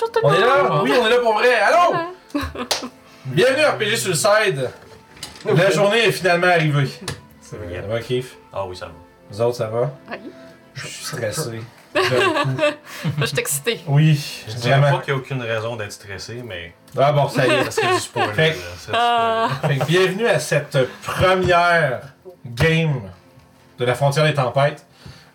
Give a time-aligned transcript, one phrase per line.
[0.00, 0.82] bonjour tout le On est là?
[0.82, 1.54] Oui, on est là pour vrai.
[1.54, 1.96] Allô?
[3.26, 4.70] Bienvenue à RPG Suicide.
[5.44, 6.88] La journée est finalement arrivée.
[7.40, 8.36] C'est Ça va, Keith?
[8.52, 8.92] Ah oui, ça va.
[9.30, 9.90] Vous autres, ça va?
[10.10, 10.16] Oui.
[10.74, 11.60] Je suis stressé.
[11.94, 12.04] Moi,
[13.20, 13.80] je suis excitée.
[13.86, 14.98] Oui, Je dirais vraiment.
[14.98, 17.64] pas qu'il n'y a aucune raison d'être stressé, mais Ah bon, ça y est.
[17.64, 18.32] ça serait du spoiler.
[18.34, 19.48] Fait- là, ça, du Ah.
[19.56, 19.74] spoiler.
[19.74, 22.00] Fait que bienvenue à cette première
[22.44, 23.00] game
[23.78, 24.84] de la frontière des tempêtes.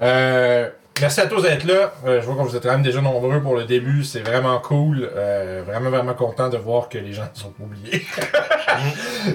[0.01, 0.69] Euh,
[1.01, 1.91] merci à tous d'être là.
[2.05, 4.03] Euh, je vois que vous êtes quand même déjà nombreux pour le début.
[4.03, 5.09] C'est vraiment cool.
[5.15, 7.99] Euh, vraiment, vraiment content de voir que les gens ne sont pas oubliés.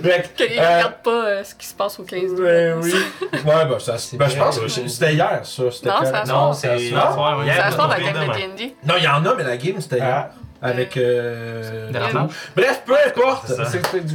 [0.03, 2.93] Fait que, Qu'ils euh, regardent pas euh, ce qui se passe au 15 Ben oui.
[3.33, 3.97] Ouais, bah ça.
[4.15, 5.63] Ben, je pense que c'était hier, ça.
[5.63, 6.55] Non, quand- c'est à Non, soir.
[6.55, 8.35] c'est soir, Ça hier, se passe on avec est la demain.
[8.57, 8.77] D&D.
[8.85, 10.29] Non, il y en a, mais la game, c'était hier.
[10.31, 10.35] Ah.
[10.61, 10.97] Avec.
[10.97, 12.29] Euh, De la.
[12.57, 13.53] Bref, peu importe.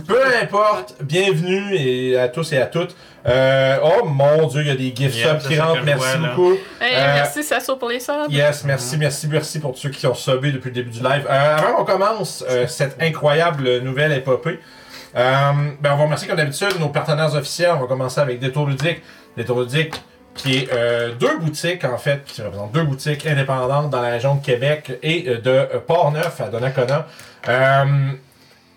[0.05, 0.95] Peu importe.
[1.01, 2.95] Bienvenue et à tous et à toutes.
[3.25, 5.83] Euh, oh mon dieu, il y a des gift Yeah, subs qui rentrent.
[5.85, 6.53] Merci vois, beaucoup.
[6.81, 8.29] Hey, Euh, merci, ça pour les subs.
[8.29, 11.25] Yes, merci, merci, merci pour tous ceux qui ont subé depuis le début du live.
[11.29, 14.59] Euh, avant qu'on commence euh, cette incroyable nouvelle épopée,
[15.15, 17.71] euh, ben on va remercier comme d'habitude nos partenaires officiels.
[17.77, 19.01] On va commencer avec Détour Ludique.
[19.37, 19.93] Détour Ludique
[20.35, 24.35] qui est euh, deux boutiques en fait, qui représentent deux boutiques indépendantes dans la région
[24.35, 27.07] de Québec et euh, de euh, Port-Neuf à Donnacona.
[27.47, 27.85] Euh,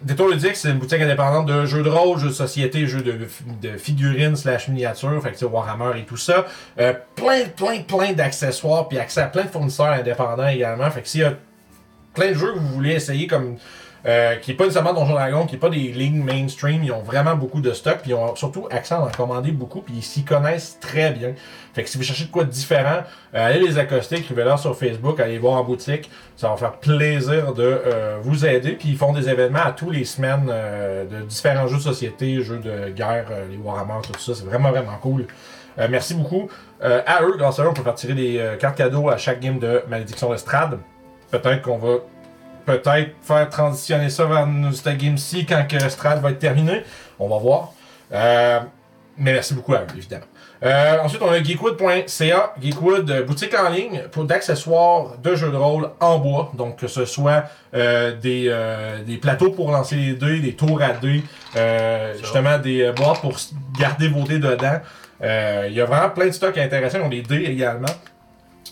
[0.03, 3.19] Détour Ludique, c'est une boutique indépendante de jeux de rôle, jeux de société, jeux de,
[3.63, 6.45] de figurines slash miniatures, fait que Warhammer et tout ça.
[6.77, 10.91] Plein, plein, plein d'accessoires, puis accès à plein de fournisseurs indépendants également.
[10.91, 11.33] Fait que s'il y a
[12.13, 13.57] plein de jeux que vous voulez essayer comme
[14.07, 17.03] euh, qui est pas nécessairement Donjon Dragon, qui est pas des lignes mainstream, ils ont
[17.03, 20.03] vraiment beaucoup de stock, puis ils ont surtout accès à en commander beaucoup, puis ils
[20.03, 21.33] s'y connaissent très bien.
[21.75, 23.01] Fait que si vous cherchez de quoi de différent,
[23.35, 27.53] euh, allez les accoster, écrivez-leur sur Facebook, allez voir en boutique, ça va faire plaisir
[27.53, 28.73] de euh, vous aider.
[28.73, 32.43] Puis ils font des événements à tous les semaines euh, de différents jeux de société,
[32.43, 35.27] jeux de guerre, les Warhammer, tout ça, c'est vraiment vraiment cool.
[35.79, 36.49] Euh, merci beaucoup.
[36.83, 39.17] Euh, à eux, grâce à eux, on peut faire tirer des euh, cartes cadeaux à
[39.17, 40.79] chaque game de Malédiction de Strad.
[41.31, 41.97] Peut-être qu'on va
[42.67, 46.83] peut-être faire transitionner ça vers nous- cette game-ci quand que Strad va être terminé.
[47.19, 47.73] On va voir.
[48.13, 48.61] Euh,
[49.17, 50.25] mais merci beaucoup à eux, évidemment.
[50.63, 55.57] Euh, ensuite, on a geekwood.ca, Geekwood, euh, boutique en ligne pour d'accessoires de jeux de
[55.57, 56.51] rôle en bois.
[56.55, 57.45] Donc, que ce soit
[57.75, 61.23] euh, des, euh, des plateaux pour lancer les dés, des tours à dés,
[61.57, 63.37] euh, justement des euh, boîtes pour
[63.79, 64.81] garder vos dés dedans.
[65.23, 66.99] Euh, Il y a vraiment plein de stocks intéressants.
[67.01, 67.87] Ils ont des dés également.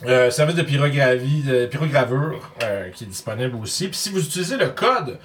[0.06, 3.88] Euh, service de pyrogravure euh, qui est disponible aussi.
[3.88, 5.18] Puis si vous utilisez le code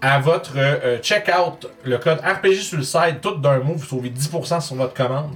[0.00, 4.10] à votre euh, checkout, le code RPG sur le site, tout d'un mot, vous sauvez
[4.10, 5.32] 10% sur votre commande.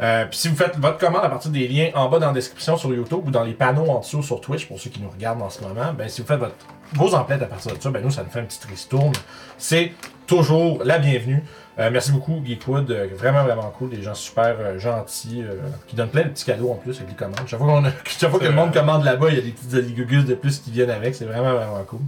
[0.00, 2.32] Euh, puis si vous faites votre commande à partir des liens en bas dans la
[2.32, 5.10] description sur YouTube ou dans les panneaux en dessous sur Twitch pour ceux qui nous
[5.10, 6.54] regardent en ce moment, ben si vous faites votre,
[6.94, 9.12] vos emplettes à partir de ça, ben nous ça nous fait un petit tristourne.
[9.58, 9.92] C'est
[10.26, 11.42] toujours la bienvenue.
[11.78, 15.44] Euh, merci beaucoup Geekwood, Euh, vraiment vraiment cool, des gens super euh, gentils
[15.88, 17.40] qui donnent plein de petits cadeaux en plus avec les commandes.
[17.46, 19.50] Chaque fois, qu'on a- chaque fois que le monde commande là-bas, il y a des
[19.50, 22.00] petites aligugus de plus qui viennent avec, c'est vraiment vraiment cool.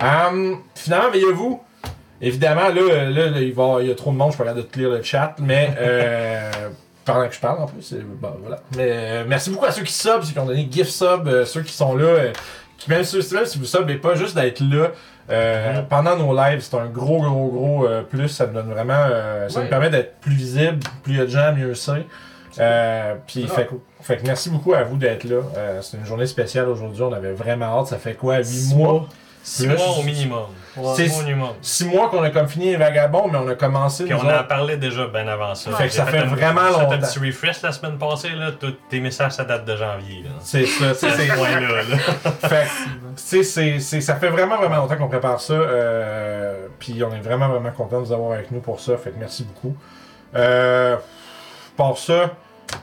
[0.00, 1.60] Hum, finalement, veillez-vous.
[2.20, 4.50] Évidemment, là, là, là, il, va, il y a trop de monde, je peux pas
[4.50, 5.70] regarder de lire le chat, mais
[7.04, 8.60] pendant que je parle en plus, bon, voilà.
[8.76, 11.72] Mais merci beaucoup à ceux qui sub, ceux qui ont donné gift sub, ceux qui
[11.72, 12.32] sont là,
[12.86, 14.92] même, si- même si vous subez pas, juste d'être là
[15.30, 18.28] euh, pendant nos lives, c'est un gros, gros, gros euh, plus.
[18.28, 19.64] Ça nous donne vraiment, euh, ça Ouais.
[19.64, 22.06] nous permet d'être plus visible, plus il y a de gens, mieux c'est.
[23.26, 25.40] Puis C'est fait, que- fait que merci beaucoup à vous d'être là.
[25.82, 27.02] C'est une journée spéciale aujourd'hui.
[27.02, 27.88] On avait vraiment hâte.
[27.88, 28.92] Ça fait quoi, 8 Six mois?
[28.92, 29.08] mois.
[29.42, 30.46] Six mois au minimum.
[30.94, 31.50] C'est- Six minimum.
[31.60, 34.04] 6 mois qu'on a comme fini les vagabonds, mais on a commencé.
[34.04, 35.72] Puis on en autres- parlait déjà bien avant ça.
[35.72, 36.92] Fait que ça fait un- vraiment j'ai fait longtemps.
[36.92, 38.52] un petit refresh la semaine passée, là.
[38.52, 40.30] Tous tes messages, ça date de janvier, là.
[40.40, 41.96] C'est ça, c'est- C'est c'est- ce point-là, là.
[42.48, 43.44] Fait que, tu
[43.80, 45.54] sais, ça fait vraiment, vraiment longtemps qu'on prépare ça.
[45.54, 48.96] Euh, puis on est vraiment, vraiment content de vous avoir avec nous pour ça.
[48.98, 49.76] Fait que merci beaucoup.
[50.36, 50.96] Euh,
[51.76, 52.30] pour ça,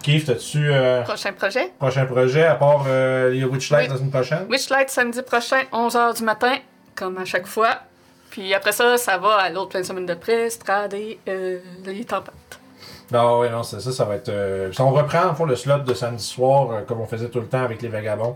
[0.01, 1.71] Keith, as-tu euh, Prochain projet?
[1.79, 3.89] prochain projet à part euh, les Witchlight Oui.
[3.89, 4.45] la semaine prochaine?
[4.49, 6.55] Witchlight samedi prochain, 11h du matin,
[6.95, 7.79] comme à chaque fois.
[8.29, 11.59] Puis après ça, ça va à l'autre plein de semaines de près, Strad et euh,
[11.85, 12.33] les tempêtes.
[13.11, 14.29] Non, oui, non, c'est ça, ça va être.
[14.29, 17.29] euh, si on reprend en fond le slot de samedi soir, euh, comme on faisait
[17.29, 18.35] tout le temps avec les vagabonds.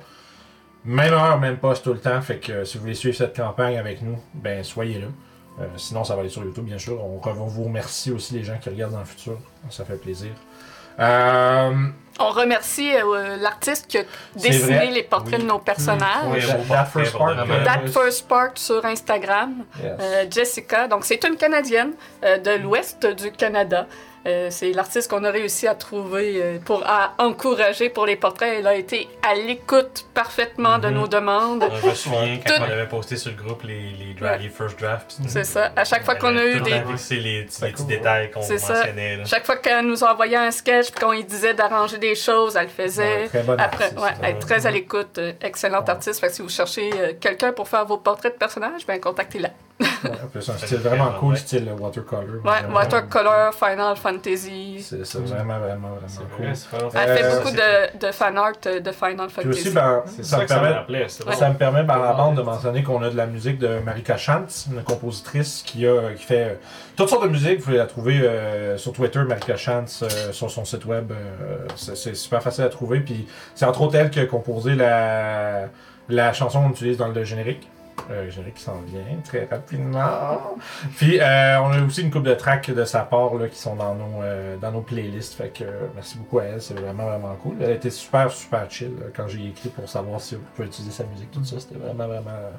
[0.86, 2.22] Même heure, même poste tout le temps.
[2.22, 5.08] Fait que si vous voulez suivre cette campagne avec nous, ben soyez là.
[5.76, 7.04] Sinon, ça va aller sur YouTube, bien sûr.
[7.04, 9.38] On, on vous remercie aussi les gens qui regardent dans le futur.
[9.70, 10.30] Ça fait plaisir.
[11.00, 11.72] Euh,
[12.22, 14.04] On remercie euh, l'artiste qui a
[14.36, 15.44] dessiné les portraits Oui.
[15.44, 16.28] de nos personnages.
[16.28, 17.64] Oui, that- beau that first part, euh.
[17.64, 19.64] That First Part sur Instagram.
[19.82, 19.92] yes.
[20.02, 21.94] Euh, Jessica, donc c'est une Canadienne
[22.26, 23.88] euh, de l'ouest du Canada.
[24.28, 28.56] Euh, c'est l'artiste qu'on a réussi à trouver euh, pour à encourager pour les portraits.
[28.60, 30.94] Elle a été à l'écoute parfaitement de Mhm.
[30.94, 31.64] nos demandes.
[31.82, 34.50] Je me souviens quand Tout- on avait posté sur le groupe les, les, dra- les
[34.50, 35.18] first drafts.
[35.28, 35.72] C'est ça.
[35.76, 37.88] À chaque fois qu'on a eu des, C'est les petits cool.
[37.88, 38.74] détails qu'on C'est ça.
[38.74, 39.16] mentionnait.
[39.18, 39.26] là.
[39.26, 42.64] chaque fois qu'elle nous envoyait un sketch puis qu'on lui disait d'arranger des choses, elle
[42.64, 43.22] le faisait.
[43.24, 44.40] Ouais, très bonne Après, artiste, ouais, elle est ouais.
[44.40, 45.92] très à l'écoute, euh, excellente Ouais.
[45.92, 46.20] artiste.
[46.20, 46.90] Fait que si vous cherchez
[47.22, 49.50] quelqu'un pour faire vos portraits de personnages, ben contactez-la.
[49.80, 49.88] Ouais,
[50.42, 52.24] c'est un style vraiment cool, style watercolor.
[52.24, 54.82] Ouais, Vraiment, Watercolor, Final Fantasy.
[54.82, 56.46] C'est c'est vraiment, vraiment, vraiment cool.
[56.96, 59.60] Elle fait beaucoup de, de fan art euh, de Final Puis Fantasy.
[59.62, 61.36] aussi, ben, ça, ça me ça permet, Ouais.
[61.36, 64.18] ça me permet par la bande de mentionner qu'on a de la musique de Marika
[64.18, 66.54] Chantz, une compositrice qui, a, qui fait euh,
[66.98, 67.60] toutes sortes de musique.
[67.60, 71.12] Vous pouvez la trouver euh, sur Twitter, Marika Chantz, euh, sur son site web.
[71.12, 73.00] euh, c'est c'est super facile à trouver.
[73.00, 75.68] Puis c'est entre autres elle qui a composé la,
[76.10, 77.70] la chanson qu'on utilise dans le générique.
[78.12, 80.56] Euh, générique qui s'en vient très rapidement.
[80.98, 83.76] Puis euh, on a aussi une coupe de tracks de sa part là, qui sont
[83.76, 85.36] dans nos, euh, dans nos playlists.
[85.36, 87.58] Fait que euh, merci beaucoup à elle, c'est vraiment vraiment cool.
[87.62, 90.92] Elle était super super chill là, quand j'ai écrit pour savoir si on pouvait utiliser
[90.92, 91.60] sa musique, tout ça.
[91.60, 92.32] C'était vraiment vraiment.
[92.32, 92.50] euh,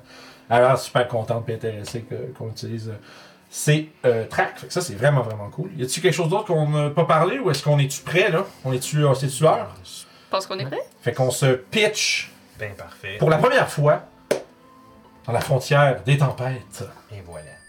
[0.50, 2.98] Elle a l'air super contente et intéressée que- qu'on utilise euh,
[3.48, 4.58] ces euh, tracks.
[4.58, 5.70] Fait que ça c'est vraiment vraiment cool.
[5.76, 8.44] Y a-t-il quelque chose d'autre qu'on n'a pas parlé ou est-ce qu'on est-tu prêt là?
[8.64, 9.75] On est-tu on est-tu heure?
[9.84, 10.82] Je pense qu'on est prêt?
[11.02, 13.16] Fait qu'on se pitch Ben parfait.
[13.19, 14.02] pour la première fois
[15.26, 16.84] dans la frontière des tempêtes.
[17.12, 17.60] Et voilà.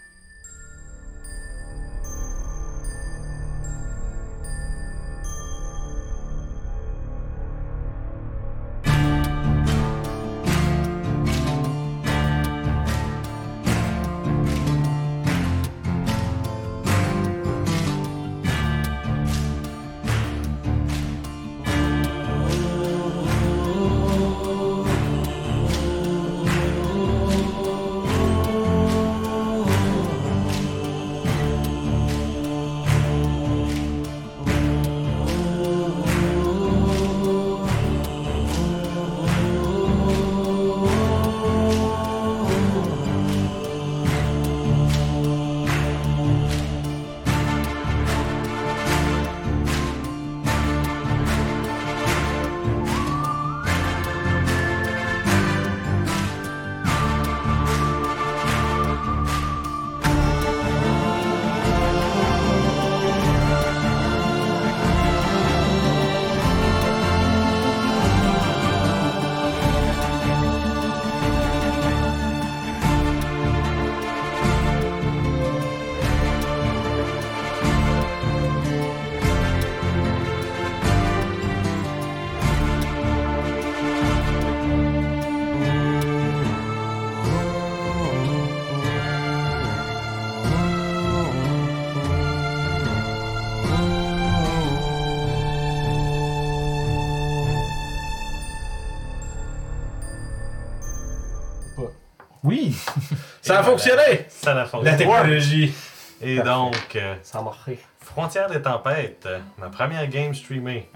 [103.62, 104.26] A fonctionné!
[104.28, 104.96] Ça a La fonctionné.
[104.98, 105.74] technologie.
[106.20, 107.78] Et donc, euh, Ça a marché.
[108.00, 110.88] Frontière des tempêtes, euh, ma première game streamée.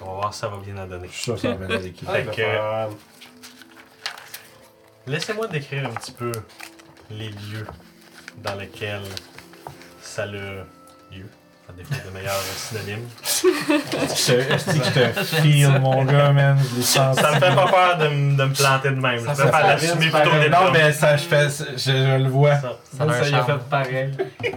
[0.00, 1.08] On va voir si ça va bien en donner.
[1.08, 2.08] Je suis sûr que ça va l'équipe.
[2.10, 2.86] Fait que- euh,
[5.06, 6.32] Laissez-moi décrire un petit peu
[7.10, 7.66] les lieux
[8.38, 9.02] dans lesquels
[10.00, 10.64] ça a lieu,
[11.70, 13.08] à défaut de meilleurs synonymes.
[13.22, 16.58] Je est-ce que je te feel, mon gars, man?
[16.82, 19.20] Ça me fait pas peur de, me planter de même.
[19.20, 21.48] Ça je préfère fait l'assumer plutôt des Non, mais ça, je fais.
[21.48, 22.56] Je, je le vois.
[22.56, 22.72] Ça.
[22.96, 24.10] Ça, a un ça y a fait pareil.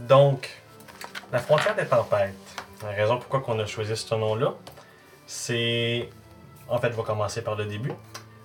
[0.00, 0.48] Donc,
[1.32, 2.34] la frontière des tempêtes.
[2.82, 4.54] La raison pourquoi on a choisi ce nom-là,
[5.26, 6.08] c'est...
[6.68, 7.92] En fait, je vais commencer par le début.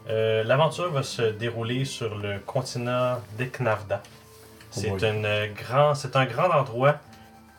[0.10, 4.02] Euh, L'aventure va se dérouler sur le continent d'Eknavda.
[4.72, 6.96] C'est Oh une euh, grand, c'est un grand endroit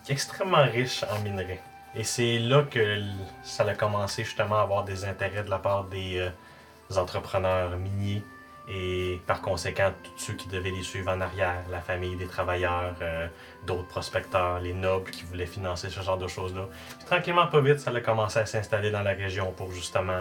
[0.09, 1.61] extrêmement riche en minerais.
[1.97, 3.01] Et c'est là que
[3.43, 6.31] ça a commencé justement à avoir des intérêts de la part des, euh,
[6.91, 8.23] des entrepreneurs miniers
[8.69, 12.95] et par conséquent tous ceux qui devaient les suivre en arrière, la famille des travailleurs,
[13.03, 13.29] euh,
[13.67, 16.67] d'autres prospecteurs, les nobles qui voulaient financer ce genre de choses-là.
[16.99, 20.21] Puis tranquillement, pas vite, ça a commencé à s'installer dans la région pour justement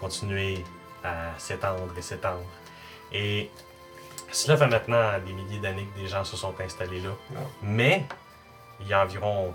[0.00, 0.64] continuer
[1.04, 2.44] à s'étendre et s'étendre.
[3.12, 3.48] Et
[4.32, 7.10] cela fait maintenant des milliers d'années que des gens se sont installés là.
[7.62, 8.04] Mais
[8.80, 9.54] il y a environ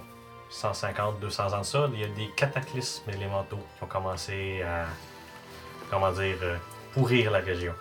[0.49, 4.85] 150, 200 ans de ça, il y a des cataclysmes élémentaux qui ont commencé à,
[5.89, 6.57] comment dire, euh,
[6.93, 7.73] pourrir la région.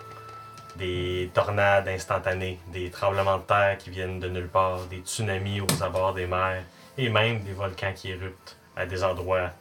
[0.75, 5.83] Des tornades instantanées, des tremblements de terre qui viennent de nulle part, des tsunamis aux
[5.83, 6.63] abords des mers,
[6.97, 9.51] et même des volcans qui éruptent à des endroits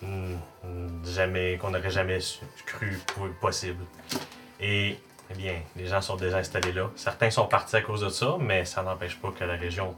[0.00, 0.36] hmm,
[1.04, 2.20] jamais qu'on n'aurait jamais
[2.64, 2.98] cru
[3.40, 3.84] possible.
[4.60, 4.98] Et
[5.30, 6.90] eh bien, les gens sont déjà installés là.
[6.96, 9.94] Certains sont partis à cause de ça, mais ça n'empêche pas que la région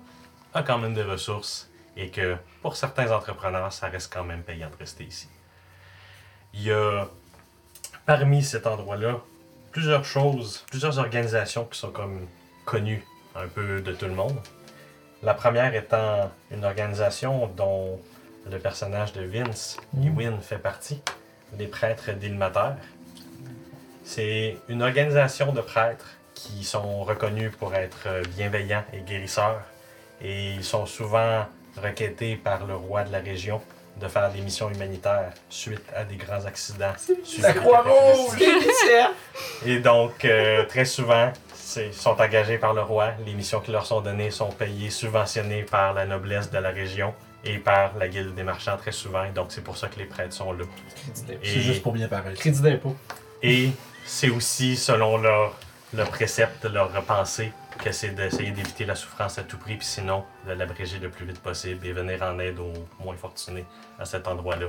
[0.59, 4.71] a quand même des ressources et que pour certains entrepreneurs, ça reste quand même payant
[4.71, 5.29] de rester ici.
[6.55, 7.09] Il y a
[8.07, 9.21] parmi cet endroit-là
[9.73, 12.27] plusieurs choses, plusieurs organisations qui sont comme
[12.65, 14.39] connues un peu de tout le monde.
[15.23, 18.01] La première étant une organisation dont
[18.51, 20.07] le personnage de Vince, Mm.
[20.07, 21.03] Ewin, fait partie,
[21.59, 22.75] les prêtres d'Ilmater.
[24.05, 29.63] C'est une organisation de prêtres qui sont reconnus pour être bienveillants et guérisseurs.
[30.23, 31.47] Et ils sont souvent
[31.83, 33.61] requêtés par le roi de la région
[34.01, 36.93] de faire des missions humanitaires suite à des grands accidents.
[37.41, 38.39] La Croix-Rouge!
[39.67, 41.33] et donc, euh, très souvent,
[41.77, 43.11] ils sont engagés par le roi.
[43.27, 47.13] Les missions qui leur sont données sont payées, subventionnées par la noblesse de la région
[47.45, 49.25] et par la guilde des marchands très souvent.
[49.25, 50.65] Et donc, c'est pour ça que les prêtres sont là.
[51.05, 51.39] Crédit d'impôt.
[51.45, 52.39] Et- C'est juste pour bien paraître.
[52.39, 52.97] Crédit d'impôt.
[53.43, 53.71] Et
[54.05, 55.57] c'est aussi, selon leur,
[55.93, 60.25] leur précepte, leur pensée, que c'est d'essayer d'éviter la souffrance à tout prix, puis sinon,
[60.47, 63.65] de l'abréger le plus vite possible et venir en aide aux moins fortunés
[63.99, 64.67] à cet endroit-là.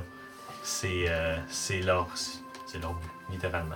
[0.64, 1.38] C'est euh,
[1.84, 2.08] leur,
[2.82, 3.76] leur but, littéralement.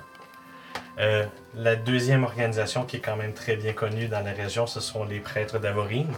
[0.99, 1.25] Euh,
[1.55, 5.03] la deuxième organisation qui est quand même très bien connue dans la région, ce sont
[5.03, 6.13] les prêtres d'Avorine,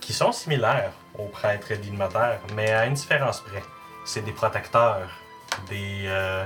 [0.00, 3.62] qui sont similaires aux prêtres d'Ilmater, mais à une différence près.
[4.04, 5.08] C'est des protecteurs,
[5.68, 6.44] des, euh,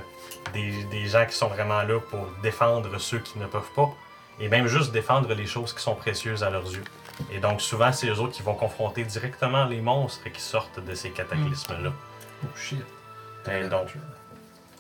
[0.53, 3.91] des, des gens qui sont vraiment là pour défendre ceux qui ne peuvent pas,
[4.41, 6.85] et même juste défendre les choses qui sont précieuses à leurs yeux.
[7.31, 10.95] Et donc souvent, c'est eux autres qui vont confronter directement les monstres qui sortent de
[10.95, 11.93] ces cataclysmes-là.
[12.45, 12.83] Oh shit.
[13.51, 13.89] Et donc,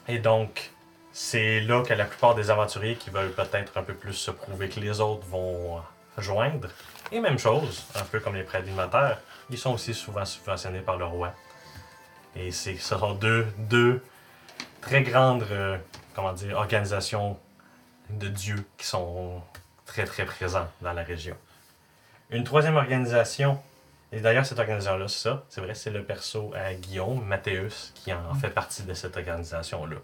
[0.08, 0.70] et donc,
[1.12, 4.68] c'est là que la plupart des aventuriers qui veulent peut-être un peu plus se prouver
[4.68, 5.80] que les autres vont
[6.18, 6.68] joindre.
[7.12, 9.18] Et même chose, un peu comme les prêtres alimentaires,
[9.50, 11.32] ils sont aussi souvent subventionnés par le roi.
[12.36, 14.02] Et ce sont deux, deux
[14.80, 15.76] très grandes euh,
[16.14, 17.38] comment dire, organisations
[18.18, 19.42] de dieux qui sont
[19.86, 21.36] très très présents dans la région.
[22.30, 23.60] Une troisième organisation,
[24.12, 28.12] et d'ailleurs cette organisation-là, c'est ça, c'est vrai, c'est le perso à Guillaume, Mathéus, qui
[28.12, 29.96] en fait partie de cette organisation-là.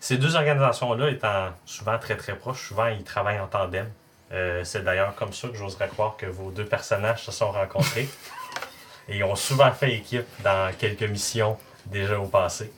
[0.00, 3.88] Ces deux organisations-là étant souvent très très proches, souvent ils travaillent en tandem.
[4.32, 8.08] Euh, c'est d'ailleurs comme ça que j'oserais croire que vos deux personnages se sont rencontrés.
[9.08, 12.72] Et ils ont souvent fait équipe dans quelques missions déjà au passé.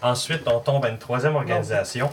[0.00, 2.10] Ensuite, on tombe à une troisième organisation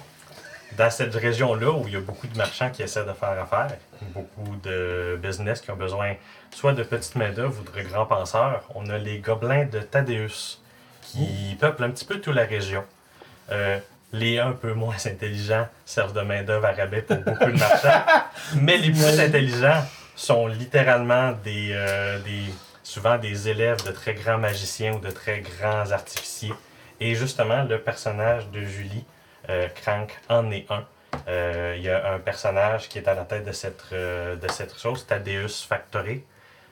[0.78, 3.78] dans cette région-là où il y a beaucoup de marchands qui essaient de faire affaire,
[4.14, 6.14] beaucoup de business qui ont besoin
[6.56, 8.64] soit de petites main-d'œuvre ou de grands penseurs.
[8.76, 10.60] On a les gobelins de Thaddeus
[11.02, 12.84] qui peuplent un petit peu toute la région.
[13.52, 13.80] Euh,
[14.14, 18.04] les un peu moins intelligents servent de main-d'œuvre à rabais pour beaucoup de marchands,
[18.56, 19.84] mais les plus intelligents
[20.16, 25.42] sont littéralement des, euh, des, souvent des élèves de très grands magiciens ou de très
[25.42, 26.54] grands artificiers.
[27.00, 29.04] Et justement, le personnage de Julie,
[29.76, 30.86] Crank, en est un.
[31.28, 34.48] Euh, Il y a un personnage qui est à la tête de cette, euh, de
[34.50, 36.24] cette chose, Thaddeus Factory.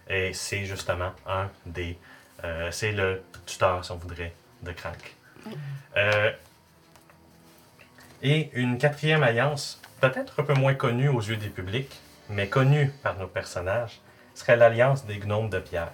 [0.08, 1.98] Et c'est justement un des.
[2.44, 4.34] euh, c'est le tuteur, si on voudrait,
[4.64, 5.16] de Crank.
[5.98, 6.32] Euh,
[8.22, 12.92] et une quatrième alliance, peut-être un peu moins connue aux yeux des publics, mais connue
[13.04, 14.02] par nos personnages,
[14.36, 15.92] serait l'Alliance des Gnomes de Pierre.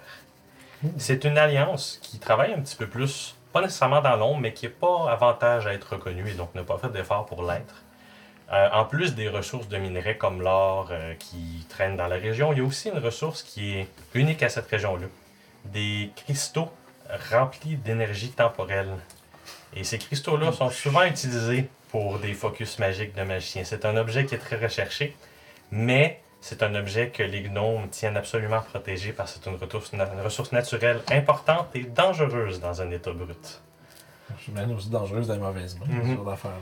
[0.98, 4.66] C'est une alliance qui travaille un petit peu plus, pas nécessairement dans l'ombre, mais qui
[4.66, 7.84] n'a pas avantage à être reconnue et donc n'a pas fait d'effort pour l'être.
[8.52, 12.52] Euh, en plus des ressources de minerais comme l'or euh, qui traînent dans la région,
[12.52, 15.06] il y a aussi une ressource qui est unique à cette région-là.
[15.64, 16.70] Des cristaux
[17.32, 18.92] remplis d'énergie temporelle.
[19.74, 23.64] Et ces cristaux-là sont souvent utilisés pour des focus magiques de magiciens.
[23.64, 25.16] C'est un objet qui est très recherché,
[25.70, 29.56] mais c'est un objet que les gnomes tiennent absolument à protéger parce que c'est une
[29.56, 33.60] ressource, na- une ressource naturelle importante et dangereuse dans un état brut.
[34.52, 36.10] Même aussi dangereuse dans les mauvaises mains, Mhm.
[36.10, 36.56] ce genre d'affaires-là.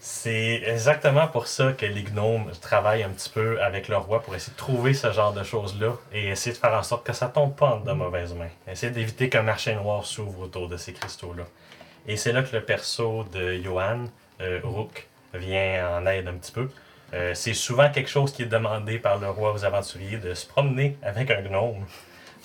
[0.00, 4.34] C'est exactement pour ça que les gnomes travaillent un petit peu avec le roi pour
[4.34, 7.28] essayer de trouver ce genre de choses-là et essayer de faire en sorte que ça
[7.28, 8.48] tombe pas entre de mauvaises mains.
[8.66, 11.44] Essayer d'éviter qu'un marché noir s'ouvre autour de ces cristaux-là.
[12.08, 14.06] Et c'est là que le perso de Johan,
[14.40, 16.68] euh, Rook, vient en aide un petit peu.
[17.12, 20.46] Euh, c'est souvent quelque chose qui est demandé par le roi aux aventuriers de se
[20.46, 21.84] promener avec un gnome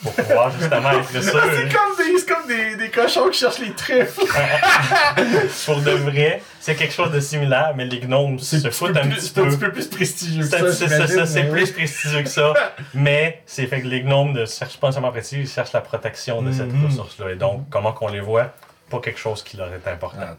[0.01, 1.21] pour pouvoir justement être sûr.
[1.23, 4.21] C'est comme, des, c'est comme des, des cochons qui cherchent les trèfles.
[5.65, 9.27] pour de vrai, c'est quelque chose de similaire, mais les gnomes se foutent un petit
[9.27, 9.49] c'est un peu.
[9.49, 12.53] petit peu plus prestigieux que ça, c'est ça, plus prestigieux que ça.
[12.93, 16.41] mais c'est fait que les gnomes ne cherchent pas seulement prestige, ils cherchent la protection
[16.41, 16.87] de cette Mhm.
[16.87, 17.31] ressource-là.
[17.31, 18.51] Et donc, comment qu'on les voit,
[18.89, 20.17] pas quelque chose qui leur est important.
[20.21, 20.35] Ah.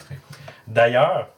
[0.67, 1.29] D'ailleurs,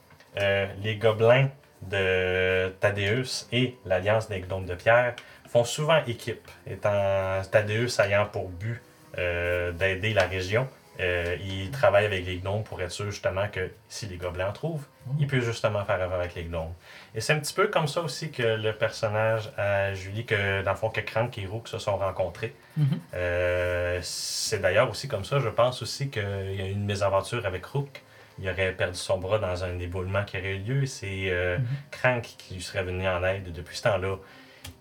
[0.41, 1.49] euh, les gobelins
[1.83, 5.15] de Thaddeus et l'Alliance des gnomes de pierre
[5.49, 8.81] font souvent équipe, étant Thaddeus ayant pour but
[9.17, 10.69] euh, d'aider la région.
[11.01, 14.53] Euh, il travaille avec les gnomes pour être sûr justement que si les gobelins en
[14.53, 14.85] trouvent,
[15.19, 16.73] il peut justement faire affaire avec les gnomes.
[17.15, 20.73] Et c'est un petit peu comme ça aussi que le personnage à Julie, que dans
[20.73, 22.55] le fond que Crank et Rook se sont rencontrés.
[22.77, 23.01] Mhm.
[23.15, 27.47] Euh, c'est d'ailleurs aussi comme ça, je pense aussi qu'il y a eu une mésaventure
[27.47, 28.03] avec Rook.
[28.41, 30.87] Il aurait perdu son bras dans un éboulement qui aurait eu lieu.
[30.87, 31.67] C'est euh, Mhm.
[31.91, 33.53] Crank qui lui serait venu en aide.
[33.53, 34.17] Depuis ce temps-là,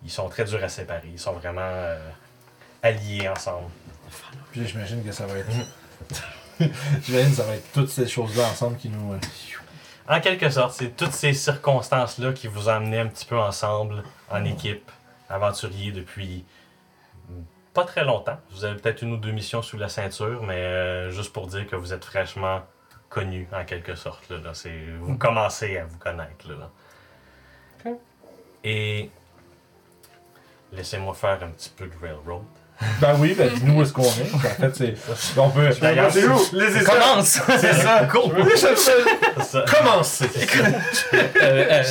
[0.03, 1.07] ils sont très durs à séparer.
[1.11, 1.97] Ils sont vraiment euh,
[2.83, 3.69] alliés ensemble.
[4.51, 5.47] Puis j'imagine que ça va être.
[7.03, 9.13] j'imagine que ça va être toutes ces choses-là ensemble qui nous.
[9.13, 9.17] euh,
[10.07, 14.03] En quelque sorte, c'est toutes ces circonstances-là qui vous ont amené un petit peu ensemble,
[14.29, 14.91] en équipe,
[15.29, 16.45] aventurier depuis
[17.73, 18.39] pas très longtemps.
[18.51, 21.67] Vous avez peut-être une ou deux missions sous la ceinture, mais euh, juste pour dire
[21.67, 22.61] que vous êtes fraîchement
[23.09, 24.29] connus, en quelque sorte.
[24.29, 24.51] Là, là.
[24.53, 26.47] C'est, vous commencez à vous connaître.
[26.47, 26.69] Là, là.
[27.85, 27.97] Ok.
[28.63, 29.09] Et
[30.73, 32.43] laissez-moi faire un petit peu de railroad.
[33.01, 34.31] Ben oui, ben dis-nous où est-ce qu'on est.
[34.35, 34.93] En fait, c'est.
[35.39, 35.67] On peut.
[35.81, 36.37] D'ailleurs, c'est où?
[36.53, 36.83] Les.
[36.83, 37.39] Commence!
[37.59, 38.05] C'est ça.
[38.11, 38.33] Cool.
[39.75, 40.29] Commencez.
[41.13, 41.25] Euh,
[41.71, 41.83] euh,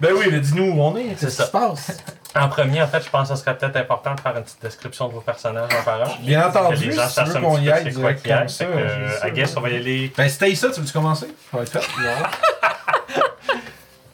[0.00, 1.14] Ben oui, mais dis-nous où on est.
[1.16, 1.42] C'est Qu'est-ce ça.
[1.44, 1.96] qui se passe?
[2.34, 4.62] En premier, en fait, je pense que ce serait peut-être important de faire une petite
[4.62, 6.08] description de vos personnages en parole.
[6.20, 8.64] Bien entendu, les gens si tu veux qu'on y aille c'est quoi direct comme ça.
[8.66, 10.12] Fait que, euh, I guess on va y aller.
[10.16, 11.26] Ben, c'était ça, tu veux-tu commencer?
[11.50, 11.78] Ça va être fait.
[11.78, 12.84] Non.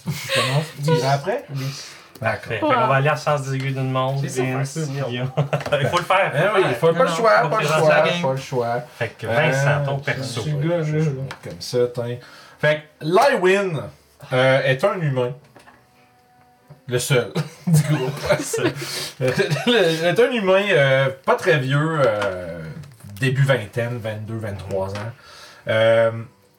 [0.04, 0.66] tu commences?
[0.84, 1.44] Tu après?
[2.20, 2.42] D'accord.
[2.48, 4.24] Fait, fait qu'on va aller à sens des aiguilles d'une montre.
[4.24, 4.28] Il
[5.88, 6.32] faut le faire.
[6.34, 8.40] Eh oui, faut pas Non, le non, choix, faut pas le présenter choix, pas le
[8.40, 8.82] choix.
[8.98, 10.42] Fait que Vincent, ton Euh, perso.
[10.42, 12.16] Comme ça, tiens.
[12.60, 13.84] Fait que Lywin
[14.32, 15.32] euh, est un humain.
[16.88, 17.32] Le seul
[17.66, 18.12] du groupe.
[19.20, 22.62] Le- est un humain euh, pas très vieux, euh,
[23.20, 24.92] début vingtaine, 22, 23 ans.
[25.68, 26.10] Euh,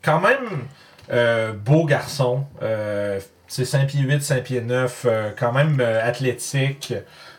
[0.03, 0.67] quand même
[1.11, 2.45] euh, beau garçon.
[2.61, 6.93] Euh, c'est 5 pieds 8, 5 pieds 9, euh, quand même euh, athlétique,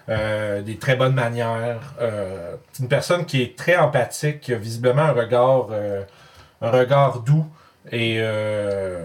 [0.09, 1.94] euh, des très bonnes manières.
[2.00, 6.02] Euh, c'est une personne qui est très empathique, qui a visiblement un regard, euh,
[6.61, 7.47] un regard doux
[7.92, 9.04] et, euh,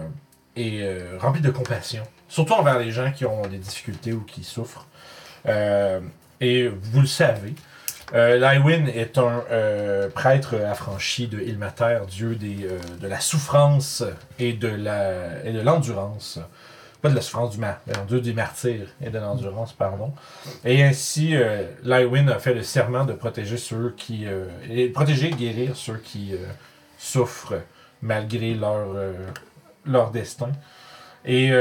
[0.58, 2.02] euh, rempli de compassion.
[2.28, 4.86] Surtout envers les gens qui ont des difficultés ou qui souffrent.
[5.46, 6.00] Euh,
[6.40, 7.54] et vous le savez,
[8.14, 14.04] euh, Lywin est un euh, prêtre affranchi de Ilmater, dieu des, euh, de la souffrance
[14.38, 16.38] et de la et de l'endurance.
[17.02, 17.78] Pas de la souffrance du mal,
[18.08, 20.12] dieu des martyrs et de l'endurance, pardon.
[20.64, 21.34] Et ainsi,
[21.84, 24.26] Lywin a fait le serment de protéger ceux qui.
[24.68, 26.34] et protéger et guérir ceux qui
[26.98, 27.60] souffrent
[28.00, 28.86] malgré leur,
[29.84, 30.50] leur destin.
[31.26, 31.52] Et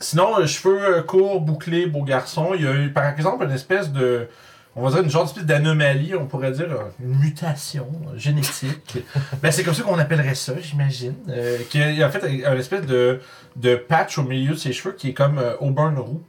[0.00, 2.52] sinon, euh, cheveux euh, courts, bouclés, beau garçon.
[2.54, 4.28] Il y a eu, par exemple, une espèce de.
[4.76, 8.98] On va dire une genre d'espèce d'anomalie, on pourrait dire euh, une mutation génétique.
[9.42, 11.14] ben, c'est comme ça qu'on appellerait ça, j'imagine.
[11.28, 13.20] Euh, qui a, a fait un espèce de,
[13.56, 16.22] de patch au milieu de ses cheveux qui est comme euh, auburn roux.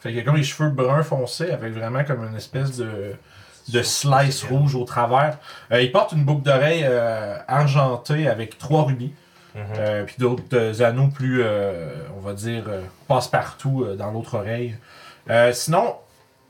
[0.00, 3.14] Fait qu'il a comme les cheveux bruns foncés avec vraiment comme une espèce de,
[3.70, 5.38] de slice rouge au travers.
[5.72, 6.84] Euh, il porte une boucle d'oreille
[7.48, 9.14] argentée avec trois rubis.
[9.54, 9.62] Mhm.
[9.78, 12.64] Euh, puis d'autres euh, anneaux plus, euh, on va dire,
[13.06, 14.76] passe-partout dans l'autre oreille.
[15.52, 15.94] Sinon,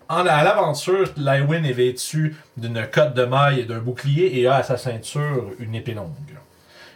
[0.08, 4.62] à l'aventure, Lywin est vêtu d'une cotte de maille et d'un bouclier et a à
[4.62, 6.10] sa ceinture une épée longue.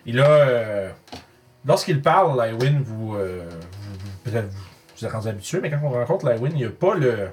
[0.07, 0.91] Il a,
[1.65, 4.31] lorsqu'il parle, Lywin, vous, vous, vous-
[4.97, 7.29] vous, êtes habitué, mais quand on rencontre Lywin, il n'y a pas le,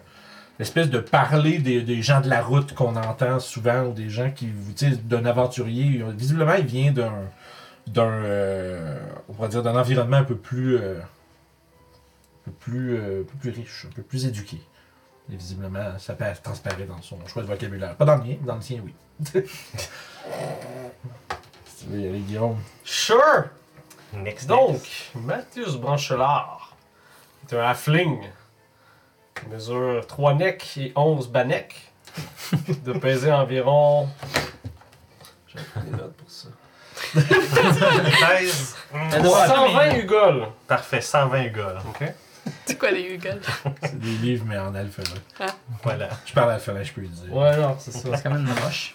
[0.59, 4.47] l'espèce de parler des, gens de la route qu'on entend souvent ou des gens qui,
[4.47, 6.03] vous sais, d'un aventurier.
[6.15, 7.11] Visiblement, il vient d'un
[7.87, 13.21] d'un euh, on pourrait dire d'un environnement un peu plus euh, un peu plus euh,
[13.21, 14.61] un peu plus riche, un peu plus éduqué.
[15.31, 17.95] Et visiblement, ça peut transparaître dans son choix de vocabulaire.
[17.95, 18.93] Pas dans le mien, dans le tien, oui.
[21.65, 22.57] si tu veux y aller, Guillaume.
[22.83, 23.45] Sure!
[24.13, 26.75] Next Donc, Mathias Branchelard
[27.43, 28.21] est un halfling.
[29.43, 31.91] Il mesure 3 necks et 11 banecs.
[32.83, 34.07] de peser environ.
[35.47, 36.13] J'ai pris des notes.
[37.21, 38.75] 13.
[39.13, 40.47] Elle doit- 120 Ugol.
[40.67, 41.75] Parfait, 120 gars.
[41.87, 42.03] Ok.
[42.65, 43.41] C'est quoi les Hugel?
[43.81, 45.09] C'est des livres, mais en alphabet.
[45.83, 46.09] Voilà.
[46.25, 47.33] Je parle alphabet, je peux le dire.
[47.33, 48.09] Ouais, non, c'est ça.
[48.15, 48.93] C'est quand même moche.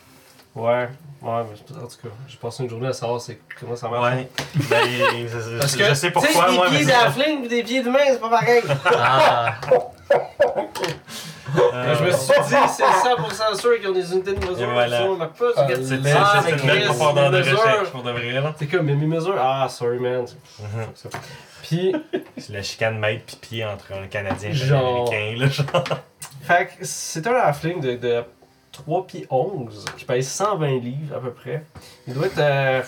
[0.55, 0.89] Ouais,
[1.23, 4.15] ouais, mais en tout cas, j'ai passé une journée à savoir c'est comment ça marche.
[4.17, 4.29] Ouais.
[4.69, 4.89] Ben,
[5.29, 7.83] je, Parce que, je sais pourquoi, tu sais, moi, des pieds d'halfling et des pieds
[7.83, 8.63] d'humain, c'est pas pareil.
[8.87, 9.55] Ah,
[11.75, 14.71] Euh, je me suis dit, c'est 100% sûr qu'ils ont des unités de mesure.
[14.71, 14.99] Voilà.
[14.99, 17.39] ça, on marque pas, Ah, c'est C'est quatre- c'est- c'est mais une belle profondeur de
[17.39, 18.55] recherche pour de vrai, là.
[18.59, 20.27] C'est comme, mais mes mesures, ah, sorry man.
[20.59, 20.87] Mhm.
[21.63, 21.95] Puis,
[22.39, 24.79] C'est la chicane maître pis pied entre un Canadien et un.
[24.79, 25.85] Américain, là, genre.
[26.43, 28.25] fait que c'est un halfling de, de
[28.73, 31.65] 3 pieds 11 qui pèse 120 livres à peu près.
[32.09, 32.39] Il doit être.
[32.39, 32.83] euh,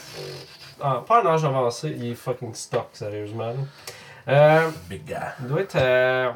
[0.83, 3.53] ah, pas un âge avancé, il est fucking stock, sérieusement.
[4.29, 5.15] Euh, Big guy.
[5.41, 5.77] il doit être.
[5.77, 6.31] euh,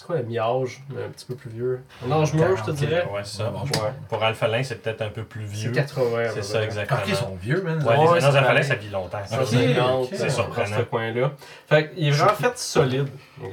[0.00, 1.80] c'est quoi le mi-âge, mais un petit peu plus vieux?
[2.08, 3.04] Un âge mûr, je te dirais.
[3.12, 3.50] Ouais, c'est ça.
[3.50, 3.92] Bon, Ouais.
[4.08, 5.72] Pour Alphalin, c'est peut-être un peu plus C'est vieux.
[5.72, 6.18] 80.
[6.18, 7.00] à peu C'est ça, exactement.
[7.00, 7.82] Ok, ils sont vieux, man.
[7.82, 9.18] Ouais, Ouais, les c'est Alphalin, ça vit longtemps.
[9.26, 10.12] Ça Ok, fait 50, ok.
[10.12, 10.76] euh, C'est surprenant.
[10.78, 11.32] ce coin-là.
[11.68, 13.08] Fait qu'il est vraiment fait solide.
[13.44, 13.52] ok?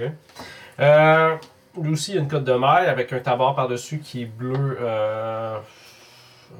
[0.79, 1.35] Euh,
[1.81, 4.77] lui aussi, il a une cote de maille avec un tabard par-dessus qui est bleu,
[4.81, 5.57] euh,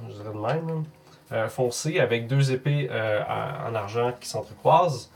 [0.10, 0.84] je dirais de même, hein,
[1.32, 5.10] euh, foncé, avec deux épées euh, en en argent qui s'entrecroisent.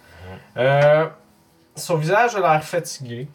[0.56, 1.08] Euh,
[1.76, 3.28] son visage a l'air fatigué.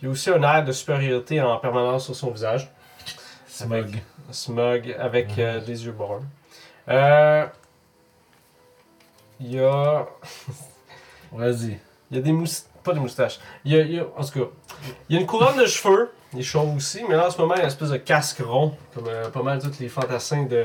[0.00, 2.70] Il y a aussi un air de supériorité en permanence sur son visage.
[3.48, 4.00] Smug.
[4.30, 6.22] Smug avec euh, des yeux bruns.
[6.88, 7.46] Euh,
[9.40, 10.06] Il y a.
[11.32, 11.78] Vas-y.
[12.10, 12.64] Il y a des moustaches.
[12.84, 13.38] Pas des moustaches.
[13.64, 14.46] Il y a, il y a- En tout cas,
[15.08, 16.10] il y a une couronne de cheveux.
[16.32, 17.96] Il est chauve aussi, mais là en ce moment, il y a une espèce de
[17.96, 20.64] casque rond, comme euh, pas mal tous les fantassins de,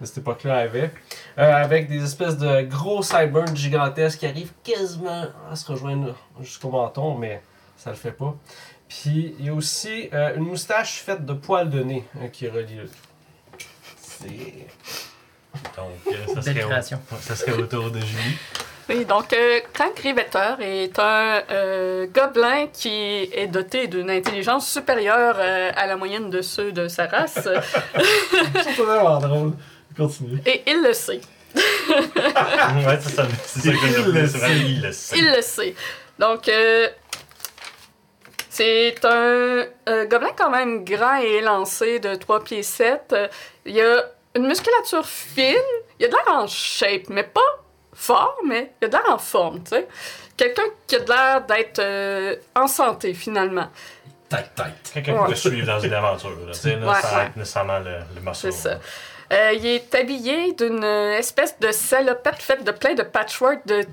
[0.00, 0.90] de cette époque-là avaient.
[1.36, 7.14] Avec des espèces de gros sideburns gigantesques qui arrivent quasiment à se rejoindre jusqu'au menton,
[7.16, 7.42] mais
[7.78, 8.34] ça le fait pas.
[8.88, 12.48] Puis il y a aussi euh, une moustache faite de poils de nez hein, qui
[12.48, 13.66] relie le tout.
[13.96, 14.26] C'est.
[15.76, 16.70] Donc, euh, ça, serait au,
[17.20, 18.36] ça serait au tour de Julie.
[18.88, 25.36] Oui, donc euh, Crank Riveter est un euh, gobelin qui est doté d'une intelligence supérieure
[25.38, 27.34] euh, à la moyenne de ceux de sa race.
[28.64, 29.52] C'est vraiment drôle.
[29.94, 30.40] Continue.
[30.46, 31.20] et il le sait.
[31.56, 34.58] ouais, c'est ça, ça que Il je le sait.
[34.58, 35.18] il le sait.
[35.18, 35.74] Il le sait.
[36.18, 36.88] Donc, euh,
[38.58, 43.12] c'est un euh, gobelin quand même grand et élancé de 3 pieds 7.
[43.12, 43.28] Euh,
[43.64, 44.02] Il y a
[44.34, 45.54] une musculature fine.
[46.00, 47.40] Il a de l'air en shape, mais pas
[47.94, 49.86] fort, mais il a de l'air en forme, tu sais.
[50.36, 53.68] Quelqu'un qui a de l'air d'être euh, en santé, finalement.
[54.28, 54.90] Tête, tête.
[54.92, 55.28] Quelqu'un qui Ouais.
[55.28, 56.30] peut suivre dans une aventure.
[56.30, 56.52] Là.
[56.52, 57.24] Tu sais, là, Ouais, ça va ouais.
[57.26, 58.50] être nécessairement le, le morceau.
[58.50, 58.78] C'est ça.
[59.32, 63.84] Euh, il est habillé d'une espèce de salopette faite de plein de patchwork de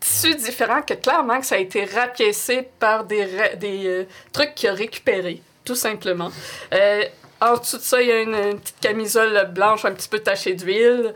[0.00, 4.68] tissus différents que clairement que ça a été rapiécé par des, des euh, trucs qu'il
[4.68, 6.30] a récupérés, tout simplement.
[6.72, 7.04] Euh,
[7.40, 10.54] en dessous de ça, il y a une, petite camisole blanche un petit peu tachée
[10.54, 11.14] d'huile.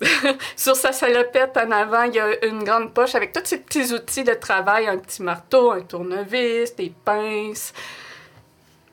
[0.56, 3.92] Sur sa salopette en avant, il y a une grande poche avec tous ses petits
[3.92, 7.72] outils de travail, un petit marteau, un tournevis, des pinces.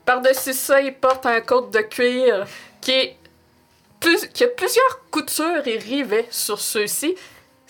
[0.04, 2.46] Par-dessus ça, il porte un côte de cuir
[2.80, 3.10] qui,
[4.32, 7.16] qui a plusieurs coutures et rivets sur ceux-ci.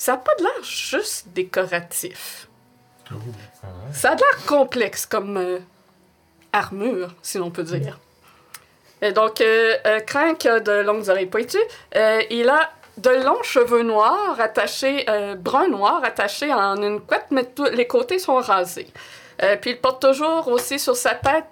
[0.01, 2.49] Ça n'a pas de l'air juste décoratif.
[3.93, 5.59] Ça a de l'air complexe comme euh,
[6.55, 7.99] armure, si l'on peut dire.
[9.03, 11.59] Et donc, euh, euh, Crank a de longues oreilles pointues.
[11.97, 17.45] Euh, il a de longs cheveux noirs attachés, euh, brun-noir attachés en une couette, mais
[17.45, 18.89] tous- les côtés sont rasés.
[19.61, 21.45] Puis il porte toujours aussi sur sa tête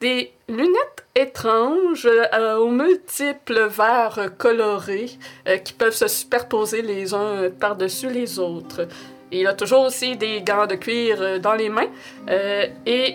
[0.00, 5.10] des lunettes étranges euh, aux multiples verres colorés
[5.48, 8.88] euh, qui peuvent se superposer les uns par-dessus les autres.
[9.32, 11.88] Et il a toujours aussi des gants de cuir euh, dans les mains
[12.86, 13.14] et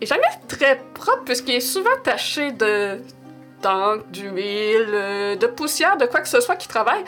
[0.00, 2.98] est jamais très propre puisqu'il est souvent taché de
[3.62, 7.02] d'encre, d'huile, de poussière, de quoi que ce soit qui travaille.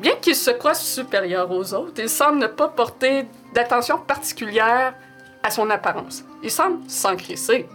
[0.00, 4.94] Bien qu'il se croit supérieur aux autres, il semble ne pas porter d'attention particulière
[5.42, 6.24] à son apparence.
[6.42, 7.66] Il semble s'encrisser.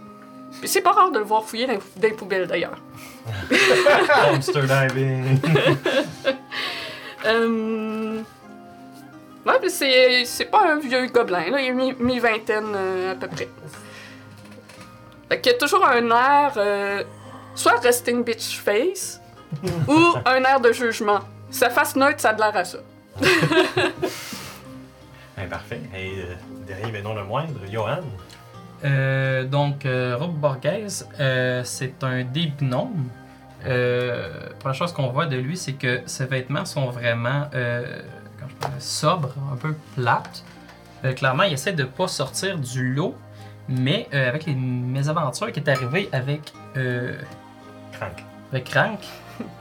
[0.60, 2.78] Puis c'est pas rare de le voir fouiller dans, dans les poubelles d'ailleurs.
[4.32, 5.40] Dumpster diving.
[7.26, 8.20] Euh...
[9.46, 11.60] Ouais, puis c'est, c'est pas un vieux gobelin, là.
[11.60, 13.46] Il est mi- mi-vingtaine euh, à peu près.
[15.28, 17.04] Fait qu'il a toujours un air, euh,
[17.54, 19.20] soit resting bitch face,
[19.86, 21.20] ou un air de jugement.
[21.50, 22.78] Sa face neutre, ça a de l'air à ça.
[25.36, 25.80] Ben, parfait.
[25.94, 26.34] Et euh,
[26.66, 28.00] dernier, mais non le moindre, Johan?
[28.84, 33.08] Euh, donc, euh, Rob Borghese, euh, c'est un des gnomes.
[33.66, 37.48] Euh, première chose qu'on voit de lui, c'est que ses vêtements sont vraiment
[38.78, 40.44] sobres, un peu plates.
[41.16, 43.14] Clairement, il essaie de pas sortir du lot,
[43.68, 46.52] mais avec les mésaventures qui est arrivé avec,
[47.92, 48.24] Crank.
[48.52, 49.00] avec Crank,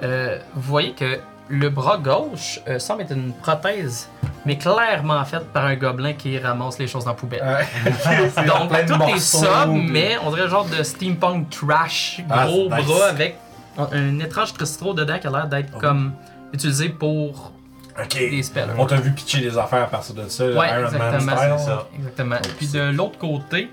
[0.01, 4.09] vous voyez que le bras gauche semble être une prothèse,
[4.45, 7.41] mais clairement faite par un gobelin qui ramasse les choses dans la poubelle.
[7.43, 8.45] Ouais.
[8.47, 13.37] Donc, tout est sobre, mais on dirait genre de steampunk trash, Ah, gros bras avec
[13.77, 15.79] un, étrange cristaux dedans qui a l'air d'être Oh.
[15.79, 16.13] comme
[16.53, 17.51] utilisé pour
[17.99, 18.13] Ok.
[18.17, 18.69] des spells.
[18.77, 21.65] On t'a vu pitcher des affaires à partir de ça, Ouais, Iron Man style.
[21.65, 21.87] ça.
[21.97, 22.35] Exactement.
[22.43, 23.69] Oh, Puis de l'autre côté,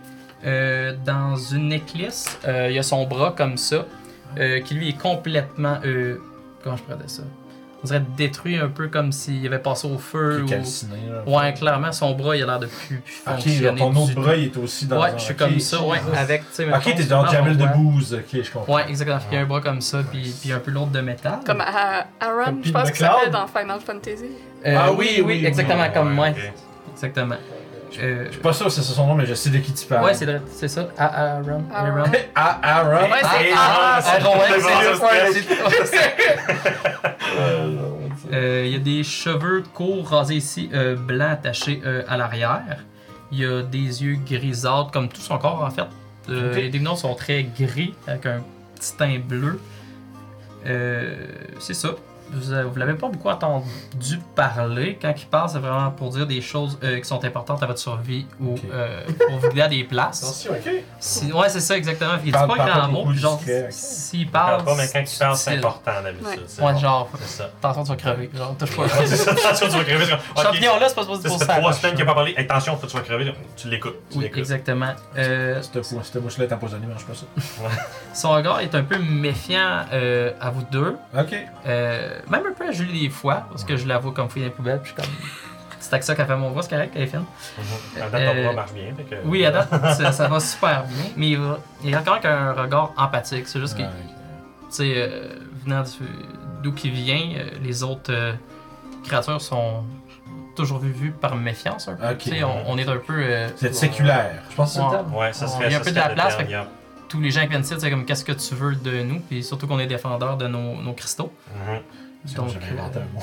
[0.46, 3.84] euh, dans une éclisse, euh, il y a son bras comme ça,
[4.38, 5.78] euh, qui lui est complètement.
[5.84, 6.16] euh,
[6.62, 7.22] comment je dire ça?
[7.82, 10.42] On dirait détruit un peu comme s'il avait passé au feu.
[10.42, 11.22] Ou- calciné, là.
[11.26, 13.78] Ouais, clairement, son bras, il a l'air de plus, plus Ok, fonctionner.
[13.80, 15.38] ton autre bras, il est aussi dans Ouais, un- je suis ok.
[15.38, 18.74] comme ça, ouais, avec, tu sais, Ok, t'es dans Jamel de Booze, ok, je comprends.
[18.74, 19.18] Ouais, exactement.
[19.30, 21.38] Il y a un bras comme ça, puis, puis un peu l'autre de métal.
[21.46, 24.24] Comme à- Aaron, Comme je pense qu'il s'appelle dans Final Fantasy.
[24.66, 26.28] Euh, Ah oui, oui, oui, oui, exactement comme moi.
[26.92, 27.36] Exactement.
[27.98, 29.72] Euh, Je suis pas sûr que c'est ça son nom, mais je sais de qui
[29.74, 30.04] tu parles.
[30.04, 30.88] ouais, c'est vrai, c'est ça.
[30.96, 31.64] A- Aaron.
[31.74, 32.04] Aaron.
[32.34, 32.60] Aaron.
[32.62, 33.10] Aaron.
[33.10, 34.46] Ouais, c'est Aaron, ouais,
[35.32, 36.16] c'est c'est-
[38.32, 42.78] Euh, Il y a des cheveux courts rasés ici, euh, blancs attachés euh, à l'arrière.
[43.32, 45.82] Il y a des yeux grisâtres, comme tout son corps en fait.
[46.28, 46.54] Euh.
[46.54, 48.42] Les démons sont très gris, avec un
[48.76, 49.58] petit teint bleu.
[50.66, 51.16] Euh,
[51.58, 51.90] c'est ça.
[52.32, 54.98] Vous, euh, vous l'avez pas beaucoup entendu parler.
[55.00, 57.78] Quand il parle, c'est vraiment pour dire des choses euh, qui sont importantes à votre
[57.78, 60.22] survie ou euh, pour vous guider à des places.
[60.22, 60.72] Attention, ok.
[60.98, 62.12] Si- ouais, c'est ça exactement.
[62.18, 63.40] Il dit Parle- pas parle grand mot, puis genre,
[63.70, 64.62] s'il Il parle.
[64.62, 66.26] parle pas, mais quand il parle, c'est important d'habitude.
[66.26, 66.36] Ouais.
[66.46, 66.78] c'est Ouais, bon.
[66.78, 67.50] genre, C'est ça.
[67.58, 68.30] attention, tu vas crever.
[68.34, 68.84] Genre, touche pas.
[68.84, 70.04] Attention, tu vas crever.
[70.42, 71.56] Champignon là, c'est pas supposé Ça pour fait ça.
[71.56, 72.34] trois semaines qu'il a pas parlé.
[72.36, 73.34] Attention, tu vas crever.
[73.56, 73.96] Tu l'écoutes.
[74.14, 74.92] Oui, exactement.
[75.14, 77.26] Cette mouche-là est empoisonnée, mange pas ça.
[78.14, 79.80] son regard est un peu méfiant
[80.40, 80.96] à vous deux.
[81.18, 81.34] Ok.
[81.66, 84.42] Euh, même un peu à Julie des fois, parce que je la vois comme fouille
[84.42, 85.20] dans les poubelles, puis je suis comme.
[85.78, 87.20] C'est avec ça qu'elle fait mon voix, c'est correct, elle est fine.
[87.58, 88.02] Mhm.
[88.02, 88.92] À date, ton Euh, bras marche bien.
[89.08, 92.22] que- Oui, à date, ça, ça va super bien, mais il, va- il a quand
[92.22, 93.48] même un regard empathique.
[93.48, 93.88] C'est juste que, tu
[94.68, 95.28] sais, euh,
[95.64, 95.88] venant du-
[96.62, 98.32] d'où qu'il vient, euh, les autres euh,
[99.04, 99.84] créatures sont
[100.54, 102.06] toujours vues, vues par méfiance un peu.
[102.10, 102.18] Ok.
[102.18, 103.14] Tu sais, on, on est un peu.
[103.18, 104.42] euh, êtes séculaire.
[104.50, 104.90] Je pense que c'est le Ouais.
[104.92, 105.14] terme.
[105.14, 106.46] Ouais, ça On- serait il y a un ça peu de la place, fait
[107.08, 109.42] tous les gens qui viennent ici, c'est comme qu'est-ce que tu veux de nous, puis
[109.42, 111.32] surtout qu'on est défendeurs de nos, nos cristaux.
[111.66, 111.80] Mhm.
[112.26, 113.20] C'est Donc, j'avais inventé euh, un mot.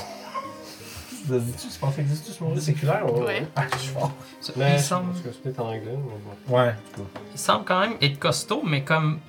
[1.27, 2.61] Tu penses que existe ce mot-là?
[2.61, 3.21] Séculaire, ouais.
[3.25, 3.47] Ouais.
[3.55, 4.13] Ah, je suis fort.
[4.55, 5.81] Mais il, semble, pense que c'est peut-être en anglais.
[5.87, 5.97] mais
[6.47, 6.57] bon.
[6.57, 6.73] Ouais,
[7.33, 9.19] il semble quand même être costaud, mais comme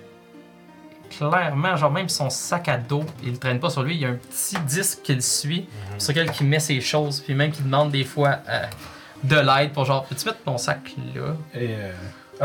[1.11, 4.05] clairement, genre même son sac à dos, il le traîne pas sur lui, il y
[4.05, 6.01] a un petit disque qui le suit, Mhm.
[6.01, 8.65] sur lequel il met ses choses, puis même qu'il demande des fois euh,
[9.25, 11.35] de l'aide pour genre, peux-tu mettre ton sac là?
[11.55, 11.93] Et euh,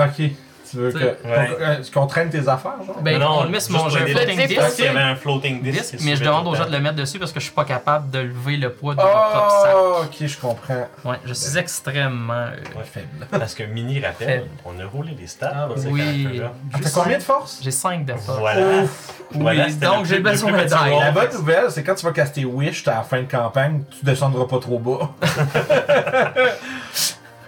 [0.07, 0.31] ok.
[0.73, 1.15] Tu veux que, ouais.
[1.23, 2.99] qu'on euh, qu'on traîne tes affaires, genre?
[3.01, 5.61] Ben, Non, on le met sur mon jeu floating disc, qu'il y avait un floating
[5.61, 5.95] disc.
[6.03, 8.09] mais je demande aux gens de le mettre dessus parce que je suis pas capable
[8.09, 9.71] de lever le poids de mon propre sac.
[9.75, 10.87] Oh, ok, je comprends.
[11.05, 12.83] Ouais, je suis extrêmement euh, Ouais.
[12.91, 13.27] Faible.
[13.29, 14.49] Parce que Mini rappelle, Faible.
[14.65, 15.51] on a roulé les stats.
[15.53, 16.41] Ah, oui.
[16.73, 17.59] Ah, T'as combien de force?
[17.61, 18.39] J'ai 5 de force.
[18.39, 18.83] Voilà.
[18.83, 19.11] Ouf.
[19.31, 20.99] Voilà, oui, donc j'ai besoin de roll.
[20.99, 24.03] La bonne nouvelle, c'est quand tu vas caster Wish à la fin de campagne, tu
[24.05, 25.11] descendras pas trop bas.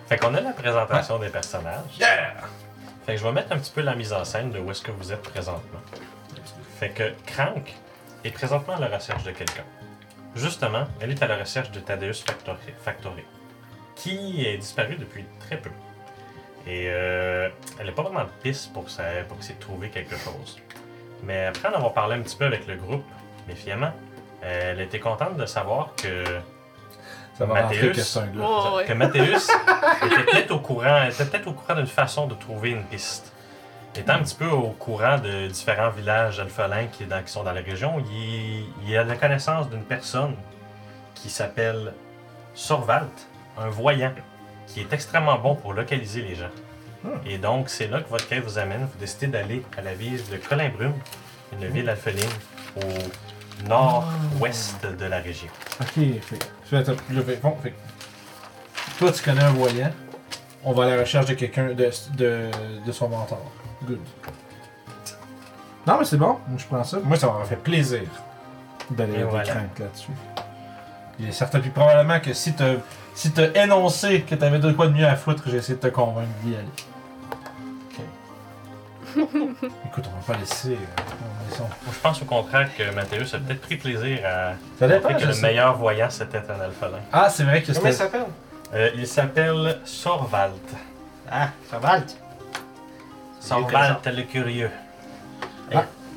[0.07, 1.97] Fait qu'on a la présentation des personnages.
[1.99, 2.33] Yeah!
[3.05, 4.81] Fait que je vais mettre un petit peu la mise en scène de où est-ce
[4.81, 5.79] que vous êtes présentement.
[6.79, 7.71] Fait que Crank
[8.23, 9.63] est présentement à la recherche de quelqu'un.
[10.35, 12.23] Justement, elle est à la recherche de Thaddeus
[12.83, 13.23] Factory,
[13.95, 15.69] qui est disparu depuis très peu.
[16.65, 20.57] Et euh, elle n'a pas vraiment de piste pour, pour essayer de trouver quelque chose.
[21.23, 23.05] Mais après en avoir parlé un petit peu avec le groupe,
[23.47, 23.93] méfiamment,
[24.41, 26.23] elle était contente de savoir que
[27.37, 27.95] Ça va Mathéus.
[27.95, 28.47] que c'est un gars.
[28.47, 28.93] Oh, que.
[28.93, 29.49] Mathéus
[30.05, 33.33] était peut-être au courant, était peut-être au courant d'une façon de trouver une piste.
[33.97, 38.03] Étant un petit peu au courant de différents villages alphelins qui, sont dans la région,
[38.11, 40.35] il, il a la connaissance d'une personne
[41.13, 41.93] qui s'appelle
[42.53, 44.13] Sorvalt, un voyant,
[44.67, 46.51] qui est extrêmement bon pour localiser les gens.
[47.03, 47.17] Hmm.
[47.25, 48.81] Et donc, c'est là que votre quête vous amène.
[48.81, 50.93] Vous décidez d'aller à la ville de Colimbrume,
[51.53, 52.29] une ville alpheline
[52.77, 52.81] au
[53.67, 55.47] nord-ouest de la région.
[55.81, 55.87] Ok,
[56.21, 56.49] fait.
[56.65, 57.73] fait, attends, je fais- bon, fait.
[58.99, 59.91] Toi, tu connais un voyant.
[60.63, 62.49] On va à la recherche de quelqu'un de, de,
[62.85, 63.41] de son mentor.
[63.85, 63.99] Good.
[65.85, 66.37] Non, mais c'est bon.
[66.47, 66.97] Moi, je prends ça.
[67.03, 68.01] Moi, ça m'a fait plaisir
[68.89, 69.53] d'aller Et avec voilà.
[69.53, 70.11] Là-dessus.
[71.19, 72.73] Il est certain, puis probablement que si t'as
[73.13, 75.87] si t'as énoncé que t'avais de quoi de mieux à foutre, j'ai essayé de te
[75.87, 76.65] convaincre d'y aller.
[79.85, 80.73] Écoute, on va pas laisser.
[80.73, 80.77] euh,
[81.51, 85.33] Je pense au contraire que Mathéus a peut-être pris plaisir à Ça dépend, que le
[85.33, 85.41] sais.
[85.41, 86.99] meilleur voyant c'était un alphelin.
[87.13, 88.03] Ah, c'est vrai que Comment il c'était.
[88.03, 88.25] s'appelle?
[88.73, 90.53] Euh, il s'appelle Sorvalt.
[91.31, 92.17] Ah, Sorvalt.
[93.39, 94.71] Sorvalt le curieux.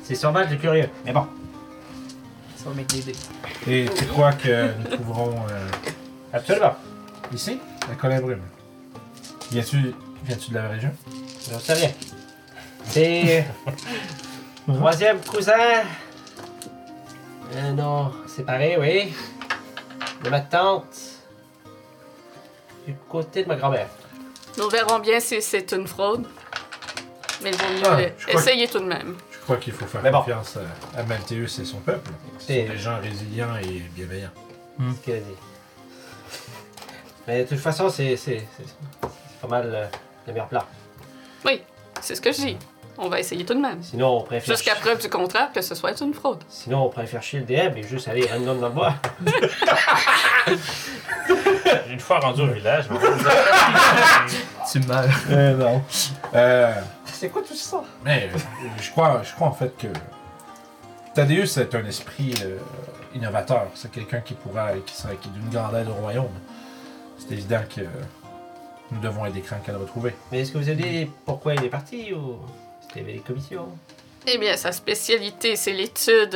[0.03, 0.89] C'est Sorvalt le curieux.
[1.05, 1.27] Mais bon.
[2.57, 3.13] Ça va m'aider.
[3.67, 5.67] Et tu crois que nous trouverons euh,
[6.33, 6.75] Absolument.
[7.33, 7.59] ici,
[7.91, 8.41] à Colimbrume?
[9.51, 9.93] Viens-tu
[10.25, 10.91] viens-tu de la région?
[11.51, 11.89] Je sais rien.
[12.85, 13.45] C'est.
[14.73, 15.83] Troisième cousin.
[17.55, 19.13] Euh, non, séparé, oui.
[20.23, 20.95] De ma tante.
[22.87, 23.87] Du côté de ma grand-mère.
[24.57, 26.25] Nous verrons bien si c'est une fraude.
[27.41, 29.15] Mais il vaut mieux Ah, je crois essayer tout de même.
[29.31, 30.19] Je crois qu'il faut faire Mais bon.
[30.19, 32.11] confiance à, à Malthéus et son peuple.
[32.37, 34.29] Ce C'est- sont des gens résilients et bienveillants.
[34.77, 35.35] ce qu'elle a dit.
[37.27, 38.65] Mais de toute façon, c'est c'est- c'est-
[39.01, 39.85] c'est pas mal euh,
[40.27, 40.63] le meilleur plan.
[41.45, 41.61] Oui,
[42.01, 42.57] c'est ce que je dis.
[43.01, 43.81] On va essayer tout de même.
[43.81, 44.55] Sinon, on préfère.
[44.55, 46.43] Jusqu'à preuve du contraire que ce soit une fraude.
[46.49, 48.93] Sinon, on préfère chier le DM et juste aller random dans le bois.
[51.89, 53.31] Une fois rendu au village, je vais vous dire-
[54.71, 55.05] Tu meurs.
[55.31, 55.81] Euh, non.
[56.35, 56.73] Euh,
[57.05, 57.81] C'est quoi tout ça?
[58.03, 58.37] mais euh,
[58.81, 59.87] je crois, je crois en fait que
[61.13, 62.57] Thaddeus est un esprit euh,
[63.15, 63.67] innovateur.
[63.75, 66.29] C'est quelqu'un qui pourra, qui serait qui d'une grande aide au royaume.
[67.17, 67.81] C'est évident que
[68.91, 70.15] nous devons aider Crank à le retrouver.
[70.31, 72.37] Mais est-ce que vous avez dit pourquoi il est parti ou?
[72.93, 73.67] C'était des commissions?
[74.27, 76.29] Eh bien, sa spécialité, c'est l'étude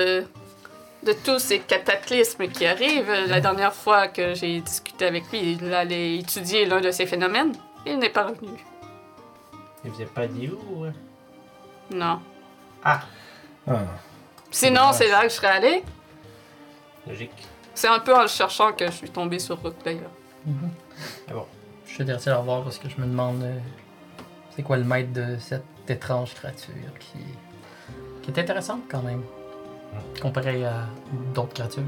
[1.04, 3.12] de tous ces cataclysmes qui arrivent.
[3.28, 7.54] La dernière fois que j'ai discuté avec lui, il allait étudier l'un de ces phénomènes.
[7.86, 8.52] Il n'est pas revenu.
[9.84, 10.86] Il vous a pas dit où?
[10.86, 10.94] hein?
[11.92, 12.20] Non.
[12.86, 13.02] Ah,
[14.50, 14.96] Sinon, dommage.
[14.96, 15.84] c'est là que je serais allé.
[17.08, 17.32] Logique.
[17.76, 20.12] C'est un peu en le cherchant que je suis tombée sur Rook d'ailleurs.
[21.86, 23.60] Je suis intéressé à revoir parce que je me demande euh,
[24.56, 27.20] c'est quoi le maître de cette étrange créature qui,
[28.22, 29.22] qui est intéressante quand même.
[30.22, 30.88] Comparé à
[31.36, 31.84] d'autres créatures.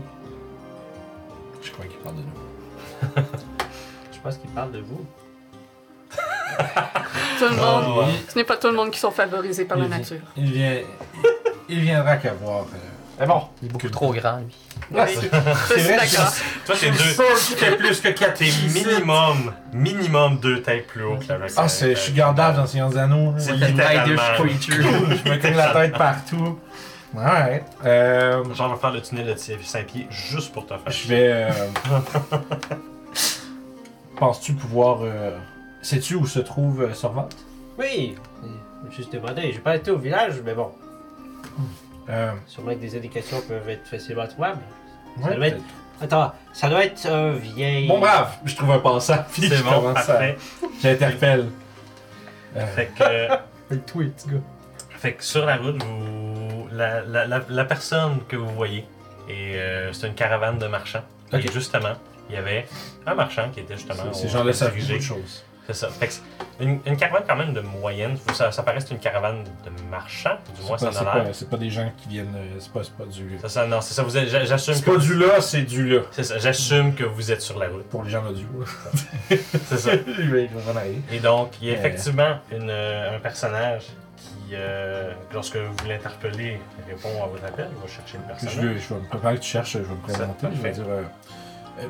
[1.64, 3.24] Je crois qu'il parle de nous.
[4.14, 5.06] Je pense qu'il parle de vous.
[7.40, 7.98] Tout le monde.
[7.98, 8.14] Ouais.
[8.30, 10.22] Ce n'est pas tout le monde qui sont favorisés par la vient- nature.
[10.38, 10.80] Il vient.
[11.68, 12.62] Il viendra qu'à voir.
[12.74, 12.78] euh,
[13.20, 14.54] Mais bon, Il est beaucoup trop grand, lui.
[14.92, 16.34] Je c'est- vrai, d'accord.
[16.66, 17.78] Toi, t'es deux.
[17.78, 22.00] plus que 4 T'es minimum, minimum deux têtes plus haut que la Ah, c'est, je
[22.00, 23.34] suis Gandalf dans Seigneur des Anneaux.
[23.38, 23.58] C'est Ouais.
[23.68, 24.22] littéralement.
[24.38, 26.60] je me cogne la tête partout.
[27.14, 27.64] Ouais.
[27.86, 30.92] Euh, Genre, on va faire le tunnel de 5 pieds juste pour te faire.
[30.92, 31.30] je vais.
[31.50, 31.52] euh,
[34.18, 35.00] Penses-tu pouvoir.
[35.04, 35.38] euh,
[35.82, 37.30] Sais-tu où se trouve euh, Sorvant?
[37.78, 38.16] Oui!
[38.90, 39.52] Je suis demandé.
[39.54, 40.72] J'ai pas été au village, mais bon.
[42.10, 44.62] Euh, Sûrement que des indications peuvent être facilement trouvables.
[45.18, 45.62] ouais, doit être-.
[46.02, 47.88] Attends, ça doit être un vieil.
[47.88, 48.30] Bon, brave!
[48.46, 49.18] Je trouve un passant.
[49.34, 50.38] Puis C'est je bon, commence à- parfait.
[50.82, 51.48] J'interpelle.
[52.58, 53.04] Euh, Fait que,
[53.74, 54.40] le tweet, gars.
[54.90, 58.86] fait que sur la route, vous, la, la, la, la personne que vous voyez,
[59.30, 61.04] et euh, c'est une caravane de marchands.
[61.34, 61.94] Et justement,
[62.30, 62.66] il y avait
[63.08, 64.14] un marchand qui était justement.
[64.14, 65.00] Ces au- gens-là savent dirigé.
[65.68, 65.90] C'est ça.
[65.90, 68.18] Fait que c'est une, une caravane quand même de moyenne.
[68.34, 71.34] Ça, ça paraît être une caravane de marchands, du moins ça en a l'air.
[71.36, 72.36] c'est pas des gens qui viennent.
[72.36, 73.38] euh, C'est pas, pas du.
[73.42, 74.04] Ça, ça, non, c'est ça.
[74.04, 74.92] Vous êtes- j'a- j'assume C'est que.
[74.92, 76.02] pas du là, c'est du là.
[76.12, 76.38] C'est ça.
[76.38, 77.86] J'assume que vous êtes sur la route.
[77.90, 78.46] Pour les gens audio.
[79.30, 79.92] C'est ça.
[81.12, 83.86] Et donc, il y a effectivement une, euh, un personnage
[84.18, 87.70] qui, euh, lorsque vous l'interpellez, répond à votre appel.
[87.76, 88.68] Il va chercher une Je personne.
[88.74, 90.48] vais, je vais me préparer que tu cherches, je vais me présenter.
[90.56, 90.86] Je vais dire.
[90.88, 91.02] euh,
[91.80, 91.88] euh,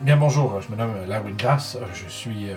[0.00, 2.50] bien bonjour, je me nomme Larwin Grass, je suis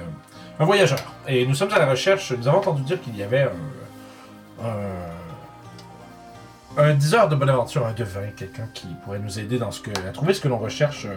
[0.60, 1.00] un voyageur.
[1.28, 2.32] Et nous sommes à la recherche.
[2.32, 4.66] Nous avons entendu dire qu'il y avait un.
[4.66, 5.18] un,
[6.80, 9.90] un diseur de bonne aventure, un devin, quelqu'un qui pourrait nous aider dans ce que,
[10.08, 11.06] à trouver ce que l'on recherche.
[11.06, 11.16] Euh,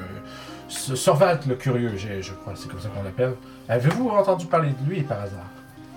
[0.69, 3.35] Sorvalt le curieux, je crois, c'est comme ça qu'on l'appelle.
[3.69, 5.45] Avez-vous entendu parler de lui par hasard?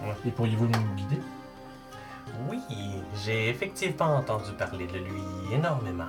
[0.03, 0.15] Ouais.
[0.27, 1.21] Et pourriez-vous nous guider?
[2.49, 2.57] Oui,
[3.23, 5.21] j'ai effectivement entendu parler de lui
[5.53, 6.07] énormément.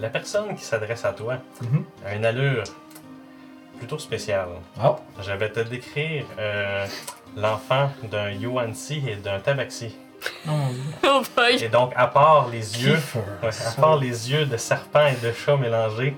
[0.00, 1.84] La personne qui s'adresse à toi Mhm.
[2.06, 2.64] a une allure
[3.78, 4.48] plutôt spéciale.
[4.80, 6.86] Ah, Je vais te décrire euh,
[7.36, 9.96] l'enfant d'un Yuan-Si et d'un Tabaxi.
[10.48, 10.50] Oh.
[11.06, 11.22] Oh!
[11.60, 12.98] Et donc, à part les yeux,
[13.42, 16.14] ouais, à part les yeux de serpent et de chat mélangés,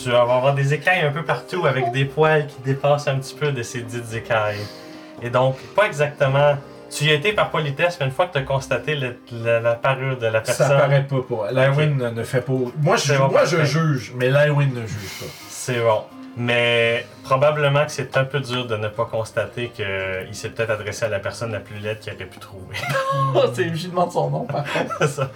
[0.00, 3.34] tu vas avoir des écailles un peu partout avec des poils qui dépassent un petit
[3.34, 4.64] peu de ces dites écailles.
[5.22, 6.56] Et donc, pas exactement.
[6.88, 9.58] Tu y as été par politesse, mais une fois que tu as constaté le- la,
[9.58, 11.46] la parure de la personne, Ça paraît pas pour.
[11.50, 12.52] Lywin ne- ne fait pas.
[12.80, 15.26] Moi, je, moi, je juge, mais Lywin ne juge pas.
[15.48, 16.04] c'est bon.
[16.36, 21.06] Mais probablement que c'est un peu dur de ne pas constater qu'il s'est peut-être adressé
[21.06, 22.76] à la personne la plus laide qu'il aurait pu trouver.
[23.54, 25.08] c'est, je lui demande son nom, par contre.
[25.08, 25.30] ça.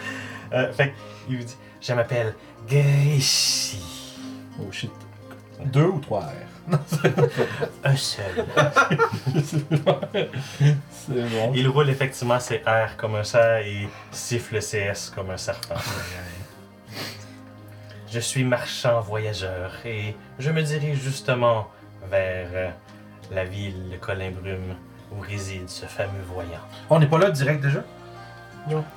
[0.52, 0.92] Euh, fait
[1.28, 2.34] il vous dit Je m'appelle
[2.68, 3.80] Grishy.
[4.60, 4.90] Oh shit.
[5.64, 6.50] Deux ou trois R?
[7.84, 8.44] Un seul.
[9.42, 11.52] C'est bon.
[11.54, 15.74] Il roule effectivement ses R comme un cerf et siffle le CS comme un serpent.
[18.12, 21.68] Je suis marchand voyageur et je me dirige justement
[22.10, 22.70] vers euh,
[23.30, 24.74] la ville de Colimbrume
[25.12, 26.60] où réside ce fameux voyant.
[26.88, 27.84] On n'est pas là direct déjà?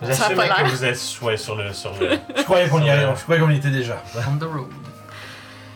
[0.01, 0.69] J'assume pas que l'air.
[0.69, 1.71] vous êtes ouais, sur le.
[1.73, 2.17] Sur le...
[2.35, 4.01] Je croyais qu'on y allait, je croyais qu'on y était déjà.
[4.29, 4.67] On the road.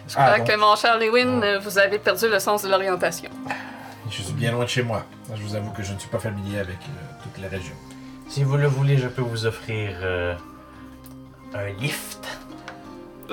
[0.08, 0.47] Je crois Ah, donc.
[0.47, 3.30] que mon cher Lewin, euh, vous avez perdu le sens de l'orientation.
[4.10, 5.06] Je suis bien loin de chez moi.
[5.34, 7.73] Je vous avoue que je ne suis pas familier avec euh, toute la région.
[8.28, 10.36] Si vous le voulez, je peux vous offrir euh,
[11.54, 12.28] un lift.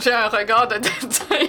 [0.03, 1.47] J'ai un regard de dédain.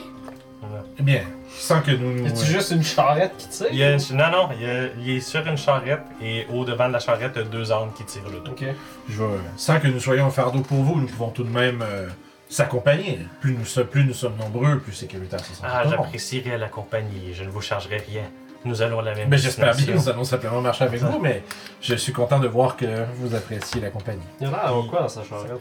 [0.97, 2.25] Eh bien, sans que nous nous.
[2.31, 3.67] Euh, juste une charrette qui tire?
[3.71, 6.63] Il y a- non, non, il, y a- il est sur une charrette et au
[6.65, 8.53] devant de la charrette, il y a deux ânes qui tirent le tour.
[8.53, 8.65] Ok.
[9.09, 9.25] je vais-
[9.57, 12.07] sans que nous soyons un fardeau pour vous, nous pouvons tout de même euh,
[12.49, 13.19] s'accompagner.
[13.41, 15.67] Plus nous, sommes- plus nous sommes nombreux, plus sécuritaire ce sera.
[15.67, 16.05] Ah, pour tout le monde.
[16.05, 17.33] j'apprécierais la compagnie.
[17.33, 18.23] Je ne vous chargerai rien.
[18.63, 20.03] Nous allons à la même Mais j'espère bien que destination.
[20.11, 21.43] nous allons simplement marcher avec vous, mais
[21.81, 22.85] je suis content de voir que
[23.19, 24.23] vous appréciez la compagnie.
[24.39, 25.51] Il y a l'air d'avoir quoi dans sa charrette?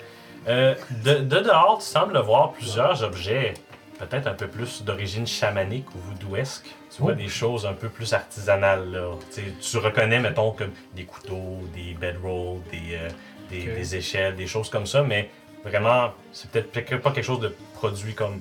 [0.49, 3.55] Euh, de, de dehors, tu sembles voir plusieurs objets,
[3.99, 6.67] peut-être un peu plus d'origine chamanique ou voodooesque.
[6.95, 7.15] Tu vois Oh.
[7.15, 8.91] des choses un peu plus artisanales.
[8.91, 9.11] Là.
[9.33, 13.09] Tu sais, tu reconnais, mettons, comme des couteaux, des bedrolls, des, euh,
[13.51, 15.31] des, échelles, des choses comme ça, mais
[15.65, 18.41] vraiment, c'est peut-être peut-être pas quelque chose de produit comme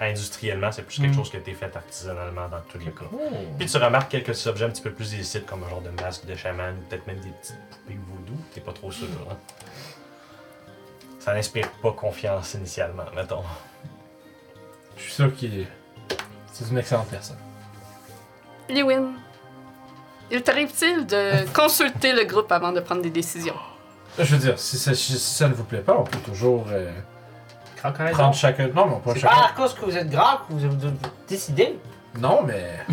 [0.00, 1.16] industriellement, c'est plus quelque Mm.
[1.16, 3.04] chose qui a été fait artisanalement dans tous les cas.
[3.12, 3.18] Oh.
[3.58, 6.24] Puis tu remarques quelques objets un petit peu plus illicites, comme un genre de masque
[6.26, 8.32] de chaman, ou peut-être même des petites poupées voodoo.
[8.52, 9.06] T'es pas trop sûr.
[9.30, 9.36] hein.
[11.24, 13.42] Ça n'inspire pas confiance initialement, mettons.
[14.96, 15.68] Je suis sûr qu'il est.
[16.52, 17.38] C'est une excellente personne.
[18.68, 19.12] Lewin,
[20.30, 23.54] il t'arrive-t-il de consulter le groupe avant de prendre des décisions?
[24.18, 26.90] Je veux dire, si ça, si ça ne vous plaît pas, on peut toujours euh,
[27.78, 28.12] grand quand même.
[28.14, 28.66] Prendre chacun.
[28.68, 29.34] Non, non, pas C'est chacun.
[29.36, 30.92] pas à cause que vous êtes grand que vous, vous
[31.28, 31.78] décidez.
[32.18, 32.80] Non, mais.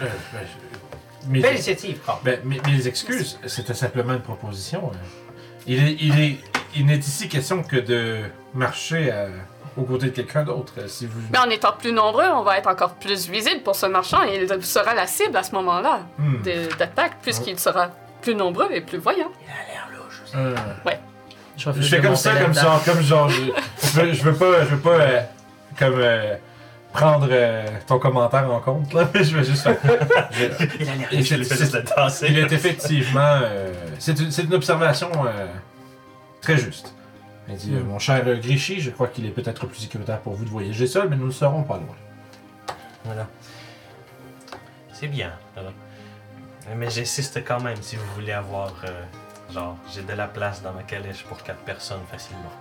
[0.00, 4.90] Euh, ben, je- mes, Belle initiative, ben, mes, mes excuses, c'était simplement une proposition.
[4.92, 4.96] euh.
[5.68, 6.40] Il est, il est,
[6.74, 8.18] il n'est ici question que de
[8.54, 9.26] marcher à-
[9.76, 10.74] aux côtés de quelqu'un d'autre.
[10.78, 11.20] euh, Si vous.
[11.32, 14.36] Mais en étant plus nombreux, on va être encore plus visible pour ce marchand et
[14.50, 16.42] il sera la cible à ce moment-là Hmm.
[16.42, 17.88] de- d'attaque puisqu'il sera
[18.20, 19.30] plus nombreux et plus voyant.
[20.34, 20.54] Euh,
[21.54, 23.42] Je, Je refuse fais de comme ça, comme genre, comme genre, je,
[23.82, 25.20] je veux, je veux pas, je veux pas, euh,
[25.78, 26.34] comme, euh,
[26.94, 29.76] prendre euh, ton commentaire en compte, là, mais je veux juste faire.
[30.32, 30.44] je-
[30.80, 31.08] Il a l'air
[32.10, 35.46] c'est- il il est effectivement, euh, c'est une, c'est une observation euh,
[36.42, 36.94] très juste.
[37.48, 40.44] Il dit, euh, mon cher Grichy, je crois qu'il est peut-être plus sécuritaire pour vous
[40.44, 41.96] de voyager seul, mais nous ne serons pas loin.
[43.04, 43.26] Voilà.
[44.92, 45.32] C'est bien.
[45.54, 45.70] voilà.
[46.76, 48.72] Mais j'insiste quand même si vous voulez avoir.
[48.84, 49.02] euh,
[49.52, 52.52] genre, j'ai de la place dans ma calèche pour quatre personnes facilement.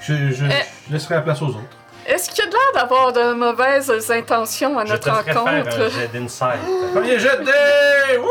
[0.00, 0.50] Je, je- Euh.
[0.88, 1.76] je laisserai la place aux autres.
[2.06, 5.32] Est-ce qu'il y a de l'air d'avoir de mauvaises intentions à Je te notre ferai
[5.32, 5.90] faire un rencontre?
[5.90, 6.60] jet d'insight.
[6.94, 8.18] Premier jet de!
[8.18, 8.26] Wouh!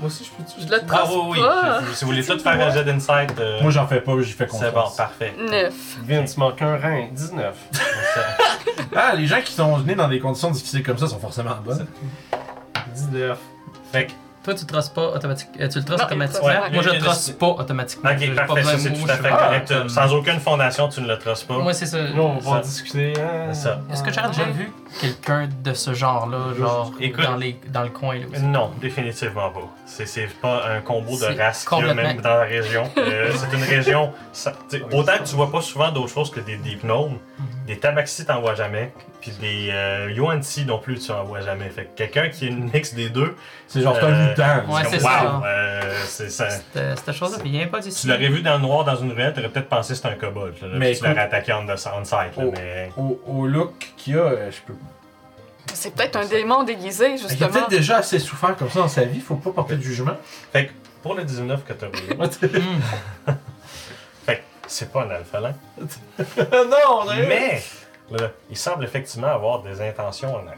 [0.00, 0.66] Moi aussi, je peux-tu.
[0.66, 1.38] Je le Ah oui, oui.
[1.40, 1.80] pas.
[1.94, 4.46] Si vous voulez tous faire un jet d'insight, euh, Moi, j'en fais pas, j'y fais
[4.50, 4.96] c'est bon, confiance.
[4.96, 5.34] parfait.
[5.38, 5.72] Neuf.
[6.06, 7.06] Vince, manque un rein.
[7.12, 7.54] 19.
[8.96, 11.86] ah, les gens qui sont nés dans des conditions difficiles comme ça sont forcément bonnes.
[12.94, 13.38] 19.
[13.92, 14.12] Fait que,
[14.44, 15.68] Toi, tu traces pas automatiquement.
[15.68, 16.46] tu le traces automatiquement.
[16.48, 18.10] ouais, Moi, je le- le trace pas automatiquement.
[18.18, 19.74] J'ai ok, parfait, ça c'est tout à fait correct.
[19.88, 21.58] Sans aucune fondation, tu ne le traces pas.
[21.58, 21.98] Moi, c'est ça.
[21.98, 23.12] Là, on va discuter.
[23.20, 23.48] hein.
[23.52, 23.80] C'est ça.
[23.92, 24.72] Est-ce que j'aurais déjà vu?
[25.00, 27.24] Quelqu'un de ce genre-là, genre Écoute.
[27.24, 28.42] dans, les, dans le coin là aussi?
[28.42, 29.68] Non, définitivement pas.
[29.86, 32.88] C'est, c'est pas un combo de races qu'il y a complètement- même dans la région.
[32.98, 34.12] Euh, c'est une région.
[34.32, 34.52] ça-
[34.92, 37.18] autant que tu vois pas souvent d'autres choses que des deep gnomes,
[37.66, 41.68] des tabaxis t'en vois jamais, puis des euh, yuan-ti non plus tu en vois jamais.
[41.70, 43.34] Fait que quelqu'un qui est une mix des deux,
[43.66, 44.72] C'est genre, c'est Euh, un mutant.
[44.74, 45.42] Ouais, c'est wow, ça.
[45.44, 46.48] euh, c'est ça.
[46.50, 48.02] Cette, chose-là vient pas d'ici.
[48.02, 50.14] Tu l'aurais vu dans le noir dans une ruelle, t'aurais peut-être pensé que c'était un
[50.14, 50.54] kobold.
[50.62, 52.12] Là, Mais tu l'aurais attaqué on, the, on site.
[52.14, 52.52] Là, Oh.
[52.56, 52.90] mais...
[52.96, 54.74] Au, au look qu'il a, euh, je peux.
[55.74, 57.50] C'est peut-être un démon déguisé, Il a justement.
[57.50, 60.16] peut-être déjà assez souffert comme ça dans sa vie, faut pas porter de jugement.
[60.52, 62.28] Fait que pour le 19 que t'as roulé,
[64.26, 65.54] fait que c'est pas un alphalin.
[65.78, 67.62] non, on Mais
[68.10, 70.56] là, il semble effectivement avoir des intentions honnêtes.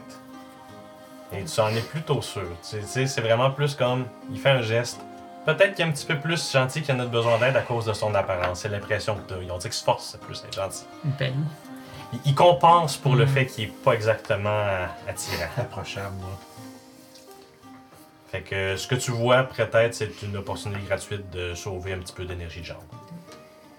[1.33, 2.47] Et tu en es plutôt sûr.
[2.69, 4.99] Tu sais, c'est vraiment plus comme il fait un geste.
[5.45, 7.85] Peut-être qu'il est un petit peu plus gentil qu'il en a besoin d'aide à cause
[7.85, 8.59] de son apparence.
[8.59, 9.43] C'est l'impression que tu as.
[9.43, 10.83] Ils ont dit que se force plus être gentil.
[11.17, 11.33] Ben,
[12.13, 13.29] Il, il compense pour le Mm.
[13.29, 15.45] fait qu'il est pas exactement attirant.
[15.57, 16.39] Approchable, moi.
[18.31, 22.13] Fait que ce que tu vois, peut-être, c'est une opportunité gratuite de sauver un petit
[22.13, 22.77] peu d'énergie de jambe.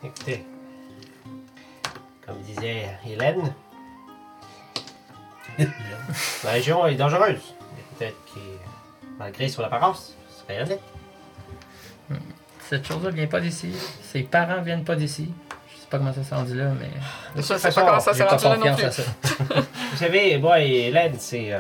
[0.05, 0.45] Écoutez,
[2.27, 3.55] comme disait Hélène,
[5.59, 7.55] la région est dangereuse.
[7.75, 8.41] Mais peut-être que,
[9.19, 10.83] malgré son apparence, ce serait honnête.
[12.69, 13.73] cette chose-là vient pas d'ici.
[14.03, 15.33] Ses parents viennent pas d'ici.
[15.93, 16.89] Pas comment ça s'est rendu là, mais.
[17.37, 18.91] Je sais façon, pas comment ça s'est rendu là non plus.
[18.91, 19.03] ça.
[19.91, 21.53] Vous savez, moi et Hélène, c'est.
[21.53, 21.59] euh,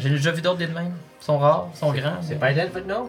[0.00, 0.92] J'ai déjà vu d'autres des de même.
[1.20, 2.20] Ils sont rares, ils sont grands.
[2.20, 3.08] c'est pas Hélène votre nom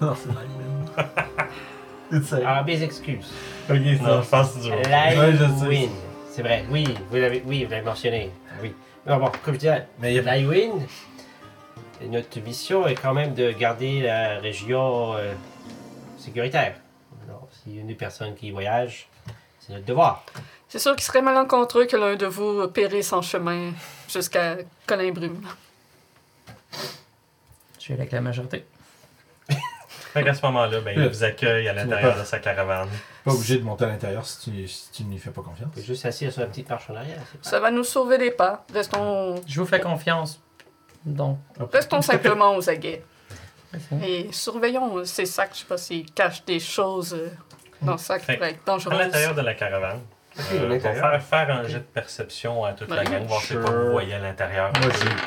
[0.00, 2.22] Non, c'est Nightman.
[2.24, 3.30] C'est Ah, mes excuses.
[3.70, 4.22] Ok, Non, ça.
[4.22, 5.88] je pense que c'est.
[6.34, 8.30] C'est vrai, oui, vous l'avez oui, vous l'avez mentionné.
[8.62, 8.74] Oui.
[9.06, 10.70] Mais bon, comme je disais, Mais il y a Lywin,
[12.08, 15.34] notre mission est quand même de garder la région euh,
[16.16, 16.76] sécuritaire.
[17.62, 19.08] Alors, s'il y a une personne qui voyage,
[19.60, 20.24] c'est notre devoir.
[20.68, 23.72] C'est sûr qu'il serait malencontreux que l'un de vous périsse en chemin
[24.08, 24.56] jusqu'à
[24.86, 25.46] Colin Brume.
[27.78, 28.64] Je suis avec la majorité.
[29.88, 32.88] Fait qu'à ce moment-là, ben, il vous accueille à l'intérieur de sa caravane.
[33.24, 35.68] pas obligé de monter à l'intérieur si tu, si tu n'y fais pas confiance.
[35.72, 37.22] On peut juste assis sur la petite marche en arrière.
[37.42, 38.64] Ça va nous sauver des pas.
[38.72, 40.40] Restons, Je vous fais confiance.
[41.04, 41.38] Donc,
[41.72, 43.02] restons simplement aux aguets.
[44.04, 45.52] Et surveillons ces sacs.
[45.54, 47.30] Je sais pas s'ils cachent des choses euh,
[47.82, 48.98] dans sac qui pourraient être À dangereuses.
[48.98, 50.00] l'intérieur de la caravane,
[50.52, 53.40] euh, à on va faire, faire un jet de perception à toute la gang, voir
[53.42, 54.72] si vous voyez à l'intérieur.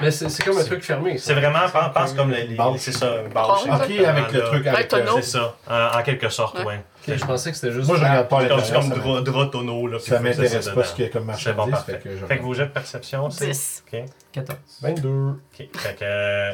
[0.02, 1.18] Mais c'est c'est comme un truc fermé.
[1.18, 1.28] ça.
[1.28, 1.60] C'est vraiment,
[1.94, 4.92] pense, comme les, les- c'est ça, ok, avec le truc avec.
[4.92, 6.80] C'est ça, en, quelque sorte, Ouais.
[7.08, 7.88] je pensais que c'était juste.
[7.88, 11.06] Moi, je regarde pas à C'est comme, ça drap, tonneau, Ça m'intéresse pas ce qu'il
[11.06, 11.72] y a comme C'est bon, marchandise.
[11.72, 11.92] parfait.
[11.94, 13.46] fait que je Fait que vos jets de perception, c'est...
[13.48, 13.84] 10.
[13.94, 14.00] Ok.
[14.32, 14.60] 14.
[14.82, 15.10] 22.
[15.10, 15.68] Ok.
[15.78, 16.54] Fait que, euh,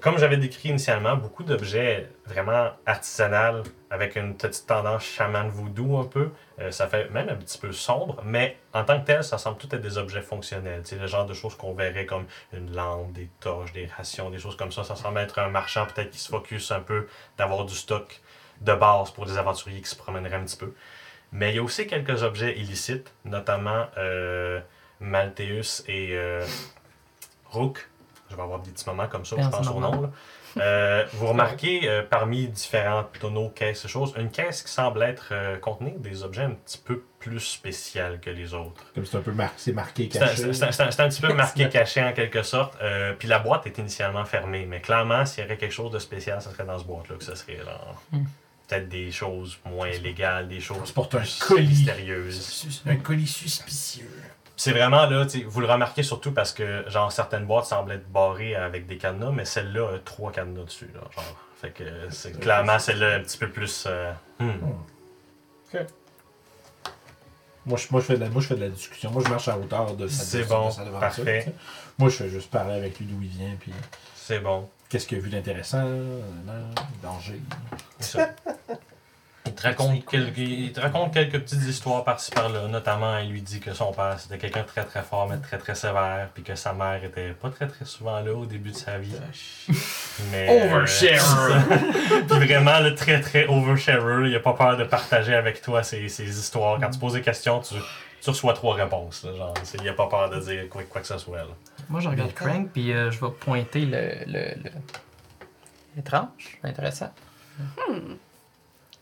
[0.00, 6.04] comme j'avais décrit initialement, beaucoup d'objets vraiment artisanales avec une petite tendance chaman voodoo un
[6.04, 6.30] peu.
[6.60, 9.58] Euh, ça fait même un petit peu sombre, mais en tant que tel, ça semble
[9.58, 10.82] tout être des objets fonctionnels.
[10.84, 14.38] C'est le genre de choses qu'on verrait comme une lampe, des torches, des rations, des
[14.38, 14.84] choses comme ça.
[14.84, 18.20] Ça semble être un marchand peut-être qui se focus un peu d'avoir du stock
[18.60, 20.74] de base pour des aventuriers qui se promèneraient un petit peu.
[21.32, 24.60] Mais il y a aussi quelques objets illicites, notamment euh,
[25.00, 26.44] Malteus et euh,
[27.50, 27.88] Rook.
[28.30, 30.02] Je va avoir des petits moments comme ça, je pense au nom.
[30.02, 30.10] là.
[30.56, 35.28] Euh, vous remarquez euh, parmi différents tonneaux, caisses et choses, une caisse qui semble être
[35.32, 38.82] euh, contenir des objets un petit peu plus spéciaux que les autres.
[38.94, 40.52] Comme c'est un peu mar- c'est marqué caché.
[40.52, 42.76] c'est un- un- c'est un petit peu marqué caché en quelque sorte.
[42.82, 45.98] Euh, puis la boîte est initialement fermée, mais clairement, s'il y aurait quelque chose de
[45.98, 48.02] spécial, ça serait dans ce boîte-là que ça serait genre.
[48.12, 48.24] Hmm.
[48.66, 51.68] Peut-être des choses moins légales, des choses se porte un plus colis.
[51.68, 52.82] mystérieuses.
[52.86, 54.10] Un colis suspicieux.
[54.58, 58.56] C'est vraiment là, vous le remarquez surtout parce que genre certaines boîtes semblent être barrées
[58.56, 60.90] avec des cadenas, mais celle-là a trois cadenas dessus.
[60.92, 61.36] Là, genre.
[61.60, 63.84] Fait que c'est clairement celle-là un petit peu plus.
[63.86, 64.52] euh, hmm.
[67.66, 69.12] Moi je, moi, je fais de la, moi, je fais de la discussion.
[69.12, 71.52] Moi, je marche à hauteur de sa, C'est bon, de parfait.
[71.98, 73.72] Moi, je fais juste parler avec lui d'où il vient, puis
[74.16, 74.68] C'est bon.
[74.88, 75.84] qu'est-ce qu'il a vu d'intéressant,
[77.02, 77.40] danger.
[78.00, 78.30] Ça.
[79.58, 82.68] Il te, raconte quelques, il te raconte quelques petites histoires par-ci par-là.
[82.68, 85.58] Notamment, il lui dit que son père c'était quelqu'un de très très fort, mais très
[85.58, 88.76] très sévère, puis que sa mère était pas très très souvent là au début de
[88.76, 89.16] sa vie.
[90.30, 91.60] Mais, euh, Oversharer.
[92.28, 96.08] puis vraiment, le très très oversharer, il a pas peur de partager avec toi ses,
[96.08, 96.78] ses histoires.
[96.80, 97.74] Quand tu poses des questions, tu,
[98.20, 99.24] tu reçois trois réponses.
[99.24, 101.38] là, genre, il a pas peur de dire quoi, quoi que ce soit.
[101.38, 101.44] là.
[101.88, 104.24] Moi, je regarde Crank, puis euh, je vais pointer le.
[104.26, 104.70] le, le...
[105.96, 107.10] Étrange, intéressant.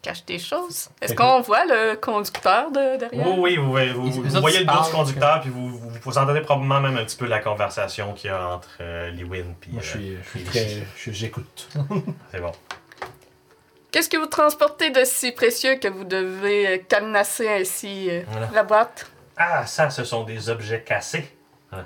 [0.06, 0.88] Cache des choses.
[1.02, 3.26] Est-ce qu'on voit le conducteur de derrière?
[3.26, 6.18] Oui, oui, vous, voyez- vous, vous le dos du parlent, conducteur, puis vous, vous, vous
[6.18, 9.72] entendez probablement même un petit peu la conversation qu'il y a entre euh, Lewin puis
[9.72, 10.60] Moi, je euh, suis, je suis puis très.
[10.62, 10.84] Rishi.
[10.96, 11.68] je- J'écoute.
[12.30, 12.52] C'est bon.
[13.90, 18.50] Qu'est-ce que vous transportez de si précieux que vous devez euh, cadenasser ainsi euh, Voilà.
[18.52, 19.10] la boîte?
[19.36, 21.28] Ah, ça, ce sont des objets cassés.
[21.72, 21.84] Hein.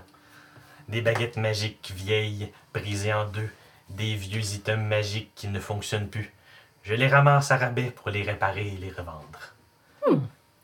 [0.88, 3.48] Des baguettes magiques vieilles, brisées en deux.
[3.88, 6.32] Des vieux items magiques qui ne fonctionnent plus.
[6.82, 9.54] Je les ramasse à rabais pour les réparer et les revendre.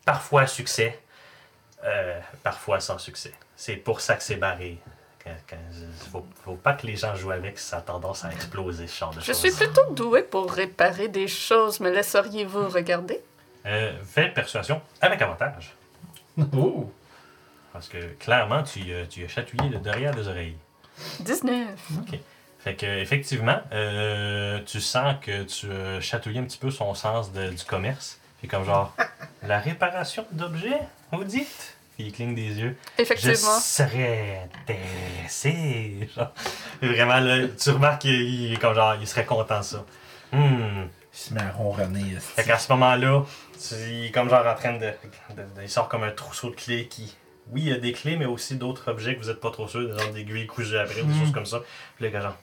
[0.05, 1.01] Parfois à succès,
[1.85, 3.33] euh, parfois sans succès.
[3.57, 4.79] C'est pour ça que c'est barré.
[5.27, 8.97] Je- faut, faut pas que les gens jouent avec, ça a tendance à exploser ce
[8.99, 9.39] genre de Je choses.
[9.39, 11.81] suis plutôt doué pour réparer des choses.
[11.81, 13.21] Me laisseriez-vous regarder?
[13.67, 15.75] Euh, fais persuasion avec avantage.
[16.57, 16.93] Oh!
[17.73, 20.57] Parce que clairement, tu, euh, tu as chatouillé le derrière des oreilles.
[21.21, 21.67] 19.
[22.67, 27.33] Fait que effectivement, euh, tu sens que tu as chatouillé un petit peu son sens
[27.33, 28.19] de- du commerce.
[28.41, 28.93] Puis comme genre,
[29.47, 30.81] la réparation d'objets,
[31.13, 31.77] vous dites?
[31.95, 32.77] Puis il cligne des yeux.
[32.99, 33.61] Je Effectivement.
[33.61, 36.09] serais intéressé.
[36.17, 36.33] Genre,
[36.83, 39.85] vraiment, là, tu remarques qu'il il est comme genre, il serait content de ça.
[40.33, 40.87] Hmm.
[41.15, 42.15] Il se met à ronronner.
[42.17, 42.33] esti.
[42.35, 45.69] Fait qu'à ce moment-là, tu- il est comme genre en train de, de- de- Il
[45.71, 47.17] sort comme un trousseau de clés qui.
[47.53, 49.69] Oui, il y a des clés, mais aussi d'autres objets que vous êtes pas trop
[49.69, 51.21] sûr, des genres d'aiguilles cousues après, ou des Mm.
[51.21, 51.61] choses comme ça.
[51.95, 52.37] Puis là, que genre.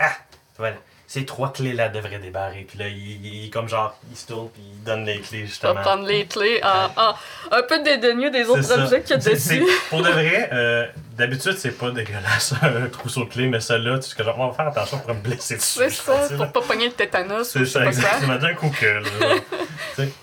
[0.00, 0.12] Ah!
[0.58, 0.76] Voilà.
[1.06, 2.64] Ces trois clés-là devraient débarrer.
[2.68, 5.18] Puis là, il, il- il est comme genre, il se tourne, puis il donne les
[5.20, 5.74] clés, justement.
[5.74, 7.14] prendre les clés en, en-
[7.50, 9.64] un peu dédaigneux des autres objets qu'il y a dessus.
[9.88, 10.86] Pour de vrai, euh,
[11.16, 14.48] d'habitude, c'est pas dégueulasse, un trousseau de clés, mais celle-là, tu sais que genre, on
[14.50, 15.78] va faire attention pour me blesser dessus.
[15.80, 16.36] C'est ça, pense, là.
[16.36, 17.48] pour pas pogner le tétanos.
[17.50, 18.36] C'est sais ça, exactement.
[18.36, 20.04] D'un coup que, là.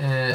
[0.00, 0.32] Euh,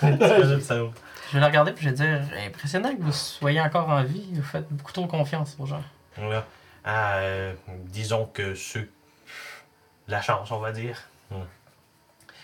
[0.00, 0.92] T'imagines, ça ouvre.
[1.28, 4.24] je vais la regarder, puis je vais dire impressionnant que vous soyez encore en vie.
[4.32, 5.82] Vous faites beaucoup trop confiance aux gens.
[6.16, 6.44] Voilà.
[6.84, 7.54] Ah, euh,
[7.86, 8.90] disons que ceux.
[10.08, 11.00] La chance, on va dire.
[11.30, 11.42] Hmm.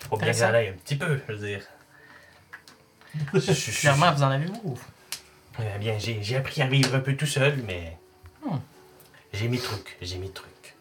[0.08, 1.62] Faut bien que ça aille un petit peu, je veux dire.
[3.34, 4.78] Je- je- je- Clairement, vous en avez beaucoup.
[5.58, 7.96] Eh bien, j'ai j'ai appris à vivre un peu tout seul, mais.
[8.44, 8.58] Hmm.
[9.32, 10.74] J'ai mes trucs, j'ai mes trucs.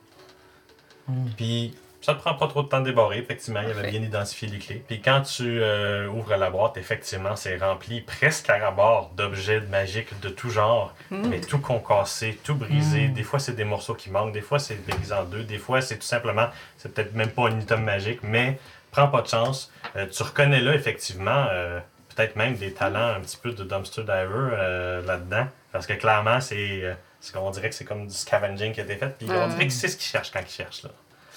[1.07, 1.29] Hmm.
[1.37, 1.75] Puis,
[2.05, 3.59] ça te prend pas trop de temps de débarrer, effectivement.
[3.61, 3.91] Il avait Parfait.
[3.91, 4.83] bien identifié les clés.
[4.87, 10.19] Puis, quand tu euh, ouvres la boîte, effectivement, c'est rempli presque à rabord d'objets magiques
[10.21, 11.27] de tout genre, Hmm.
[11.29, 13.07] mais tout concassé, tout brisé.
[13.07, 13.13] Mm.
[13.13, 15.81] Des fois, c'est des morceaux qui manquent, des fois, c'est brisé en deux, des fois,
[15.81, 16.47] c'est tout simplement,
[16.77, 18.59] c'est peut-être même pas un item magique, mais
[18.91, 19.71] prends pas de chance.
[19.95, 21.79] Euh, tu reconnais là, effectivement, euh,
[22.15, 26.95] peut-être même des talents un petit peu de dumpster diver là-dedans, parce que clairement, c'est.
[27.33, 29.73] qu'on dirait que c'est comme du scavenging qui a été fait, puis on dirait que
[29.73, 30.83] c'est ce qu'ils cherchent quand ils cherchent.
[30.83, 30.89] Là.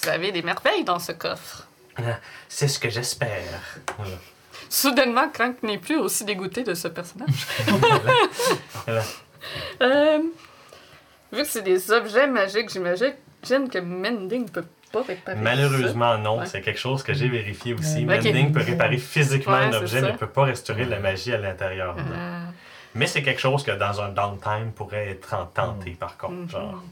[0.02, 1.66] Vous avez des merveilles dans ce coffre.
[2.48, 3.60] C'est ce que j'espère.
[3.96, 4.16] Voilà.
[4.68, 7.46] Soudainement, Crank n'est plus aussi dégoûté de ce personnage.
[8.86, 9.02] Voilà.
[9.82, 10.18] Euh,
[11.32, 13.14] vu que c'est des objets magiques, j'imagine
[13.70, 16.40] que Mending ne peut pas réparer Malheureusement, non.
[16.40, 16.46] Ouais.
[16.46, 18.04] C'est quelque chose que j'ai vérifié aussi.
[18.04, 21.38] Mending peut réparer physiquement Ouais, un objet, mais ne peut pas restaurer la magie à
[21.38, 21.96] l'intérieur.
[21.98, 22.44] Euh,
[22.94, 26.32] Mais c'est quelque chose que dans un downtime pourrait être en tenté, par contre.
[26.32, 26.50] Mhm.
[26.50, 26.82] Genre.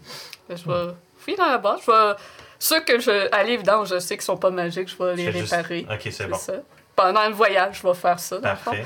[0.48, 1.80] ben, je vais fouiller dans la base.
[1.86, 2.14] Je vais...
[2.59, 3.34] Ceux que je...
[3.34, 5.86] à l'évidence, je sais qu'ils sont pas magiques, je vais les juste- réparer.
[5.90, 6.36] Ok, c'est bon.
[6.36, 6.54] ça.
[6.94, 8.38] Pendant le voyage, je vais faire ça.
[8.38, 8.84] Parfait.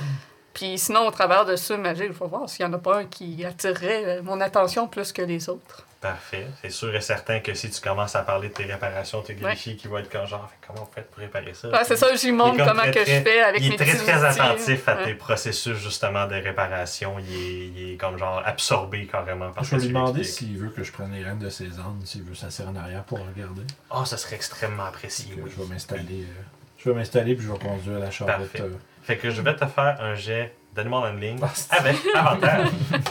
[0.52, 2.98] Puis sinon, au travers de ceux magiques, je vais voir s'il n'y en a pas
[2.98, 5.86] un qui attirerait mon attention plus que les autres.
[6.00, 6.46] Parfait.
[6.62, 9.76] C'est sûr et certain que si tu commences à parler de tes réparations, tes Grishi
[9.76, 11.68] qui vont être comme genre, Fait, comment vous faites pour réparer ça?
[11.68, 13.60] Ouais, c'est ça, j'y montre Il est comme comment très, que très- je fais avec
[13.62, 14.40] il mes est très très outils.
[14.40, 15.04] attentif à Ouais.
[15.04, 17.16] tes processus justement de réparation.
[17.18, 20.70] Il est, il est comme genre absorbé carrément par Je vais lui demander s'il veut
[20.70, 23.62] que je prenne les rênes de ses ânes, s'il veut s'asseoir en arrière pour regarder.
[23.90, 25.34] Oh, ça serait extrêmement apprécié.
[25.36, 25.50] Oui.
[25.54, 26.22] Je vais m'installer.
[26.22, 26.42] euh,
[26.78, 28.36] je vais m'installer puis je vais conduire la charrette.
[28.38, 28.62] Parfait.
[28.62, 28.70] euh.
[29.02, 32.68] Fait que je vais te faire un jet d'animal handling Ah, c'est- avec avantage.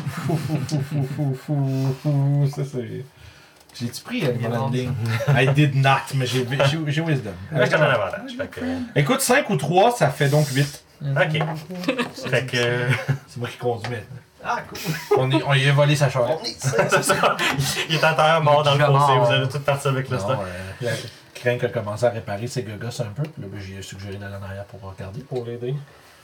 [0.09, 3.05] Fou, fou, fou, fou, fou, fou, fou, ça c'est.
[3.79, 4.91] J'ai-tu pris Animal Handling?
[5.29, 7.31] I did not, mais j'ai Wisdom.
[7.51, 8.31] Là, je te donne un avantage.
[8.35, 8.61] Fait que,
[8.95, 10.83] Écoute, 5 ou 3, ça fait donc 8.
[11.01, 11.43] ok.
[12.29, 12.87] Fait que.
[13.27, 14.17] C'est moi qui conduis maintenant.
[14.43, 15.17] Ah, cool.
[15.17, 16.39] On, est, on lui a volé sa charrette.
[16.45, 17.37] c'est ça.
[17.89, 19.17] Il est en terre mort dans le fossé.
[19.19, 20.39] Vous avez tout parti avec le Non, stock.
[20.83, 20.93] euh,
[21.35, 23.23] Crank a commencé à réparer ses gogos un peu.
[23.23, 25.19] Puis là, ben, j'ai suggéré d'aller en arrière pour regarder.
[25.21, 25.75] Pour l'aider.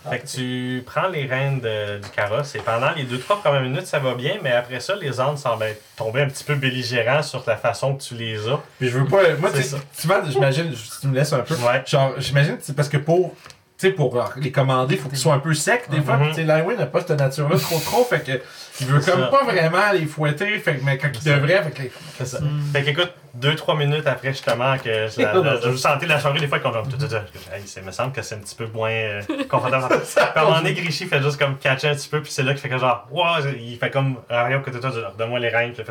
[0.05, 3.61] Ah, fait que tu prends les rênes de, du carrosse et pendant les 2-3 premières
[3.61, 7.23] minutes, ça va bien, mais après ça, les ânes semblent tomber un petit peu belligérants
[7.23, 8.59] sur la façon que tu les as.
[8.79, 9.35] Puis je veux pas.
[9.39, 11.55] Moi, tu souvent, j'imagine, tu me laisses un peu.
[11.55, 11.83] Ouais.
[11.85, 13.33] Genre, j'imagine, c'est parce que pour.
[13.77, 16.15] Tu sais, pour les commander, il faut qu'ils soient un peu secs des fois.
[16.15, 16.29] Mm -hmm.
[16.29, 18.41] Tu sais, n'a pas cette nature-là trop trop, fait que
[18.79, 21.83] il veut comme pas vraiment les fouetter, fait que, mais quand il devrait, fait que.
[22.17, 22.39] C'est ça.
[22.39, 22.61] Mm.
[22.71, 26.39] Fait que écoute, 2-3 minutes après justement que je, la, la, je sentais la soirée
[26.39, 30.01] des fois qu'on il me semble que c'est un petit peu moins euh, confortable.
[30.33, 32.61] Quand on moment Grichy fait juste comme catcher un petit peu, puis c'est là qu'il
[32.61, 35.83] fait que genre, wow, il fait comme arrière côté de toi, donne-moi les règles, puis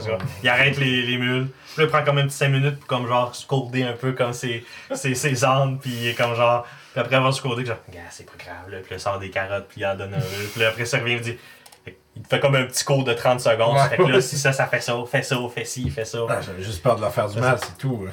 [0.43, 1.49] il arrête les, les mules.
[1.75, 4.13] Puis là, il prend comme un petit 5 minutes pour comme genre scolder un peu
[4.13, 4.65] comme ses,
[4.95, 8.27] ses, ses ânes, puis il est comme genre, puis après avoir scoldé, genre, gars, c'est
[8.27, 10.19] pas grave, là, puis il sort des carottes, puis il en donne un,
[10.55, 11.39] puis après ça revient, il dit,
[12.17, 13.89] il te fait comme un petit cours de 30 secondes, Ouais.
[13.89, 16.19] fait que là, si ça, ça fait ça, fais ça, fais ci, fais ça.
[16.29, 18.05] Ah, J'avais juste peur de leur faire du mal, c'est tout.
[18.07, 18.13] là.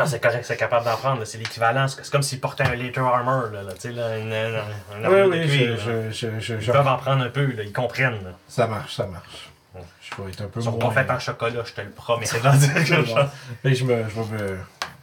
[0.00, 1.24] Ah, c'est correct, c'est capable d'en prendre.
[1.24, 1.88] C'est l'équivalent.
[1.88, 3.46] C'est comme s'il portait un later armor.
[3.52, 4.60] Là, là, tu sais, là, une, une,
[5.02, 6.10] une Oui, de cuir, je, là.
[6.10, 7.46] je, je, je- Ils peuvent en prendre un peu.
[7.46, 7.64] Là.
[7.64, 8.22] Ils comprennent.
[8.22, 8.30] Là.
[8.46, 9.50] Ça marche, ça marche.
[9.74, 9.80] Ouais.
[10.00, 11.90] Je vais être un peu Ils sont moins- pas faits en chocolat, je te le
[11.90, 12.26] promets.
[12.26, 12.38] C'est.
[12.38, 12.48] Fait
[13.70, 14.58] que je me, je, me,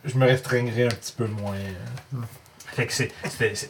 [0.05, 1.55] je me restreindrai un petit peu moins.
[1.55, 2.17] euh.
[2.75, 3.11] Fait que c'est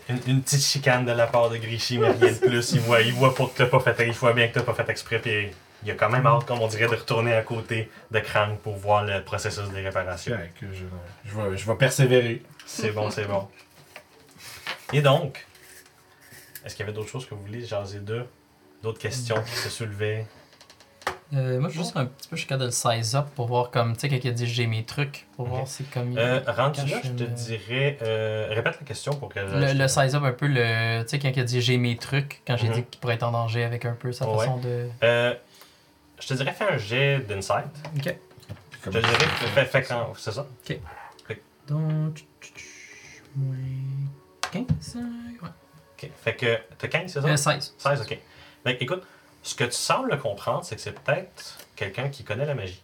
[0.10, 2.72] une, une petite chicane de la part de Grishy, mais rien de plus.
[2.72, 4.90] Il voit, il voit que t'as pas fait, il voit bien que t'as pas fait
[4.90, 5.52] exprès, puis
[5.84, 8.76] il a quand même hâte, comme on dirait, de retourner à côté de Crank pour
[8.78, 10.36] voir le processus des réparations.
[10.60, 10.86] Que je,
[11.30, 12.42] je, vais, je vais persévérer.
[12.66, 13.48] C'est bon, c'est bon.
[14.92, 15.46] Et donc,
[16.66, 18.26] est-ce qu'il y avait d'autres choses que vous voulez jaser d'eux?
[18.82, 20.26] D'autres questions qui se soulevaient?
[21.34, 23.26] Euh, moi, je suis juste un petit peu, je suis capable de le size up
[23.36, 25.52] pour voir comme, tu sais, quand il a dit j'ai mes trucs, pour Ok.
[25.52, 26.12] voir c'est comme.
[26.12, 27.98] il- Euh, rendu là, je te une- dirais.
[28.04, 29.40] euh, répète la question pour que.
[29.40, 31.98] Le, le size up un peu, le, tu sais, quand il a dit j'ai mes
[31.98, 32.74] trucs, quand j'ai Mhm.
[32.76, 34.38] dit qu'il pourrait être en danger avec un peu sa Ouais.
[34.38, 34.88] façon de.
[35.04, 35.34] Euh,
[36.20, 37.66] je te dirais, fais un jet d'insight.
[37.98, 38.04] Ok.
[38.04, 38.16] Puis
[38.86, 40.14] Je te dirais, fais, fais quand.
[40.18, 40.46] C'est ça?
[41.68, 42.24] Donc.
[43.36, 43.58] Moins
[44.52, 44.96] 15.
[45.42, 45.50] Ouais.
[46.04, 46.10] Ok.
[46.24, 46.58] Fait que.
[46.78, 47.28] T'as 15, c'est ça?
[47.28, 47.74] Euh, 16.
[47.80, 48.20] 16, ok.
[48.64, 49.04] Fait que, écoute,
[49.46, 52.82] ce que tu sembles comprendre, c'est que c'est peut-être quelqu'un qui connaît la magie.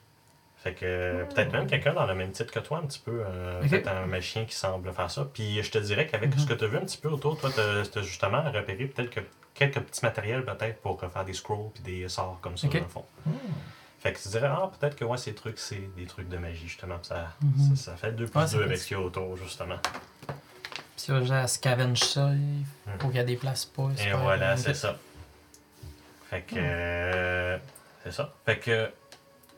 [0.58, 3.24] Fait que peut-être même quelqu'un dans le même titre que toi, un petit peu.
[3.26, 3.62] euh.
[3.62, 5.26] Peut-être un magicien qui semble faire ça.
[5.34, 7.50] Puis je te dirais qu'avec ce que tu as vu un petit peu autour, toi,
[7.52, 7.60] tu
[8.00, 9.22] as justement repéré peut-être que
[9.56, 12.74] quelques petits matériels peut-être pour faire des scrolls puis des sorts comme ça, Ok.
[12.74, 13.06] dans le fond.
[14.00, 16.68] Fait que tu dirais, ah, peut-être que ouais, ces trucs, c'est des trucs de magie,
[16.68, 16.98] justement.
[17.02, 17.28] Ça,
[17.70, 19.78] ça, ça fait deux plus deux avec ce qu'il y a autour, justement.
[20.98, 22.64] Puis là, j'ai à scavenge ça, il
[23.00, 23.72] faut qu'il y ait des places.
[23.76, 23.92] Hmm.
[23.98, 24.96] Et voilà, c'est ça.
[26.32, 26.56] Fait que.
[26.58, 27.58] euh,
[28.04, 28.34] c'est ça.
[28.46, 28.90] Fait que.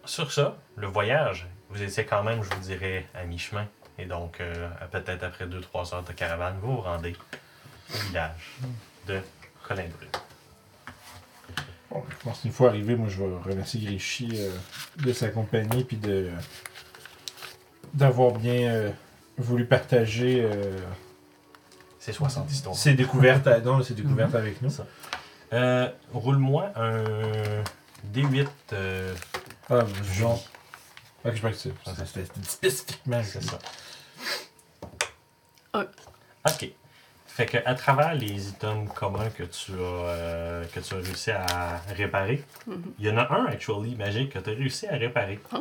[0.06, 3.66] Sur ça, le voyage, vous étiez quand même, je vous dirais, à mi-chemin.
[3.98, 7.16] Et donc, euh, peut-être après 2-3 heures de caravane, vous vous rendez
[7.94, 8.52] au village
[9.08, 9.22] de
[9.66, 10.08] Colindru.
[11.90, 14.50] Bon, je pense qu'une fois arrivé, moi je vais remercier Grishy euh,
[14.98, 16.30] de sa compagnie puis de
[17.94, 18.90] d'avoir bien euh,
[19.38, 20.80] voulu partager euh,
[22.00, 22.76] C'est 60 histoires.
[22.76, 24.72] ses découvertes, à- non, ses découvertes avec nous.
[24.72, 24.86] Ça.
[25.54, 27.04] Euh, Roule-moi un
[28.14, 28.48] D8.
[28.74, 29.14] euh,
[29.70, 30.44] Ah, genre.
[31.26, 31.72] Ok, je c'est.
[31.86, 33.22] C'était c'était spécifiquement.
[33.24, 33.60] C'est ça.
[35.74, 35.86] Un.
[36.48, 36.70] Ok.
[37.28, 41.32] Fait que à travers les items communs que tu as, euh, que tu as réussi
[41.32, 42.94] à réparer, Mhm.
[43.00, 45.40] il y en a un, actually, magique, que tu as réussi à réparer.
[45.52, 45.60] Ah.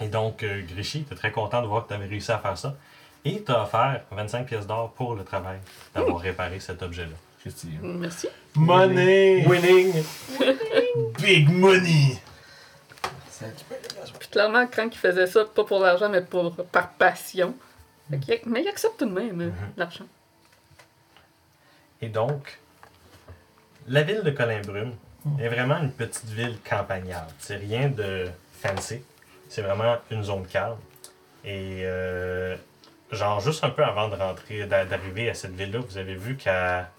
[0.00, 2.38] Et donc, euh, Grishy, tu es très content de voir que tu avais réussi à
[2.38, 2.76] faire ça.
[3.24, 5.58] Et tu as offert 25 pièces d'or pour le travail
[5.94, 7.16] d'avoir réparé cet objet-là.
[7.44, 7.68] Christy.
[7.82, 8.28] Merci.
[8.56, 9.44] Money!
[9.46, 9.92] Winning!
[11.20, 12.18] Big money!
[14.18, 17.54] Puis clairement, quand il faisait ça, pas pour l'argent, mais pour, par passion.
[18.26, 19.72] Fait mais il accepte tout de même euh, Mhm.
[19.76, 20.04] l'argent.
[22.00, 22.58] Et donc,
[23.88, 24.94] la ville de Colimbrume
[25.38, 27.30] est vraiment une petite ville campagnarde.
[27.38, 28.28] C'est rien de
[28.62, 29.02] fancy.
[29.48, 30.76] C'est vraiment une zone calme.
[31.44, 32.56] Et euh,
[33.10, 36.36] genre, juste un peu avant de rentrer, d'a- d'arriver à cette ville-là, vous avez vu
[36.36, 36.90] qu'à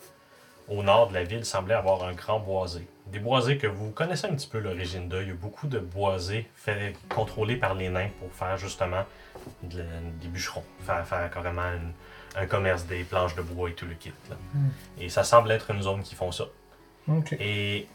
[0.67, 2.87] au nord de la ville semblait avoir un grand boisé.
[3.07, 5.21] Des boisés que vous connaissez un petit peu l'origine d'eux.
[5.21, 9.03] Il y a beaucoup de boisés faits, contrôlés par les nains pour faire justement
[9.63, 9.83] de
[10.21, 11.93] des bûcherons, faire, faire carrément une-
[12.35, 14.11] un commerce des planches de bois et tout le kit.
[14.29, 14.35] là.
[14.99, 16.45] Et ça semble être une zone qui font ça.
[17.39, 17.87] Et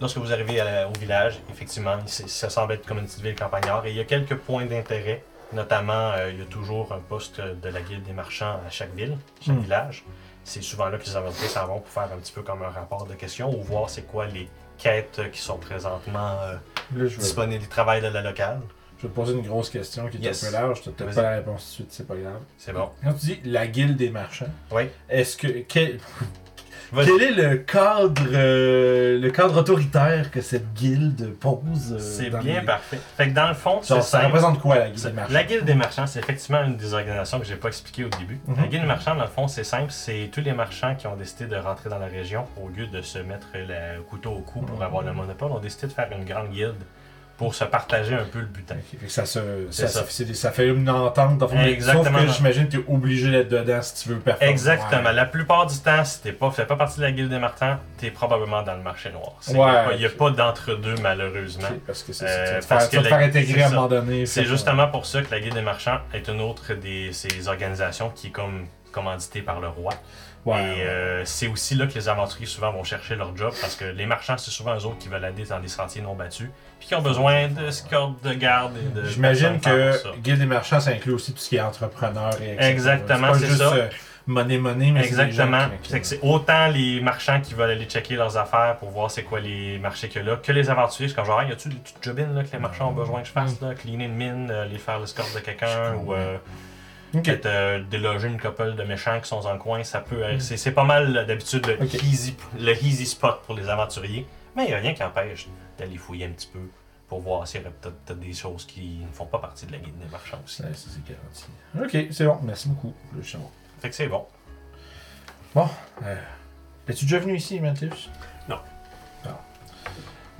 [0.00, 3.84] lorsque vous arrivez à au village, effectivement, ça semble être comme une petite ville campagnard.
[3.86, 5.22] Et il y a quelques points d'intérêt.
[5.52, 8.94] Notamment, euh, il y a toujours un poste de la guilde des marchands à chaque
[8.94, 9.60] ville, chaque Hmm.
[9.60, 10.02] village.
[10.44, 12.68] C'est souvent là que les aventuriers s'en vont pour faire un petit peu comme un
[12.70, 16.58] rapport de questions ou voir c'est quoi les quêtes qui sont présentement euh, Là,
[16.94, 18.60] je vais, disponibles, les travails de la locale.
[18.98, 20.42] je vais te poser une grosse question qui est Yes.
[20.42, 20.82] un peu large.
[20.82, 22.40] Tu n'as peut-être pas la réponse tout de suite, c'est pas grave.
[22.58, 22.88] C'est bon.
[23.04, 24.88] Quand tu dis la guilde des marchands, Oui.
[25.08, 25.46] est-ce que.
[25.68, 26.00] Quel.
[26.94, 32.38] Quel est le cadre, euh, le cadre autoritaire que cette guilde pose euh, C'est dans
[32.40, 32.98] bien les- parfait.
[33.16, 34.26] Fait que dans le fond, c'est Genre, ça simple.
[34.26, 35.32] représente quoi la guilde des marchands?
[35.32, 38.40] La Guilde des marchands, c'est effectivement une des organisations que j'ai pas expliqué au début.
[38.46, 38.56] Mhm.
[38.56, 39.90] La Guilde des marchands, dans le fond, c'est simple.
[39.90, 43.00] C'est tous les marchands qui ont décidé de rentrer dans la région au lieu de
[43.02, 44.82] se mettre le couteau au cou pour Mhm.
[44.82, 46.74] avoir le monopole, ont décidé de faire une grande guilde
[47.42, 48.76] pour se partager un peu le butin.
[49.08, 49.40] Ça, se,
[49.70, 50.06] C'est ça, ça.
[50.08, 51.42] c'est des- ça fait une entente.
[51.64, 52.18] Exactement.
[52.18, 54.50] Sauf que j'imagine que tu es obligé d'être dedans si tu veux performer.
[54.52, 55.02] Exactement.
[55.02, 55.12] Ouais.
[55.12, 57.78] La plupart du temps, si t'es pas, fais pas partie de la Guilde des marchands,
[57.98, 59.32] t'es probablement dans le marché noir.
[59.48, 61.68] Il Ouais, n'y a, pas d'entre-deux, malheureusement.
[61.86, 62.60] Parce que c'est Euh.
[62.60, 64.24] Tu parce tu que te faire intégrer à un moment donné.
[64.26, 68.10] C'est justement pour ça que la Guilde des marchands est une autre des ces organisations
[68.10, 69.92] qui est comme commanditée par le roi.
[70.44, 73.76] Ouais, et euh, c'est aussi là que les aventuriers souvent vont chercher leur job parce
[73.76, 76.48] que les marchands, c'est souvent eux autres qui veulent aller dans des sentiers non battus
[76.80, 79.04] puis qui ont besoin d'escorte, de garde et de.
[79.06, 80.16] J'imagine que.
[80.18, 82.68] Guilde des marchands, ça inclut aussi tout ce qui est entrepreneur et etc.
[82.70, 83.72] Exactement, c'est ça.
[83.72, 83.88] euh,
[84.26, 85.68] money, money, mais c'est Exactement.
[85.80, 89.38] qui- c'est autant les marchands qui veulent aller checker leurs affaires pour voir c'est quoi
[89.38, 91.12] les marchés qu'il y a là, que les aventuriers.
[91.14, 93.28] Comme genre, Hey, y a-tu des petites jobines là, que les marchands ont besoin que
[93.28, 96.36] je fasse, là, cleaner une mine, euh, aller faire l'escorte de quelqu'un ou euh,
[97.12, 99.84] Peut-être euh, déloger une couple de méchants qui sont dans le coin.
[99.84, 100.24] Ça peut.
[100.24, 104.26] euh, c'est, c'est pas mal euh, d'habitude le, easy, le easy spot pour les aventuriers.
[104.56, 105.48] Mais il n'y a rien qui empêche
[105.78, 106.60] d'aller fouiller un petit peu
[107.08, 109.78] pour voir s'il y aurait peut-être, des choses qui ne font pas partie de la
[109.78, 110.62] guide des marchands aussi.
[110.74, 111.44] C'est garanti.
[111.78, 112.38] Ok, c'est bon.
[112.42, 112.94] Merci beaucoup.
[113.14, 113.38] Le show.
[113.80, 114.24] Fait que c'est bon.
[115.54, 115.68] Bon.
[116.04, 116.16] Euh,
[116.88, 118.10] Es-tu déjà venu ici, Mathius?
[118.48, 118.58] Non.
[119.24, 119.36] Non.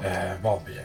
[0.04, 0.82] Euh, bon, bien.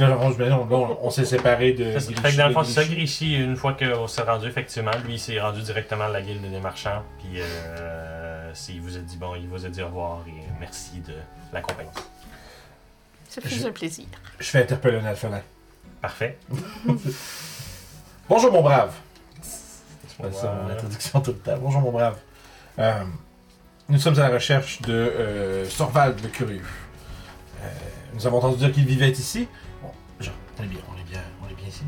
[0.00, 1.98] On, on, s'est séparés de.
[1.98, 2.22] C'est ça.
[2.22, 3.34] Fait que dans le fond, ça, Grichy.
[3.34, 6.60] Une fois qu'on s'est rendu, effectivement, lui, il s'est rendu directement à la guilde des
[6.60, 7.02] marchands.
[7.18, 11.00] Puis, euh, il vous a dit bon, il vous a dit au revoir et merci
[11.00, 11.14] de
[11.52, 11.90] l'accompagner.
[13.28, 14.06] Ça fait Je- un plaisir.
[14.38, 15.40] Je fais interpeller un alphelin.
[16.00, 16.38] Parfait.
[18.28, 18.92] Bonjour, mon brave.
[19.42, 21.58] C'est ça mon introduction tout le temps.
[21.60, 22.16] Bonjour, mon brave.
[22.78, 23.04] Euh,
[23.88, 26.62] nous sommes à la recherche de euh, Sorvald le Curieux.
[27.62, 27.66] Euh,
[28.14, 29.48] nous avons entendu dire qu'il vivait ici.
[30.60, 31.82] On est bien, on est bien, on est bien ici.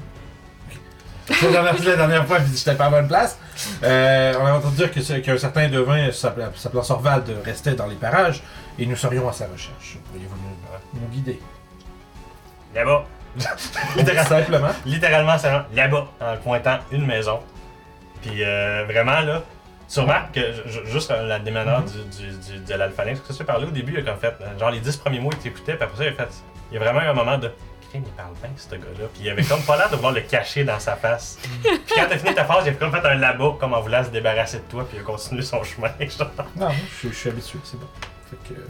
[1.42, 3.38] La dernière, la dernière fois, j'étais pas à bonne place.
[3.84, 4.90] Euh, on a entendu dire
[5.22, 8.42] qu'un certain devin s'appelait s'appelant Sorvald restait dans les parages
[8.78, 9.98] et nous serions à sa recherche.
[10.10, 11.40] Pourriez-vous nous, nous guider?
[12.74, 13.04] Là-bas.
[13.96, 14.28] Littéralement.
[14.28, 14.68] Simplement.
[14.84, 17.38] Littéralement, c'est là-bas, en pointant une maison.
[18.20, 19.42] Puis euh, vraiment, là,
[19.88, 22.76] tu remarques que ju- ju- juste la déménage du, du, du- de
[23.20, 25.30] que tu parlé au début, il a comme fait, euh, genre les 10 premiers mots,
[25.32, 26.28] il t'écoutait, puis après ça, il a fait,
[26.70, 27.50] il y a vraiment eu un moment de,
[27.92, 29.06] Crime, il parle bien, ce gars-là.
[29.12, 31.38] Puis il avait comme pas l'air de vouloir le cacher dans sa face.
[31.62, 34.02] puis quand t'as fini ta phrase, il a comme fait un là-bas, comme en voulant
[34.02, 35.90] se débarrasser de toi, puis il a continué son chemin.
[36.00, 36.30] genre.
[36.56, 36.68] Non,
[37.02, 37.86] je, je suis habitué, c'est bon.
[38.30, 38.60] Fait que,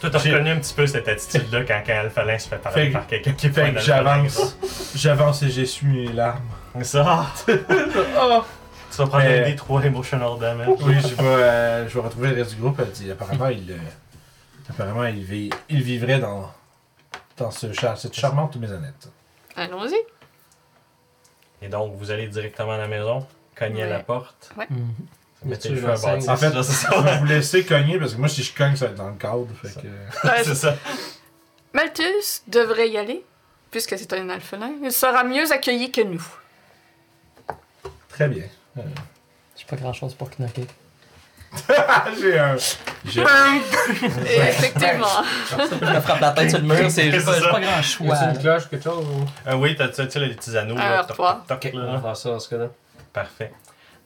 [0.00, 2.90] Toi, t'as reconnu un petit peu cette attitude-là quand, quand Alphalin se fait parler Fait
[2.90, 4.56] par quelqu'un qui fait un que j'avance.
[4.96, 6.40] J'avance et j'essuie mes larmes.
[6.82, 8.44] Ça, Oh!
[8.90, 10.66] tu vas prendre Mais- un des 3 emotional damage.
[10.80, 12.80] Oui, je vais, euh, je vais retrouver le reste du groupe.
[12.80, 13.76] Elle dit, apparemment, il, euh,
[14.68, 16.50] apparemment, il, vit- il vivrait dans,
[17.36, 19.08] dans ce char, cette charmante maisonnette.
[19.56, 19.96] Allons-y.
[21.62, 23.26] Et donc, vous allez directement à la maison,
[23.56, 24.02] cogner à la Ouais.
[24.02, 24.94] porte, Mhm.
[25.44, 26.28] mettez tu le feu à bâtisse.
[26.28, 28.74] En fait, là, c'est Je vais vous laisser cogner parce que moi, si je cogne,
[28.76, 29.46] ça va être dans le cadre.
[29.62, 29.86] Fait que...
[29.86, 30.76] Euh, c'est ça.
[31.72, 33.24] Malthus devrait y aller,
[33.70, 34.72] puisque c'est un alphelin.
[34.82, 36.24] Il sera mieux accueilli que nous.
[38.08, 38.44] Très bien.
[38.78, 38.82] Euh,
[39.56, 40.66] J'ai pas grand chose pour knocker.
[42.20, 42.54] J'ai un.
[44.26, 45.06] Effectivement.
[45.50, 48.14] Je me frappe la tête sur le mur, c'est C'est pas, grand choix.
[48.16, 49.24] a-t-il une cloche, quelque chose ou...
[49.48, 50.76] Euh, oui, t'as tu les petits anneaux.
[50.78, 51.18] Un là, toc,
[51.74, 52.66] On va faire ça dans ce cas-là.
[53.12, 53.52] Parfait.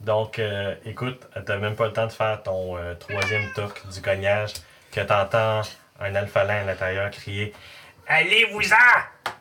[0.01, 4.01] Donc, euh, écoute, t'as même pas le temps de faire ton euh, troisième toc du
[4.03, 4.53] cognage
[4.93, 5.63] que t'entends
[6.01, 7.53] un alphalin à l'intérieur crier
[8.09, 9.35] Allez-vous-en!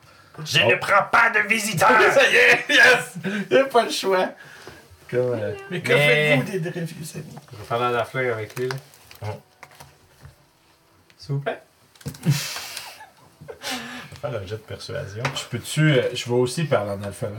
[0.43, 0.69] Je Oh.
[0.69, 1.89] ne prends pas de visiteurs!
[2.11, 3.13] Ça y est, yes!
[3.51, 4.29] Il a pas le choix.
[5.09, 6.81] Comme, euh, Mais que Mais- faites-vous des de vieux
[7.15, 7.35] amis?
[7.51, 8.75] Je vais parler à la fleur avec lui, là.
[9.23, 9.29] Hum.
[11.17, 11.61] S'il vous plaît.
[12.25, 12.31] Je vais
[14.31, 15.23] faire un jet de persuasion.
[15.35, 15.91] Je peux-tu.
[15.91, 17.35] euh, je vais aussi parler en alphabet.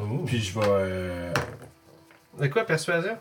[0.00, 0.24] Ouh.
[0.26, 0.66] Puis je vais.
[0.66, 1.32] Euh,
[2.40, 3.16] De quoi, persuasion?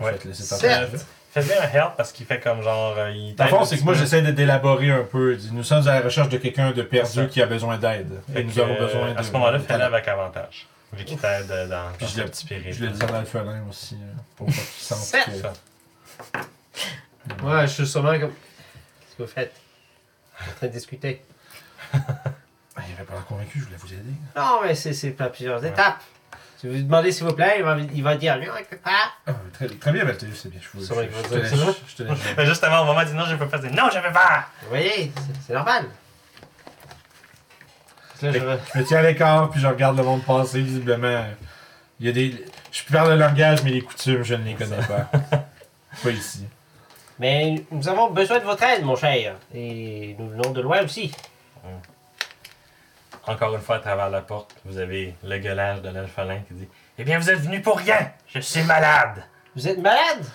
[0.00, 0.12] je Ouais.
[0.12, 0.86] vais te laisser parler.
[1.32, 2.94] Faisais un help parce qu'il fait comme genre.
[2.98, 5.36] euh, Il t'aide fond, c'est que moi, j'essaie de d'élaborer un peu.
[5.52, 8.20] Nous sommes à la recherche de quelqu'un de C'est perdu qui a besoin d'aide.
[8.36, 9.18] Et nous avons besoin de.
[9.18, 10.66] À ce moment-là, fais-le avec avantage.
[10.92, 12.72] Vu qu'il t'aide dans, Puis dans je le- petit périple.
[12.72, 15.24] Je le dis en alphelin aussi, euh, pour pas qu'ils sentent Sept.
[15.24, 15.32] que...
[15.40, 15.52] Ça.
[17.42, 18.30] Ouais, je suis sûrement comme.
[19.00, 19.54] Qu'est-ce que vous faites
[20.40, 21.22] On est en train de discuter.
[21.94, 21.98] Ah,
[22.88, 24.12] il avait pas l'air convaincu, je voulais vous aider.
[24.36, 26.00] Non, mais c'est c'est pas plusieurs étapes.
[26.58, 28.76] Si vous lui demandez s'il vous plaît, il va, il va dire non, il peut
[28.76, 29.12] pas.
[29.26, 30.60] Ah, très, très bien, Beltéus, c'est bien.
[30.62, 31.74] Je, vous- C'est vrai je, qu'il je dire.
[31.88, 32.18] Je te laisse.
[32.48, 34.12] Justement, au moment où il dit non, je peux pas, je dis non, je peux
[34.12, 34.46] pas!
[34.62, 35.12] Vous voyez,
[35.46, 35.86] c'est normal.
[38.30, 41.24] Je me tiens à l'écart, puis je regarde le monde passer, visiblement.
[41.98, 42.44] Il y a des...
[42.70, 45.10] Je parle le langage, mais les coutumes, je ne les connais pas.
[46.02, 46.46] pas ici.
[47.18, 49.34] Mais nous avons besoin de votre aide, mon cher.
[49.54, 51.12] Et nous venons de loin aussi.
[53.26, 56.68] Encore une fois, à travers la porte, vous avez le gueulage de l'alphalin qui dit
[56.98, 58.10] Eh bien, vous êtes venu pour rien!
[58.26, 59.22] Je suis malade!
[59.54, 60.24] Vous êtes malade?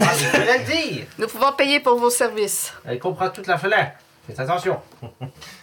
[0.00, 1.06] Ah, Je vais le dire.
[1.18, 2.72] Nous pouvons payer pour vos services.
[2.84, 3.94] Elle comprend toute la fenêtre.
[4.28, 4.80] Faites attention.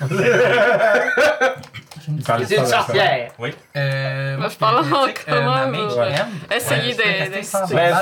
[0.00, 0.08] C'est
[2.08, 2.22] une de
[2.66, 3.30] ça, sorcière.
[3.76, 6.12] Euh, Moi, je parle en euh, ma commun, mage ouais.
[6.14, 7.94] DM, Essayez de- rester de- sans Mais de euh,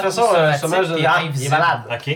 [1.06, 1.80] ah, il est malade.
[1.90, 2.08] Ok.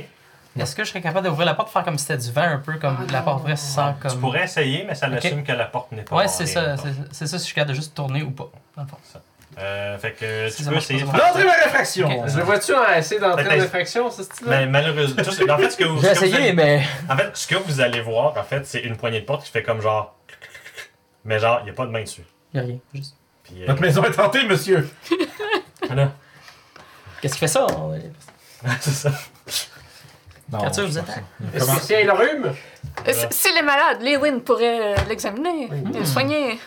[0.56, 2.58] Est-ce que je serais capable d'ouvrir la porte, faire comme si c'était du vent un
[2.58, 4.12] peu, comme la porte vraie sans comme.
[4.12, 5.14] Tu pourrais essayer, mais ça Ok.
[5.14, 7.54] l'assume que la porte n'est pas Ouais, c'est ça, c'est c'est ça, si je suis
[7.54, 8.48] capable de juste tourner ou pas.
[8.76, 8.96] Dans le fond.
[9.58, 12.08] Euh, fait que Si tu ça peux essayer de ça faire L'entrée ma réfraction!
[12.22, 12.28] Ok.
[12.28, 14.58] Je le vois-tu en essayer d'entrer dans l'infraction, ce style-là?
[14.60, 16.82] Mais malheureusement, tout en fait, ce que vous, J'ai essayé, allez- mais.
[17.08, 19.50] en fait, ce que vous allez voir, en fait, c'est une poignée de porte qui
[19.52, 20.16] fait comme genre,
[21.24, 22.24] mais genre, il n'y a pas de main dessus.
[22.52, 23.14] Y'a rien, juste.
[23.44, 24.88] Puis, euh, Votre maison est tentée, monsieur!
[25.86, 26.12] voilà.
[27.20, 27.66] Qu'est-ce qui fait ça?
[28.80, 29.10] c'est ça.
[30.52, 31.24] Non, je vous attaque.
[31.54, 32.44] Est-ce que c'est le rhume?
[32.46, 36.58] Euh, s- S'il est malade, Lewin pourrait euh, l'examiner le soigner.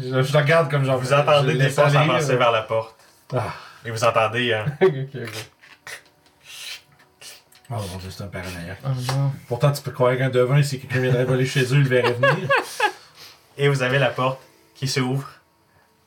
[0.00, 0.98] Je, je regarde comme genre.
[0.98, 2.36] Vous entendez des pas s'avancer euh.
[2.36, 2.96] vers la porte.
[3.34, 3.52] Ah.
[3.84, 4.92] Et vous entendez, ok.
[7.72, 8.80] Oh mon dieu, c'est un paranoïaque.
[8.84, 9.32] Oh, non.
[9.46, 12.48] Pourtant, tu peux croire qu'un devin, si quelqu'un viendrait voler chez eux, il verrait venir.
[13.56, 14.40] et vous avez la porte
[14.74, 15.28] qui s'ouvre.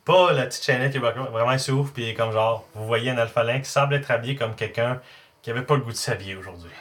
[0.03, 3.17] Pas la petite chaînette qui va vraiment elle s'ouvre, puis comme genre, vous voyez un
[3.17, 4.99] alphalin qui semble être habillé comme quelqu'un
[5.41, 6.71] qui avait pas le goût de s'habiller aujourd'hui.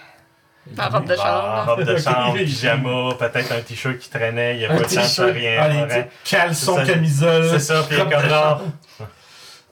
[0.78, 1.64] En robe de En chambre.
[1.74, 4.94] robe de chambre, pyjama, peut-être un t-shirt qui traînait, il y a Un pas de
[4.94, 5.88] temps de rien.
[6.24, 6.84] C'est ça.
[6.84, 7.48] camisole.
[7.50, 8.62] C'est ça, puis comme genre,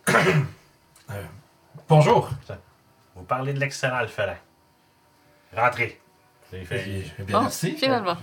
[1.89, 2.31] Bonjour.
[3.17, 4.37] vous parlez de l'excellent alphalin.
[5.57, 6.01] Rentrez.
[6.53, 6.85] Il fait,
[7.19, 7.77] Eh bien, merci.
[7.77, 8.17] Finalement.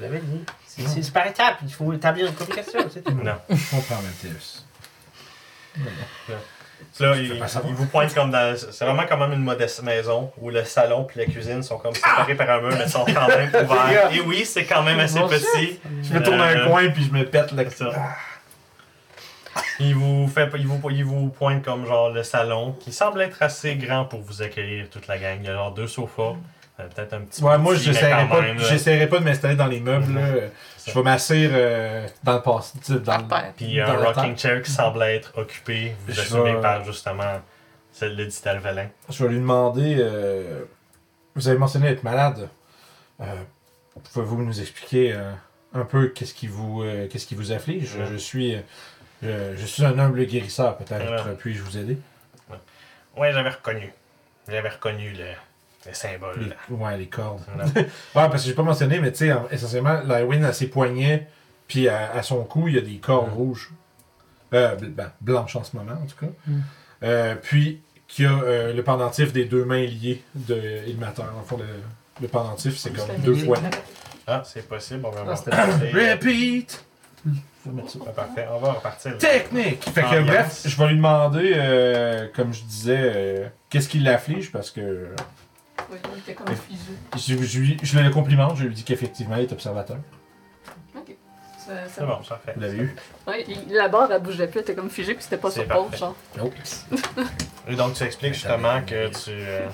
[0.65, 1.59] C'est c'est- c'est par étapes.
[1.63, 3.11] Il faut établir une communication, c'est tout.
[3.13, 3.36] non.
[3.49, 4.65] Je comprends, Mathéus.
[6.99, 7.41] Là, il,
[7.73, 8.55] vous pointe comme dans.
[8.57, 11.93] C'est vraiment quand même une modeste maison où le salon puis la cuisine sont comme
[11.93, 14.11] séparés par un mur, mais sont quand même ouverts.
[14.11, 15.80] Et oui, c'est quand même assez petit.
[16.03, 17.69] Je me tourne Euh, un coin puis je me pète le.
[17.69, 17.91] Ça.
[19.80, 23.41] Il vous, fait, il, vous, il vous pointe comme genre le salon qui semble être
[23.43, 25.38] assez grand pour vous accueillir toute la gang.
[25.39, 26.34] Il y a genre deux sofas, euh,
[26.84, 29.80] peut-être un petit Ouais, moi, petit, mais j'essaierai pas, même, pas de m'installer dans les
[29.80, 30.05] meubles.
[30.11, 30.15] Mhm.
[30.17, 30.41] là.
[30.86, 32.78] Je vais m'asseoir euh, dans le passé.
[32.89, 33.28] Dans.
[33.57, 34.38] Puis il y a dans un le rocking temps.
[34.38, 35.95] chair qui semble être occupé.
[36.07, 37.41] Vous Je assumez vais- par justement
[37.91, 38.88] celle de dit Alvalin.
[39.09, 39.95] Je vais lui demander.
[39.99, 40.63] euh,
[41.36, 42.47] vous avez mentionné être malade.
[43.21, 43.25] Euh,
[44.13, 45.32] Pouvez-vous nous expliquer euh,
[45.73, 47.89] un peu qu'est-ce qui vous, euh, qu'est-ce qui vous afflige?
[48.11, 48.61] Je, suis, euh,
[49.55, 51.36] je, je suis un humble guérisseur, peut-être.
[51.39, 51.97] Puis-je vous aider?
[53.17, 53.91] Ouais, j'avais reconnu.
[54.47, 55.25] J'avais reconnu le,
[56.70, 57.42] les, Ouais, les cordes.
[57.76, 61.28] Ouais, parce que j'ai pas mentionné, mais tu sais, en- essentiellement, Lywin à ses poignets,
[61.68, 63.34] puis à, à son cou, il y a des cordes Mhm.
[63.36, 63.72] rouges.
[64.54, 66.32] Euh, bl- ben, blanches en ce moment, en tout cas.
[66.48, 66.64] Mhm.
[67.04, 71.24] Euh, puis, qui a euh, le pendentif des deux mains liées de Ilmater.
[71.38, 71.66] En fond, le,
[72.22, 73.58] le pendentif, c'est comme deux fois.
[74.26, 75.06] Ah, c'est possible.
[75.06, 75.38] On va voir.
[75.38, 75.52] C'est-
[75.92, 76.84] Repeat!
[77.66, 78.00] Mettre ça.
[78.08, 79.18] Ah, Parfait, on va repartir.
[79.18, 79.84] Technique!
[79.90, 84.54] Fait que, bref, je vais lui demander, euh, comme je disais, euh, qu'est-ce qui l'afflige,
[84.54, 85.10] parce que
[85.91, 87.38] Oui, il était comme figé.
[87.39, 89.97] je, je, lui- je le complimente, je lui dis qu'effectivement, il est observateur.
[90.95, 91.15] Ok.
[91.57, 92.53] Ça- ça C'est bon, parfait.
[92.55, 92.95] Vous l'avez eu?
[93.28, 95.65] Ouais, il- la barre, elle bougeait plus, elle était comme figée, puis c'était pas C'est
[95.65, 95.97] sur pause, parfait.
[95.97, 96.15] genre.
[96.43, 96.51] Oh.
[97.69, 99.67] Et donc, tu expliques justement que tu euh,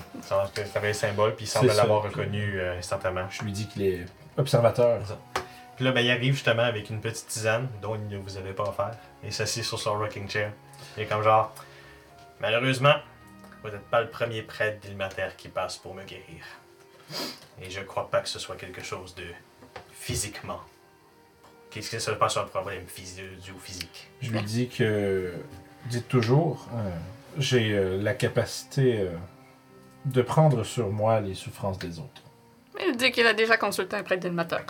[0.54, 1.82] que avais le symbole, puis il semble C'est ça.
[1.82, 3.26] l'avoir reconnu euh, instantanément.
[3.30, 5.00] Je lui dis qu'il est observateur.
[5.76, 8.52] Puis là, ben, il arrive justement avec une petite tisane dont il ne vous avait
[8.52, 8.92] pas offert.
[9.24, 10.52] Et s'assied sur son rocking chair.
[10.96, 11.52] Il est comme genre,
[12.40, 12.94] malheureusement,
[13.64, 16.44] vous n'êtes pas le premier prêtre d'Ilmater qui passe pour me guérir.
[17.62, 19.24] Et je crois pas que ce soit quelque chose de
[19.92, 20.60] physiquement.
[21.70, 24.10] Qu'est-ce que ça passe sur un problème physique ou physique?
[24.20, 25.32] Je lui dis que,
[25.86, 26.90] dites toujours, euh,
[27.38, 29.10] j'ai euh, la capacité euh,
[30.04, 32.22] de prendre sur moi les souffrances des autres.
[32.86, 34.60] Il dit qu'il a déjà consulté un prêtre d'animateur.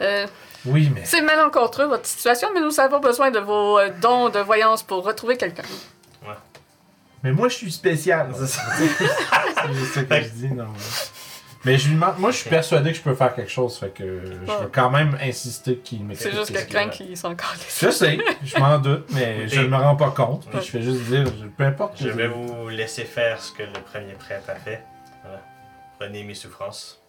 [0.00, 0.26] Euh,
[0.64, 4.38] Oui, mais c'est malencontreux, votre situation, mais nous avons besoin de vos euh, dons de
[4.38, 5.64] voyance pour retrouver quelqu'un.
[7.24, 8.28] Mais moi, je suis spécial.
[8.38, 10.66] C'est ça, c'est ça que je dis, non.
[10.72, 10.80] mais-
[11.64, 13.88] Mais je lui demande, moi, je suis persuadé que je peux faire quelque chose, fait
[13.88, 16.22] que je vais quand même insister qu'il m'écoute.
[16.22, 19.68] C'est juste que Crank, qui sont encore Je sais, je m'en doute, mais je ne
[19.68, 20.46] me rends pas compte.
[20.50, 21.96] Puis je fais juste dire, je- peu importe.
[21.98, 24.84] Je vais vous laisser faire ce que le premier prêtre a fait.
[25.22, 25.40] Voilà.
[25.98, 27.00] Prenez mes souffrances.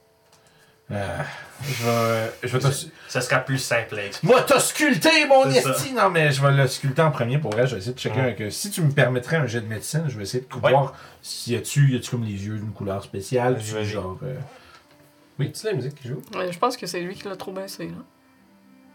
[0.91, 1.17] Euh,
[1.63, 3.99] je vais, je vais sera plus simple.
[4.21, 5.71] Moi, t'as sculpté mon C'est ça.
[5.71, 5.93] esti!
[5.93, 7.65] Non, mais je vais le sculpter en premier pour vrai.
[7.65, 8.21] Je vais essayer de checker Ouais.
[8.23, 8.41] avec.
[8.41, 10.69] euh, Si tu me permettrais un jet de médecine, je vais essayer de Ouais.
[10.71, 13.57] voir s'il y a-tu y a-tu comme les yeux d'une couleur spéciale.
[13.59, 14.17] Tu genre.
[14.23, 14.35] euh,
[15.39, 16.21] Oui, tu sais la musique qui joue?
[16.35, 17.87] Ouais, je pense que c'est lui qui l'a trop baissé.
[17.87, 17.93] Là.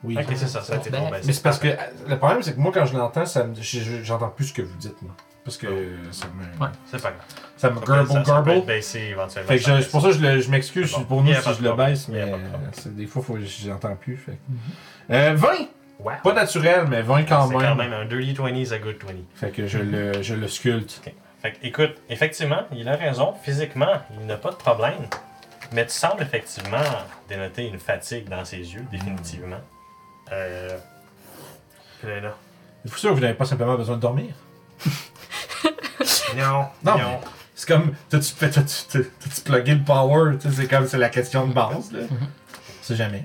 [0.04, 0.16] Oui.
[0.16, 1.26] Ok, c'est ça, ça a été Ben, trop baissé.
[1.26, 1.76] Mais c'est parce que euh,
[2.08, 3.54] le problème, c'est que moi, quand je l'entends, ça me-
[4.02, 5.12] j'entends plus ce que vous dites, moi.
[5.44, 5.66] Parce que
[6.12, 6.62] ça me.
[6.64, 6.70] Ouais.
[6.86, 7.22] C'est pas grave.
[7.56, 8.50] Ça me garble, ça- ça peut garble.
[8.52, 9.48] être baissé éventuellement.
[9.48, 11.04] Fait que ça je- c'est pour ça que je, le- je m'excuse C'est bon.
[11.04, 12.36] pour nous si je le baisse, mais euh,
[12.72, 14.16] c'est- des fois, faut, j'entends plus.
[14.16, 14.32] Fait.
[14.32, 15.48] que- Euh, 20!
[16.00, 16.14] Ouais.
[16.22, 17.62] Pas naturel, mais 20 quand C'est même.
[17.68, 19.12] quand même un dirty 20 is a good 20.
[19.34, 21.02] Fait que je le, je le sculpte.
[21.42, 23.34] Fait que, écoute, effectivement, il a raison.
[23.42, 25.06] Physiquement, il n'a pas de problème.
[25.72, 26.78] Mais tu sembles effectivement
[27.28, 29.60] dénoter une fatigue dans ses yeux, définitivement.
[30.32, 30.76] Euh.
[32.00, 32.34] puis là, là.
[32.84, 34.34] Êtes-vous sûr que vous n'avez pas simplement besoin de dormir?
[36.36, 37.20] Non, Non, non.
[37.54, 38.34] C'est comme, t'as-tu
[39.44, 40.38] plugué le power?
[40.38, 42.00] Tu sais, c'est comme, c'est la question de base, là.
[42.82, 43.22] C'est jamais.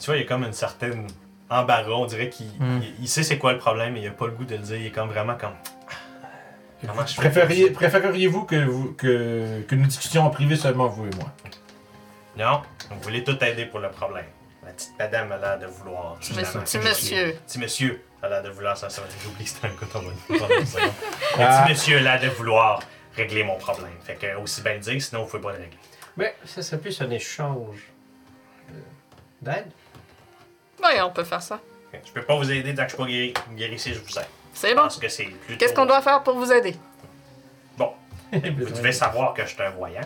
[0.00, 1.06] Tu vois, il y a comme une certaine
[1.50, 1.90] embarras.
[1.90, 2.80] On dirait qu'il Mm.
[2.82, 4.62] il- il sait c'est quoi le problème, mais il a pas le goût de le
[4.62, 4.76] dire.
[4.76, 5.52] Il est comme vraiment comme.
[6.86, 11.30] Comment je Préfériez- Préféreriez-vous que, vous, que, qu'une discussion en privé seulement vous et moi?
[12.38, 14.24] Non, vous voulez tout aider pour le problème.
[14.64, 16.14] La petite madame a l'air de vouloir.
[16.14, 16.60] Petit monsieur.
[16.60, 16.64] que
[17.46, 18.04] Petit monsieur.
[18.22, 18.76] A l'air de vouloir.
[18.76, 20.02] Ça, ça, j'oublie que c'était un coton.
[20.28, 20.36] Le
[21.38, 21.62] Ah.
[21.64, 22.80] petit monsieur a l'air de vouloir
[23.16, 23.92] régler mon problème.
[24.04, 25.78] Fait que aussi bien le dire, sinon vous pouvez pas le régler.
[26.16, 27.78] Mais ça serait plus un échange
[28.70, 28.74] euh,
[29.40, 29.70] d'aide.
[30.82, 31.60] Ouais, on peut faire ça.
[31.92, 33.34] Je peux pas vous aider tant que je suis pas guéri.
[33.52, 34.26] Guérissez, je vous aide.
[34.54, 34.82] C'est bon.
[34.82, 35.58] Parce que c'est plutôt...
[35.58, 36.76] Qu'est-ce qu'on doit faire pour vous aider?
[37.76, 37.92] Bon.
[38.32, 40.02] Vous devez savoir que je suis un voyant.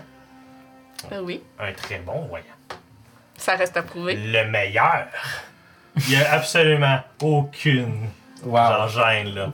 [1.13, 2.45] Euh, oui, Un très bon voyant.
[3.37, 4.15] ça reste à prouver.
[4.15, 5.09] Le meilleur.
[5.97, 8.09] Il y a absolument aucune
[8.45, 8.89] Wow.
[8.89, 9.49] gêne, là.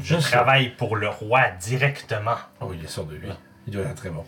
[0.00, 2.34] Je travaille pour le roi directement.
[2.60, 3.28] Oh, il est sûr de lui.
[3.68, 4.24] Il doit être très bon.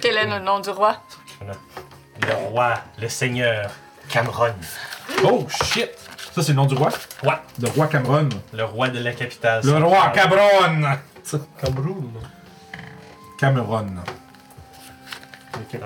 [0.00, 0.96] Quel est le nom du roi?
[2.26, 3.70] Le roi, le seigneur
[4.08, 4.54] Cameron.
[5.24, 5.90] Oh, shit!
[6.32, 6.88] Ça, c'est le nom du roi?
[7.22, 8.28] Ouais, Le roi Cameron.
[8.54, 9.60] le roi de la capitale.
[9.64, 10.10] Le roi.
[10.14, 10.96] Cameron!
[11.54, 12.10] Cameroun.
[13.38, 13.96] Cameron.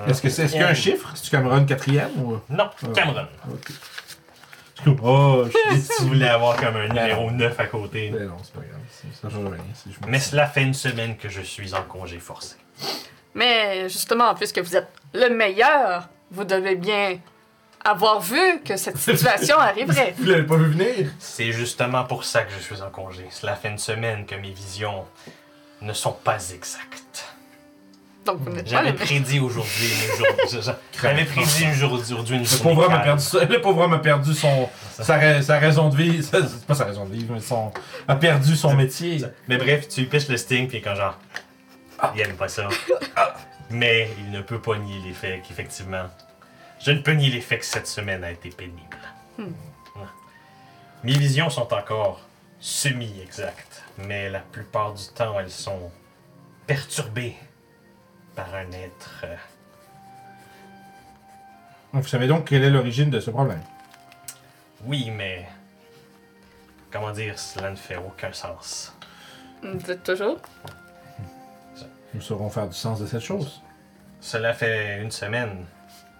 [0.07, 1.11] Est-ce que c'est est-ce qu'il y a un chiffre?
[1.15, 2.39] C'est-tu Cameron quatrième ou?
[2.49, 3.25] Non, Cameron.
[5.03, 8.11] Oh, je suis Si vous voulez avoir comme un numéro 9 à côté.
[8.13, 8.79] Mais non, c'est pas grave.
[9.21, 9.63] Ça change rien.
[9.73, 12.55] c'est- je me- Mais cela fait une semaine que je suis en congé forcé.
[13.35, 17.17] Mais justement, puisque vous êtes le meilleur, vous devez bien
[17.85, 20.13] avoir vu que cette situation arriverait.
[20.17, 21.11] Vous l'avez pas vu venir?
[21.19, 23.25] C'est justement pour ça que je suis en congé.
[23.29, 25.05] Cela fait une semaine que mes visions
[25.81, 27.32] ne sont pas exactes.
[28.25, 30.73] Donc vous n'êtes pas J'avais prédit aujourd'hui une journée.
[31.01, 32.63] J'avais prédit une jour- aujourd'hui une Le journée.
[32.63, 33.05] pauvre homme a calme.
[33.05, 34.69] perdu, sa- le pauvre homme a perdu son,
[35.01, 36.25] sa, ra- sa raison de vivre.
[36.31, 37.71] C'est pas sa raison de vivre, mais son,
[38.07, 39.23] a perdu son métier.
[39.47, 41.17] Mais bref, tu lui piches le sting, puis quand genre.
[42.15, 42.67] Il aime pas ça.
[43.69, 46.05] Mais il ne peut pas nier les faits qu'effectivement.
[46.79, 48.97] Je ne peux nier les faits que cette semaine a été pénible.
[49.39, 49.45] Ouais.
[51.03, 52.19] Mes visions sont encore
[52.59, 55.91] semi-exactes, mais la plupart du temps, elles sont
[56.67, 57.35] perturbées
[58.35, 59.25] par un être.
[61.93, 63.61] Vous savez donc quelle est l'origine de ce problème?
[64.83, 65.47] Oui, mais.
[66.91, 68.95] Comment dire, cela ne fait aucun sens.
[69.61, 70.37] Vous dites toujours?
[72.13, 73.61] Nous saurons faire du sens de cette chose.
[74.19, 75.65] Cela fait une semaine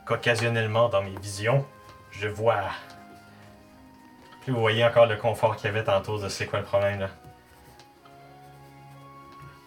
[0.06, 1.66] qu'occasionnellement dans mes visions,
[2.12, 2.64] je vois.
[4.42, 7.00] Puis vous voyez encore le confort qu'il y avait tantôt de c'est quoi le problème
[7.00, 7.10] là?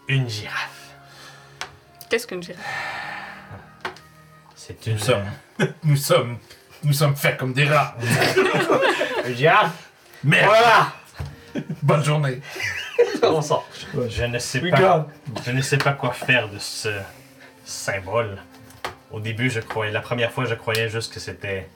[0.08, 0.85] Une girafe.
[2.08, 2.62] Qu'est-ce qu'une girafe?
[4.54, 4.94] C'est une.
[4.94, 5.24] Nous sommes,
[5.84, 6.38] nous sommes,
[6.84, 7.96] nous sommes faits comme des rats.
[9.24, 9.90] Un girafe!
[10.24, 10.92] Mais Voilà!
[11.82, 12.40] bonne journée.
[13.22, 13.66] On sort.
[14.08, 15.06] Je ne sais We pas.
[15.44, 16.88] Je ne sais pas quoi faire de ce
[17.64, 18.38] symbole.
[19.10, 19.92] Au début, je croyais.
[19.92, 21.68] La première fois, je croyais juste que c'était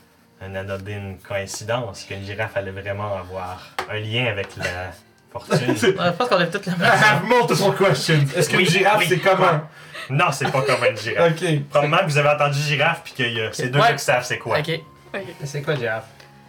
[0.42, 4.92] une anodine coïncidence, qu'une girafe allait vraiment avoir un lien avec la
[5.32, 5.58] fortune.
[5.76, 6.90] Je pense qu'on a toute la I même.
[6.90, 8.24] have multiple questions.
[8.36, 9.60] Est-ce qu'une Oui, girafe, oui, c'est comment?
[10.10, 11.32] non, c'est pas comme une girafe.
[11.32, 11.62] Ok.
[11.70, 13.88] Probablement que vous avez entendu girafe puis qu'il y a ces deux Ouais.
[13.88, 14.58] gars qui savent c'est quoi.
[14.58, 14.80] Ok.
[15.44, 16.04] C'est quoi, girafe?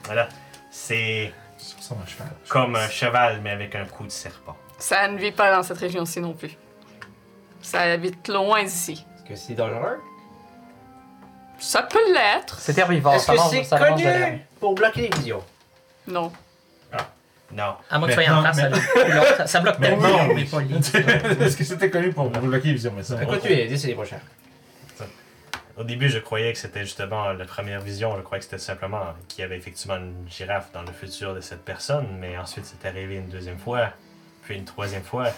[0.06, 0.28] Voilà.
[0.72, 2.28] C'est Ça ressemble à un cheval.
[2.50, 4.56] comme un cheval mais avec un coup de serpent.
[4.80, 6.58] Ça ne vit pas dans cette région-ci non plus.
[7.62, 9.06] Ça habite loin d'ici.
[9.18, 10.00] Est-ce que c'est dangereux?
[11.60, 12.58] Ça peut l'être.
[12.60, 13.14] C'est herbivore.
[13.14, 15.44] Est-ce ça que c'est mange de connu pour bloquer les visions?
[16.08, 16.32] Non.
[17.54, 17.76] Non.
[17.90, 18.58] À moins que tu sois en face.
[19.38, 20.34] Ça, ça bloque Mais tellement, non.
[20.34, 20.76] mais pas lié.
[20.76, 23.18] Est-ce que c'était connu pour bloquer Vision mais ça?
[23.20, 24.20] À quoi tu es c'est les prochains.
[25.78, 28.16] Au début, je croyais que c'était justement la première vision.
[28.18, 31.42] Je croyais que c'était simplement qu'il y avait effectivement une girafe dans le futur de
[31.42, 32.08] cette personne.
[32.20, 33.90] Mais ensuite, c'est arrivé une deuxième fois,
[34.44, 35.30] puis une troisième fois.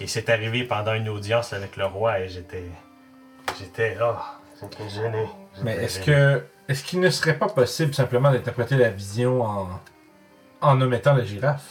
[0.00, 2.64] Et c'est arrivé pendant une audience avec le roi et j'étais.
[3.58, 3.96] J'étais.
[4.02, 4.14] Oh,
[4.60, 5.26] j'étais gêné.
[5.62, 9.68] Mais est-ce que est-ce qu'il ne serait pas possible simplement d'interpréter la vision en,
[10.64, 11.62] en omettant la girafe?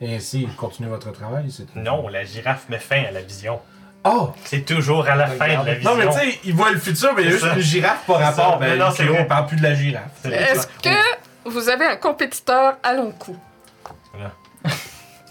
[0.00, 1.50] Et ainsi continuer votre travail?
[1.50, 1.78] c'est tout?
[1.78, 3.60] Non, la girafe met fin à la vision.
[4.04, 4.32] Oh!
[4.44, 5.90] C'est toujours à la fin de la vision.
[5.90, 7.62] Non, mais tu sais, il voit le futur, mais il y a C'est juste une
[7.62, 8.52] girafe par rapport.
[8.52, 8.56] ça.
[8.58, 9.22] Ben, Mais non, c'est Cléo, vrai.
[9.22, 10.24] on parle plus de la girafe.
[10.24, 13.36] Est-ce que vous avez un compétiteur à long cou?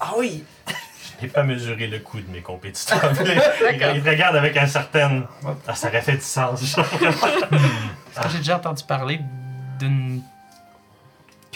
[0.02, 0.44] Ah oui!
[0.68, 3.12] Je n'ai pas mesuré le coût de mes compétiteurs.
[3.22, 3.28] il,
[3.96, 5.24] il te regarde avec un certain.
[5.68, 6.62] Ah, ça aurait fait du sens.
[6.78, 9.22] Est-ce que j'ai déjà entendu parler
[9.80, 10.22] d'une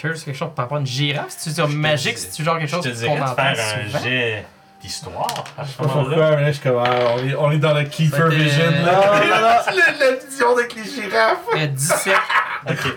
[0.00, 1.26] curse, quelque chose par rapport à une girafe?
[1.36, 2.18] C'est-tu genre magique?
[2.18, 4.46] C'est-tu genre quelque Je chose te qu'on dirais de entend faire un jet
[4.80, 6.02] d'histoire à ce moment-là.
[6.04, 8.70] pourquoi, là, je suis comme, ah, on, est, on est dans le Fait que- Vision.
[8.84, 9.62] Là.
[9.64, 11.38] C'est la, vision avec les girafes.
[11.54, 12.14] Euh, 17.
[12.70, 12.96] Ok.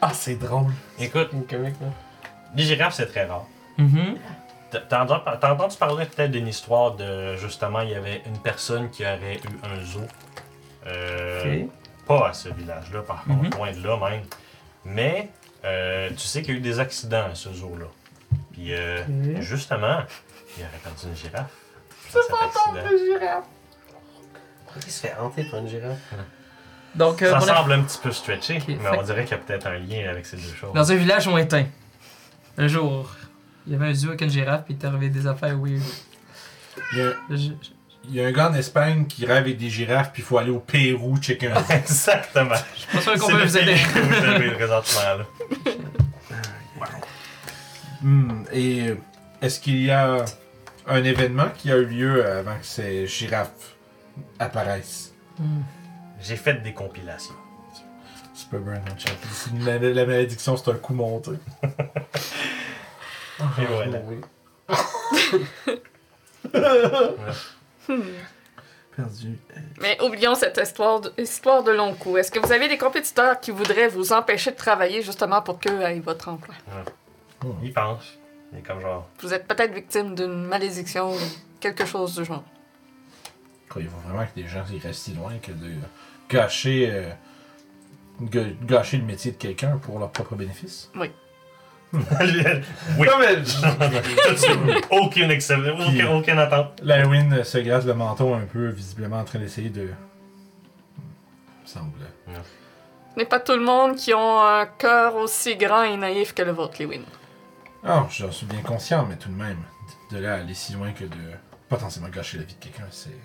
[0.00, 0.72] Ah, c'est drôle.
[0.98, 1.88] Écoute, Une comique, là.
[2.54, 3.44] les girafes, c'est très rare.
[3.76, 4.16] Mhm.
[4.70, 8.38] T'as t'as entendu, t'as entendu parler peut-être d'une histoire de justement, il y avait une
[8.38, 10.00] personne qui aurait eu un zoo.
[10.86, 11.70] Euh, Ok.
[12.06, 13.50] Pas à ce village-là, par contre, Mhm.
[13.56, 14.22] loin de là même.
[14.84, 15.28] Mais
[15.66, 17.86] euh, tu sais qu'il y a eu des accidents à ce zoo-là.
[18.52, 19.02] Puis euh,
[19.40, 20.00] justement,
[20.56, 21.50] il aurait perdu une girafe.
[22.14, 22.96] dans cet accident.
[22.98, 23.44] girafe.
[24.64, 25.98] Pourquoi il se fait hanter par une girafe?
[26.94, 29.42] Donc, euh, Ça semble un petit peu stretché, mais fait- on dirait qu'il y a
[29.42, 30.72] peut-être un lien avec ces deux choses.
[30.72, 31.66] dans un village lointain,
[32.56, 33.10] un jour,
[33.66, 35.82] il y avait un zoo avec une girafe, puis il est arrivé des affaires weird.
[36.92, 37.70] Il y, a, Je- je-
[38.08, 40.38] il y a un gars en Espagne qui rêve avec des girafes, puis il faut
[40.38, 41.64] aller au Pérou checker un.
[41.70, 42.54] Exactement.
[42.74, 43.76] Je suis pas sûr qu'on peut vous aider.
[44.54, 45.26] présentement là.
[48.02, 48.98] Hmm, Et euh,
[49.40, 50.24] est-ce qu'il y a
[50.86, 53.74] un événement qui a eu lieu avant que ces girafes
[54.38, 55.14] apparaissent?
[55.38, 55.62] Hmm.
[56.20, 57.34] J'ai fait des compilations.
[58.34, 58.58] C'est pas.
[59.32, 61.32] Si La, malédiction, c'est un coup monté.
[63.58, 63.98] Et voilà.
[68.96, 69.38] Perdu.
[69.80, 72.16] Mais oublions cette histoire de, histoire de long cou.
[72.16, 75.82] Est-ce que vous avez des compétiteurs qui voudraient vous empêcher de travailler justement pour qu'eux
[75.82, 76.54] aient votre emploi?
[77.62, 78.18] Il pense.
[78.52, 79.06] Il est comme genre.
[79.20, 81.18] Vous êtes peut-être victime d'une malédiction ou
[81.60, 82.44] quelque chose du genre.
[83.68, 85.72] Quoi, il faut vraiment que des gens ils restent si loin que de
[86.30, 87.10] gâcher, euh,
[88.62, 90.90] gâcher le métier de quelqu'un pour leur propre bénéfice?
[90.94, 91.10] oui.
[92.04, 93.66] Suite.
[94.90, 96.80] Aucune Aucune, aucune attente.
[96.82, 99.90] Lywin se gratte le menton un peu, visiblement en train d'essayer de.
[101.64, 101.92] Il semble.
[103.14, 106.42] Ce n'est pas tout le monde qui ont un cœur aussi grand et naïf que
[106.42, 107.02] le vôtre, Lewin.
[107.82, 109.62] Ah, j'en suis bien conscient, mais tout de même,
[110.10, 111.16] de là à aller si loin que de
[111.68, 113.18] potentiellement gâcher la vie de quelqu'un, c'est.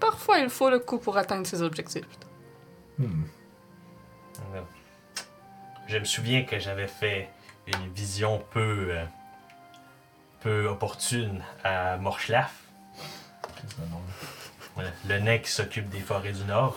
[0.00, 2.04] Parfois, il faut le coup pour atteindre ses objectifs.
[2.98, 3.22] Hmm.
[5.86, 7.28] Je me souviens que j'avais fait
[7.66, 8.88] une vision peu.
[8.90, 9.04] euh,
[10.42, 12.52] peu opportune à Morchlaf.
[13.78, 13.84] Le?
[14.74, 16.76] Voilà, le nain qui s'occupe des forêts du Nord.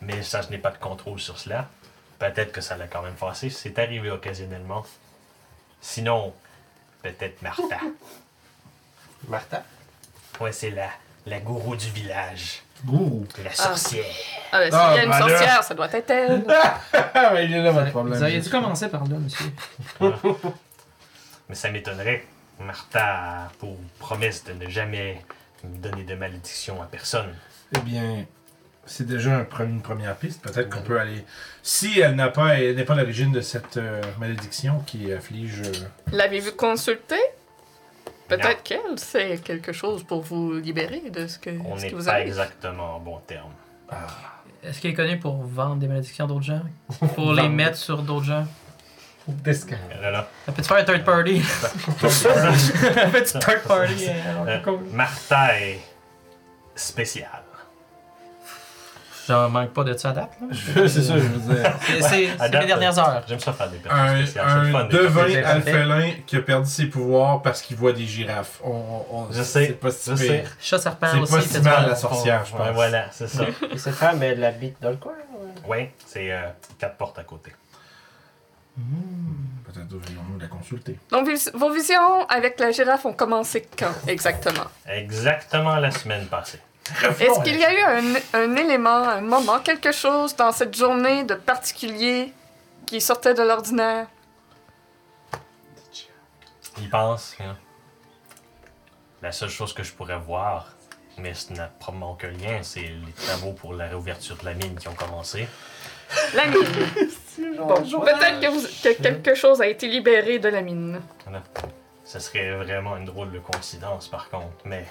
[0.00, 1.68] Mais ça, je n'ai pas de contrôle sur cela.
[2.18, 3.50] Peut-être que ça l'a quand même passé.
[3.50, 4.84] C'est arrivé occasionnellement.
[5.80, 6.34] Sinon,
[7.02, 7.78] peut-être Martha.
[9.28, 9.62] Martha?
[10.40, 10.88] Ouais, c'est la,
[11.26, 12.63] la gourou du village.
[12.88, 13.24] Ouh!
[13.42, 14.04] La sorcière.
[14.52, 15.28] Ah, ben, s'il Ah, y a une ben là.
[15.28, 16.44] sorcière, ça doit être elle.
[17.16, 18.14] Ah, il est là votre problème.
[18.16, 19.46] Vous auriez dû commencer par là, monsieur.
[21.48, 22.24] Mais ça m'étonnerait.
[22.60, 23.04] Martha
[23.46, 25.22] a pour promesse de ne jamais
[25.64, 27.34] me donner de malédiction à personne.
[27.76, 28.24] Eh bien,
[28.86, 30.42] c'est déjà un pre- une première piste.
[30.42, 31.24] Peut-être qu'on peut aller.
[31.62, 35.60] Si elle n'a pas, elle n'est pas l'origine de cette euh, malédiction qui afflige.
[35.64, 35.72] euh,
[36.12, 37.16] L'avez-vous consulté?
[38.28, 42.04] Peut-être qu'elle sait quelque chose pour vous libérer de ce que, On ce qui vous
[42.04, 42.28] pas arrive.
[42.28, 43.50] exactement en bon terme.
[44.62, 46.62] Est-ce qu'il est connu pour vendre des malédictions à d'autres gens?
[47.14, 48.46] Pour les mettre sur d'autres gens?
[49.28, 49.76] Descan.
[50.00, 50.28] Là, là.
[50.46, 51.40] Ça peut-te faire un third party?
[52.02, 54.06] un petit third party.
[54.08, 54.80] Euh, euh, cool.
[59.26, 60.30] J'en manque pas de ça à date.
[60.40, 60.46] là.
[60.88, 61.72] c'est ça, je veux dire.
[61.86, 63.22] C'est c'est- c'est les dernières heures.
[63.26, 64.46] J'aime ça faire des personnes Un, spéciales.
[64.48, 67.76] c'est le fun, un des devin J'ai alphelin qui a perdu ses pouvoirs parce qu'il
[67.76, 68.60] voit des girafes.
[68.62, 70.26] On, on- on- Je sais, C'est pas si je pire.
[70.26, 70.44] sais.
[70.60, 71.32] Chat serpent C'est aussi.
[71.32, 72.68] pas fait si mal la sorcière, je pense.
[72.74, 73.44] Voilà, c'est ça.
[73.72, 75.12] Et cette femme, elle habite dans le coin?
[75.12, 75.48] ouais?
[75.68, 76.42] oui, c'est euh,
[76.78, 77.52] quatre portes à côté.
[78.76, 80.98] Peut-être devrions-nous la consulter.
[81.10, 84.64] Donc, vos visions avec la girafe ont commencé quand exactement?
[84.88, 86.58] Exactement la semaine passée.
[87.20, 87.82] Est-ce qu'il y a eu
[88.34, 92.32] un, un élément, un moment, quelque chose dans cette journée de particulier
[92.86, 94.06] qui sortait de l'ordinaire?
[96.90, 97.56] pense, hein,
[99.22, 100.68] la seule chose que je pourrais voir,
[101.18, 104.78] mais ce n'a probablement aucun lien, c'est les travaux pour la réouverture de la mine
[104.78, 105.48] qui ont commencé.
[106.34, 106.62] La mine.
[107.58, 111.00] Bon, peut-être que, vous- que quelque chose a été libéré de la mine.
[112.04, 114.84] Ce serait vraiment une drôle de coïncidence, par contre, mais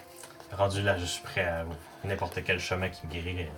[0.57, 1.63] rendu là, je suis prêt à
[2.03, 3.49] n'importe quel chemin qui me guérirait.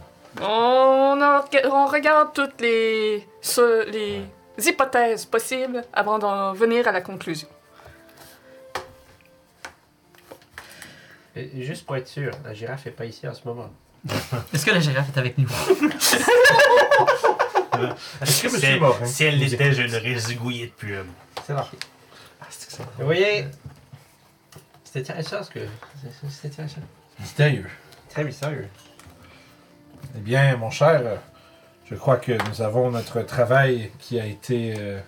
[0.41, 4.22] On, en- on regarde toutes les, ce- les
[4.67, 7.47] hypothèses possibles avant d'en venir à la conclusion.
[11.35, 13.69] Et Juste pour être sûr, la girafe est pas ici en ce moment.
[14.53, 15.47] Est-ce que la girafe est avec nous?
[18.22, 19.05] Est-ce que Si Monsieur elle, Morin.
[19.05, 21.03] si elle l'était, je l'aurais zigouillé depuis un.
[21.45, 21.67] C'est là.
[22.41, 23.45] Ah, c'est que ça- Vous voyez,
[24.95, 25.59] c'était intéressant ce que.
[26.30, 26.81] C'était intéressant.
[27.19, 27.67] Mystérieux.
[28.09, 28.67] Très mystérieux.
[30.15, 31.01] Eh bien, mon cher,
[31.89, 34.76] je crois que nous avons notre travail qui a été.
[34.77, 34.99] euh,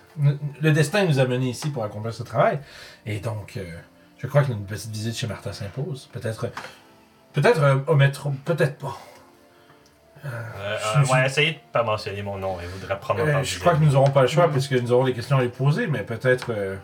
[0.60, 2.58] le destin nous a menés ici pour accomplir ce travail.
[3.06, 3.64] Et donc, euh,
[4.18, 6.08] je crois qu'une petite visite chez Martha s'impose.
[6.12, 6.50] Peut-être.
[7.32, 8.28] Peut-être euh, omettre.
[8.44, 8.98] Peut-être pas.
[10.24, 13.42] Euh, Je- euh, je- ouais, essayez de pas mentionner mon nom, elle voudrait prendre Euh,
[13.44, 14.52] je crois que nous n'aurons pas le choix Mhm.
[14.52, 16.76] puisque nous aurons des questions à lui poser, mais peut-être euh,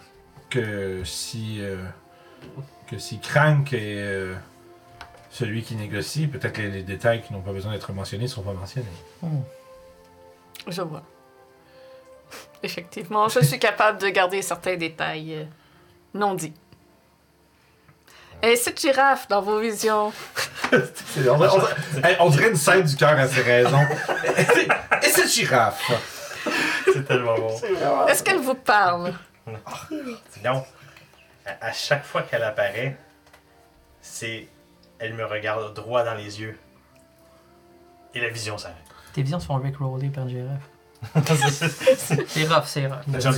[0.51, 1.59] que si.
[1.61, 1.77] euh,
[2.87, 4.35] que si Crank est euh,
[5.31, 8.43] celui qui négocie, peut-être les, les détails qui n'ont pas besoin d'être mentionnés ne seront
[8.43, 8.87] pas mentionnés.
[10.69, 11.03] Je vois.
[12.63, 15.45] Effectivement, je suis capable de garder certains détails euh,
[16.15, 16.55] non dits.
[18.43, 20.13] Et cette girafe dans vos visions,
[20.73, 20.77] on,
[21.31, 21.61] on-
[22.21, 23.87] on dirait une scène du cœur à ses raisons.
[25.03, 25.91] Et cette girafe?
[26.93, 27.57] C'est tellement bon.
[28.09, 29.15] est-ce qu'elle vous parle?
[30.45, 30.65] Non.
[31.47, 32.97] À, à chaque fois qu'elle apparaît,
[34.01, 34.49] c'est.
[34.99, 36.57] Elle me regarde droit dans les yeux.
[38.15, 38.77] Et la vision s'arrête.
[39.13, 40.69] Tes visions se font rickroller par girafe.
[41.17, 43.07] C'est rough, c'est rough.
[43.07, 43.29] de c'est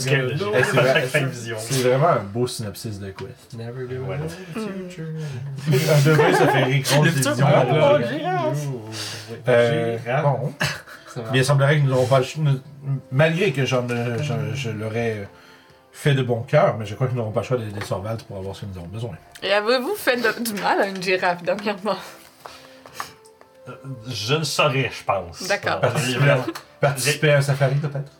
[0.76, 3.54] vrai, de vraiment un beau synopsis de quest.
[3.54, 4.22] Never do Voilà.
[4.56, 8.22] Un devin, ça fait rire contre les.
[9.48, 10.52] Euh, bon.
[11.16, 12.20] Bien, il semblerait que nous n'aurons pas
[13.10, 15.24] Malgré que j'en, euh, je, je l'aurais euh,
[15.98, 18.22] fait de bon cœur, mais je crois que nous n'aurons pas le choix d'aider Sorvald
[18.24, 19.16] pour avoir ce que nous avons besoin.
[19.42, 21.96] Et avez-vous fait de- du mal à une girafe dernièrement?
[24.06, 25.42] Je le saurais, je pense.
[25.48, 25.80] D'accord.
[25.82, 26.44] Euh, il y a vraiment-
[26.80, 28.12] Participer à un safari, peut-être?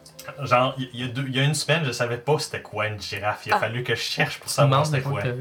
[0.44, 2.62] Genre, il il y, a deux- il y a une semaine, je savais pas c'était
[2.62, 3.46] quoi une girafe.
[3.46, 3.60] Il a Ah.
[3.60, 5.22] fallu que je cherche pour savoir des c'était quoi.
[5.22, 5.36] que.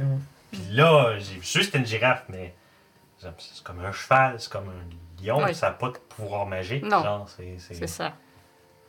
[0.52, 2.53] Puis là, j'ai vu juste c'était une girafe, mais
[3.24, 5.56] genre, c'est comme un cheval, c'est comme un lion, Oui.
[5.56, 6.84] ça n'a pas de pouvoir magique.
[6.84, 7.02] Non.
[7.02, 8.12] Genre, c'est, c'est- C'est ça.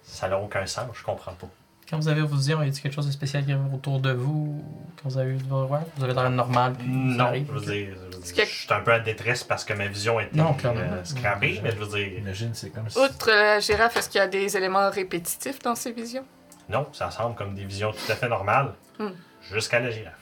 [0.03, 1.47] ça n'a aucun sens, je comprends pas.
[1.89, 4.11] Quand vous avez vos visions, y a-t-il quelque chose de spécial qui arrive autour de
[4.13, 4.61] vous?
[5.01, 5.83] Quand vous avez eu de vos voir?
[5.97, 7.47] Vous avez l'air normal, puis Non, arrive.
[7.47, 9.65] je veux dire, je, veux Est-ce dire, que- je suis un peu en détresse parce
[9.65, 12.99] que ma vision était Non, euh, scrappée, mais je veux dire, Imagine, c'est comme si.
[12.99, 16.25] Outre la girafe, est-ce qu'il y a des éléments répétitifs dans ces visions?
[16.69, 19.11] non, ça semble comme des visions tout à fait normales, Hmm.
[19.53, 20.19] jusqu'à la girafe.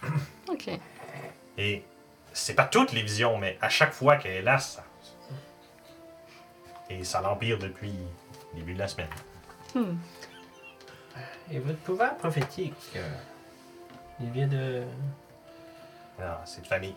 [0.50, 0.68] Ok.
[1.56, 1.82] Et
[2.34, 4.84] c'est pas toutes les visions, mais à chaque fois qu'elle est là, ça.
[6.90, 7.94] Et ça l'empire depuis
[8.52, 9.08] le début de la semaine.
[9.74, 9.94] Hmm.
[11.50, 13.00] Et votre pouvoir prophétique, euh,
[14.20, 14.82] il vient de.
[16.18, 16.94] Non, c'est de famille.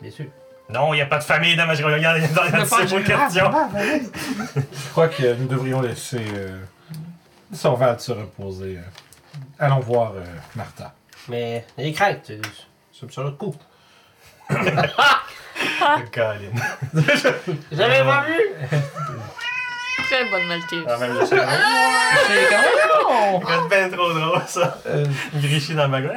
[0.00, 0.26] Bien sûr.
[0.68, 2.78] Non, il n'y a pas de famille dans ma Regarde, il y a dans pas
[2.78, 3.50] la de girafe, question.
[4.54, 6.58] Je crois que nous devrions laisser euh,
[7.52, 8.78] Sorvald se reposer.
[8.78, 8.82] euh.
[9.58, 10.24] Allons voir euh,
[10.54, 10.94] Martha.
[11.28, 12.40] Mais n'ayez crainte, euh,
[12.92, 13.54] ça me sera le coup.
[16.12, 16.50] Colin.
[17.72, 18.40] J'avais pas vu!
[20.02, 20.84] Très bonne Maltese.
[20.88, 21.36] Ah, même je sais.
[22.26, 24.78] C'est quand même C'est ben trop drôle, ça.
[24.86, 26.10] Euh, Griché dans le trop.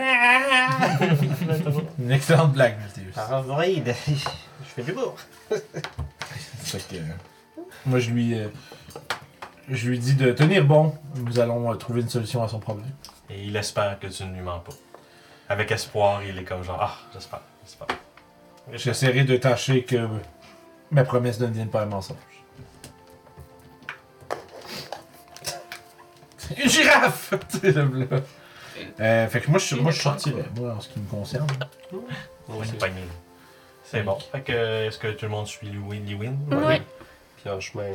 [1.99, 3.11] une excellente blague, Mathieu.
[3.15, 5.15] Ah, Void, je fais du beau.
[6.67, 8.49] Fait que, euh, moi, je lui, euh,
[9.69, 10.93] je lui dis de tenir bon.
[11.15, 12.91] Nous allons euh, trouver une solution à son problème.
[13.29, 14.73] Et il espère que tu ne lui mens pas.
[15.49, 17.87] Avec espoir, il est comme genre, ah, j'espère, j'espère.
[18.73, 20.07] J'essaierai de tâcher que
[20.91, 22.17] ma promesse ne devienne pas un mensonge.
[26.55, 27.33] Une girafe!
[27.49, 28.21] Tu sais, le là.
[28.99, 31.47] Euh, fait que moi, je, moi, je sortirais, moi, en ce qui me concerne.
[32.45, 33.01] Pour une poignée.
[33.83, 34.17] C'est bon.
[34.31, 36.01] Fait que, est-ce que tout le monde suit Lewin?
[36.07, 36.35] Lewin?
[36.51, 36.81] Oui.
[37.41, 37.85] Puis en chemin.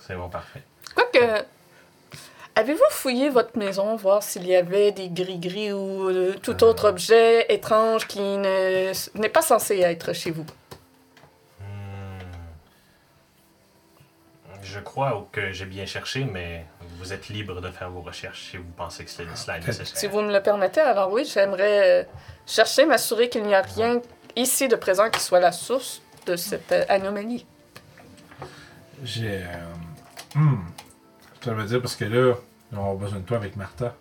[0.00, 0.62] C'est bon, parfait.
[0.94, 1.44] Quoique,
[2.54, 7.52] avez-vous fouillé votre maison, voir s'il y avait des gris-gris ou euh, tout autre objet
[7.52, 10.46] étrange qui ne- n'est pas censé être chez vous?
[11.60, 12.20] Hmm.
[14.62, 16.64] Je crois que j'ai bien cherché, mais
[16.98, 19.96] vous êtes libre de faire vos recherches si vous pensez que c'est cela est nécessaire.
[19.96, 22.04] Si vous me le permettez, alors oui, j'aimerais euh,
[22.46, 24.00] chercher, m'assurer qu'il n'y a rien
[24.36, 27.46] ici de présent qui soit la source de cette euh, anomalie.
[29.04, 29.42] J'ai.
[29.42, 30.58] Euh, hmm.
[31.44, 32.34] Ça veut dire parce que là,
[32.72, 33.94] on avoir besoin de toi avec Martha.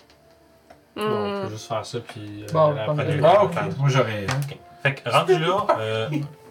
[0.95, 1.43] Bon, on Hmm.
[1.43, 2.43] peut juste faire ça, puis.
[2.43, 2.85] euh, Bon, la.
[3.23, 3.53] Ah, ok.
[3.77, 4.26] Moi, j'aurais.
[4.81, 6.09] Fait que rendu là, euh,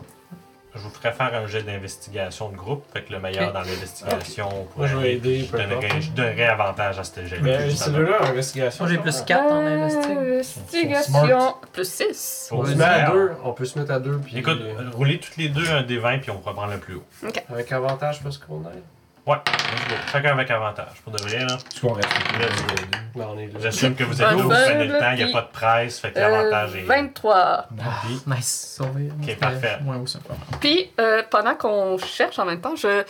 [0.75, 2.85] je vous ferai faire un jet d'investigation de groupe.
[2.93, 6.01] Fait que le meilleur dans l'investigation Moi, pourrait je vais aider, Je peu donnerais, importe.
[6.03, 7.39] je donnerais avantage à ce jet.
[7.41, 8.85] Mais c'est là, investigation.
[8.85, 10.19] Moi, j'ai plus 4 en investing.
[10.19, 11.55] Investigation.
[11.73, 12.49] Plus 6.
[12.53, 13.33] On se met à deux.
[13.45, 14.39] On peut se mettre à deux, puis.
[14.39, 16.95] Écoute, euh, roulez toutes les deux un des 20 puis on pourra prendre le plus
[16.97, 17.05] haut.
[17.51, 18.83] Avec avantage parce qu'on aide.
[19.27, 19.95] Ouais, let's go.
[20.13, 21.01] chacun avec avantage.
[21.03, 21.47] Pour de vrai, là.
[21.57, 22.09] Parce qu'on reste?
[23.15, 23.59] Ben, on est là.
[23.61, 25.53] J'assume que vous êtes là, vous de prenez le temps, il n'y a pas de
[25.53, 26.81] presse, fait que Euh, l'avantage est.
[26.83, 27.69] 23.
[28.03, 29.09] Puis, Nice, sauvé.
[29.23, 29.79] Ok, parfait.
[30.61, 33.03] Puis, euh, pendant qu'on cherche en même temps, je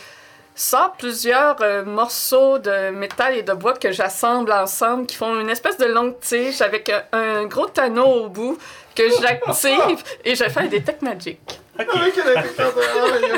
[0.57, 5.49] sors plusieurs euh, morceaux de métal et de bois que j'assemble ensemble qui font une
[5.49, 8.57] espèce de longue tige avec un, un gros anneau au bout
[8.95, 11.59] que j'active et je fais un détect magic.
[11.77, 11.87] Ok.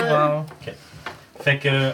[0.10, 0.45] Wow.
[1.41, 1.91] Fait que.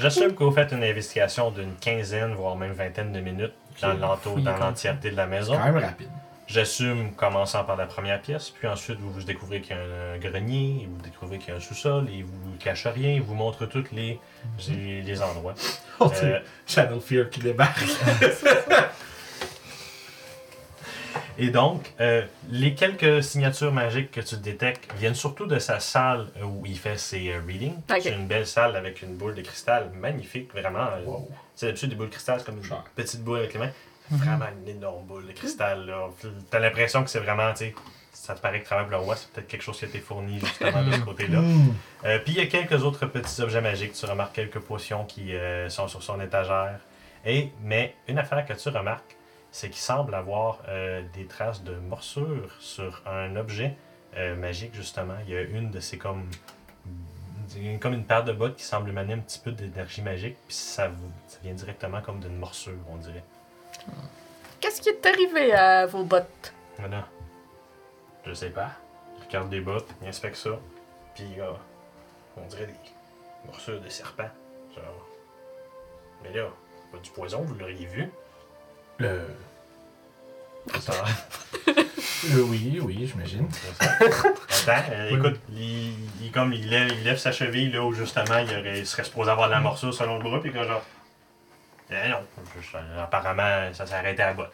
[0.00, 3.52] J'assume que vous faites une investigation d'une quinzaine, voire même vingtaine de minutes
[3.82, 5.56] dans l'entour, dans l'entièreté de la maison.
[5.56, 6.08] Quand même rapide.
[6.46, 9.82] J'assume, commençant par la première pièce, puis ensuite vous, vous découvrez qu'il y a
[10.14, 13.22] un, grenier, vous découvrez qu'il y a un sous-sol, et vous ne cachez rien, il
[13.22, 14.18] vous montre tous les,
[14.68, 15.54] les, les endroits.
[16.00, 17.78] Oh, Euh, c'est Channel Fear qui débarque.
[21.42, 26.26] Et donc, euh, les quelques signatures magiques que tu détectes viennent surtout de sa salle
[26.44, 27.76] où il fait ses euh, readings.
[28.00, 30.84] C'est une belle salle avec une boule de cristal magnifique, vraiment.
[30.98, 31.16] euh,
[31.54, 33.70] C'est d'habitude des boules de cristal, c'est comme une petite boule avec les mains.
[34.10, 35.90] Vraiment une énorme boule de cristal.
[36.50, 37.74] T'as l'impression que c'est vraiment, tu sais,
[38.12, 40.40] ça te paraît que travers le roi, c'est peut-être quelque chose qui a été fourni
[40.40, 41.40] justement de ce côté-là.
[41.40, 41.72] Hmm.
[42.04, 43.94] Euh, Puis il y a quelques autres petits objets magiques.
[43.94, 46.80] Tu remarques quelques potions qui euh, sont sur son étagère.
[47.24, 49.16] Et, mais une affaire que tu remarques,
[49.52, 53.76] c'est qu'il semble avoir euh, des traces de morsures sur un objet
[54.16, 55.14] euh, magique, justement.
[55.26, 56.28] Il y a une de ces comme.
[57.80, 60.36] comme une paire de bottes qui semble émaner un petit peu d'énergie magique.
[60.46, 63.24] Puis ça, vous- ça vient directement comme d'une morsure, on dirait.
[64.60, 66.52] Qu'est-ce qui est arrivé à vos bottes?
[66.78, 67.06] Voilà.
[68.26, 68.72] Je sais pas.
[69.18, 70.50] Il regarde des bottes, il inspecte ça.
[71.14, 71.52] Puis euh,
[72.36, 72.74] on dirait des
[73.46, 74.28] morsures de serpent.
[74.74, 75.06] Genre.
[76.22, 76.48] Mais là,
[76.92, 78.10] pas du poison, vous l'auriez vu.
[79.02, 79.24] Euh,
[80.78, 80.92] Ça,
[81.68, 83.48] euh, oui, oui, j'imagine.
[83.80, 88.38] Attends, euh, écoute, il, il- comme il lève, il lève sa cheville là où justement
[88.38, 90.82] il, aurait- il serait supposé avoir de la morsure selon le bras, puis que genre.
[91.90, 92.18] Eh non,
[92.56, 94.52] juste, euh, apparemment ça s'est arrêté à la botte.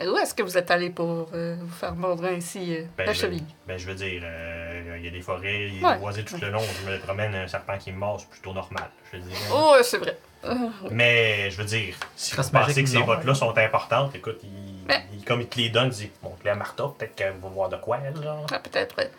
[0.00, 3.06] Et Où est-ce que vous êtes allé pour euh, vous faire mordre ainsi euh, Ben,
[3.06, 3.44] la je- cheville?
[3.68, 5.94] Ben, je veux dire, euh, il y a des forêts, il y a Ouais.
[5.94, 6.62] des boisés tout le long.
[6.84, 9.36] Je me promène un serpent qui me mord, c'est plutôt normal, je veux dire.
[9.52, 10.16] Oh, c'est vrai.
[10.44, 10.54] Euh,
[10.90, 13.38] Mais, je veux dire, si vous pensez que ces bottes-là ouais.
[13.38, 16.50] sont importantes, écoute, il, Mais- il- comme il te les donne, il dit Bon, les
[16.50, 18.46] à Martha, peut-être qu'elle va voir de quoi, elle, genre.
[18.52, 18.96] ah, peut-être.
[18.98, 19.10] ouais.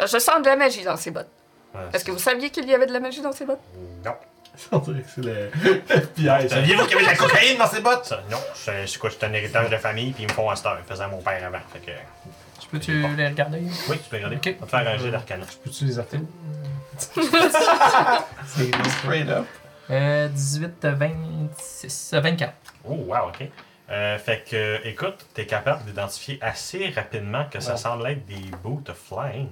[0.00, 1.28] Euh, Je sens de la magie dans ces bottes.
[1.74, 3.60] Ouais, Est-ce que vous saviez qu'il y avait de la magie dans ces bottes?
[4.04, 4.14] Non.
[4.72, 5.50] On dirait que c'est le
[5.90, 6.48] FBI.
[6.48, 6.56] ça.
[6.56, 8.12] Saviez-vous qu'il y avait de la cocaïne dans ces bottes?
[8.30, 10.78] Non, c'est quoi, c'est un héritage de famille, puis ils me font un star.
[10.78, 11.58] Ils faisaient à mon père avant.
[11.72, 11.90] Fait que.
[12.66, 13.60] Je peux-tu les regarder?
[13.88, 14.36] Oui, tu peux regarder.
[14.36, 14.56] Ok.
[14.60, 15.46] On va te faire un jet d'arcana.
[15.64, 16.18] Peux-tu les arrêter?
[19.00, 19.46] Straight up.
[19.90, 22.52] Euh, 18, 26, euh, 24.
[22.84, 23.48] Oh, wow, ok.
[23.88, 28.88] Euh, fait que, écoute, t'es capable d'identifier assez rapidement que ça semble être des boots
[28.90, 29.48] of flying.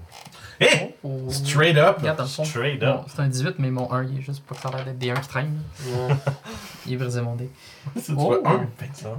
[0.58, 0.96] Hey!
[1.04, 1.28] Oh.
[1.30, 1.98] Straight up.
[2.00, 2.44] Regarde, dans le fond.
[2.44, 3.00] Straight Bon, up.
[3.06, 4.98] c'est un 18, mais mon 1, il est juste pas que ça a l'air d'être
[4.98, 5.62] des 1 qui traînent.
[5.86, 6.16] là.
[6.86, 7.48] Il est brisé mon dé.
[8.04, 8.42] Tu Oh.
[8.44, 8.66] un.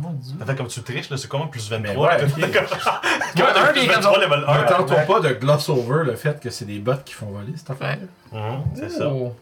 [0.02, 0.36] Mon dieu.
[0.38, 2.08] Ça fait comme tu triches, là, c'est comment plus Mais 23?
[2.08, 2.32] ouais, ok.
[2.54, 4.62] comme- un, puis il est comme 23 level 1.
[4.64, 7.54] Ne tentons pas de gloss over le fait que c'est des bots qui font voler
[7.56, 7.98] cette affaire.
[8.34, 9.08] Mhm, c'est ça.
[9.10, 9.34] Oh.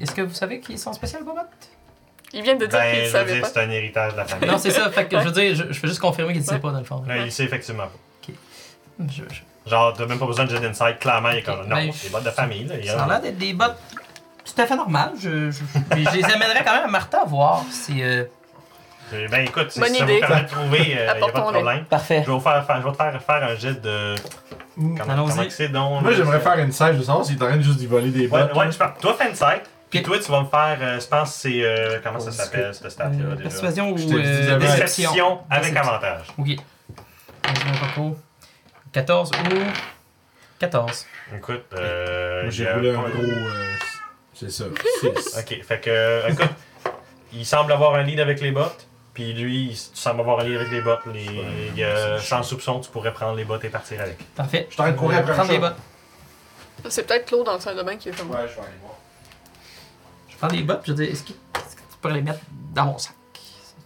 [0.00, 1.40] Est-ce que vous savez qu'ils sont spéciaux, Bobot?
[2.32, 3.48] Il vient de dire Ben, qu'il je ne veux savait dire, pas.
[3.48, 4.48] c'est un héritage de la famille.
[4.50, 4.90] Non, c'est ça.
[4.90, 6.58] Fait que je veux dire, je, je fais juste confirmer qu'il ne sait Ouais.
[6.60, 7.02] pas, dans le fond.
[7.06, 8.32] Là, il sait effectivement pas.
[9.08, 11.60] Je- je- Genre, t'as même pas besoin de jet d'insight, clairement, il est comme.
[11.60, 12.74] Ok, Non, ben, c'est des bottes de famille, là.
[12.80, 13.76] il Ça a l'air d'être des bottes
[14.44, 15.10] tout à fait normales.
[15.20, 15.58] Je, je,
[15.90, 18.02] je les amènerais quand même à Martha à voir si.
[18.02, 18.24] euh,
[19.12, 20.14] Euh, Ben écoute, si Bonne ça idée.
[20.20, 21.84] vous permet de trouver, il n'y a pas de problème.
[21.84, 22.22] Parfait.
[22.22, 24.14] Je vais, vous faire, faire- je vais te faire faire un jet de.
[24.76, 25.30] Comment, Allons-y.
[25.30, 26.02] comment que c'est donc?
[26.02, 28.10] Moi, j'aimerais faire une sage de savoir s'il est en train de juste d'y voler
[28.10, 28.54] des Ouais, bottes.
[28.56, 28.90] ouais, je pense.
[29.00, 29.62] Toi, fais une site.
[29.96, 30.04] Puis Ok.
[30.04, 30.78] toi, tu vas me faire.
[30.80, 31.62] euh, je pense que c'est.
[31.62, 33.48] euh, comment ça s'appelle, cette stat-là euh, déjà?
[33.48, 35.10] persuasion ou euh, déception.
[35.12, 35.92] Déception avec Déception.
[35.92, 36.26] avantage.
[36.38, 36.46] Ok.
[36.48, 38.16] Je pas trop.
[38.92, 39.58] 14 ou
[40.58, 41.06] 14.
[41.36, 42.42] Écoute, euh.
[42.42, 43.22] Moi, j'ai a roulé un gros.
[43.22, 43.74] euh,
[44.34, 44.64] c'est ça.
[45.00, 45.38] 6.
[45.38, 46.30] Ok, fait que.
[46.30, 46.50] écoute,
[47.32, 48.86] il semble avoir un lead avec les bottes.
[49.12, 51.00] Puis lui, il tu sembles avoir un lead avec les bottes.
[51.12, 51.24] Les,
[51.76, 51.86] il
[52.20, 54.18] sans soupçon, tu pourrais prendre les bottes et partir avec.
[54.34, 54.66] Parfait.
[54.68, 55.76] Je suis en train de courir après un Prendre les bottes.
[56.88, 58.36] C'est peut-être Claude dans le salle de bain qui est comme moi.
[58.36, 58.95] Ouais, je vais aller voir.
[60.46, 62.40] Je prends les bottes, je dire, est-ce que, est-ce que tu pourrais les mettre
[62.74, 63.12] dans mon sac?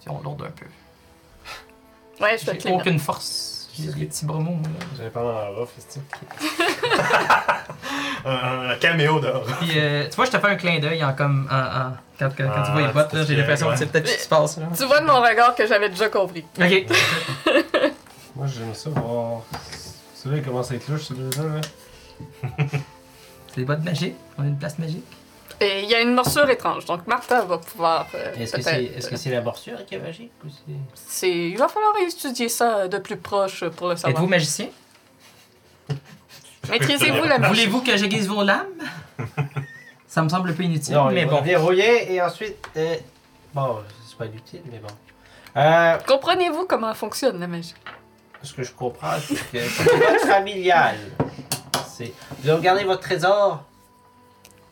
[0.08, 0.66] Ont lourd un peu.
[2.24, 2.86] Ouais, je vais te J'ai les mettre.
[2.86, 3.68] aucune force.
[3.78, 4.68] Les, les petits bromos, là.
[4.96, 6.00] J'avais pas en rough, c'est
[8.24, 9.44] Un, un caméo d'or.
[9.60, 11.48] Puis, euh, tu vois, je te fais un clin d'œil en comme.
[11.50, 13.72] En, en- quand, quand, quand tu vois les Ah, bottes, là, j'ai c'est l'impression ouais.
[13.74, 14.56] que c'est peut-être ce qui se passe.
[14.58, 14.66] Là.
[14.76, 16.44] Tu vois de mon regard que j'avais déjà compris.
[16.60, 16.86] Ok.
[18.36, 19.42] Moi, j'aime ça voir.
[20.14, 21.44] Celui-là, il commence à être louche, celui-là.
[21.44, 21.60] Là.
[23.48, 24.16] C'est des bottes magiques.
[24.36, 25.04] On a une place magique.
[25.60, 28.06] Et il y a une morsure étrange, donc Martha va pouvoir.
[28.14, 30.72] euh, Est-ce que c'est est -ce la morsure qui est magique ou c'est.
[30.94, 34.10] c'est- Il va falloir étudier ça de plus proche pour le savoir.
[34.12, 34.68] Êtes-vous magicien?
[36.68, 37.48] Maîtrisez-vous la magie.
[37.52, 38.66] Voulez-vous que j'aiguise vos lames?
[40.06, 41.40] Ça me semble un peu inutile, Non, mais bon.
[41.40, 42.68] verrouiller et ensuite.
[42.76, 42.96] euh,
[43.54, 43.78] Bon,
[44.08, 44.88] c'est pas inutile, mais bon.
[45.56, 47.74] Euh, Comprenez-vous comment fonctionne la magie?
[48.42, 50.96] ce que je comprends, c'est que c'est une boîte familiale.
[51.86, 52.12] C'est.
[52.38, 53.62] Vous allez garder votre trésor?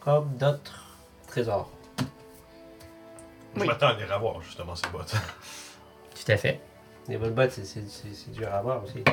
[0.08, 0.84] Comme d'autres
[1.26, 1.68] trésors.
[3.54, 3.66] Je Oui.
[3.66, 5.12] m'attends à les revoir, justement, ces bottes.
[5.12, 6.60] Tout à fait.
[7.08, 9.04] Les bonnes bottes, c'est- c'est c'est- c'est dur à avoir aussi.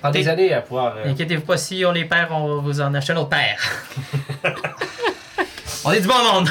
[0.00, 0.96] Prend des années à pouvoir.
[0.96, 3.60] euh, Inquiétez-vous pas, si on les perd, on va vous en acheter un autre paire.
[5.84, 6.50] on est du bon monde!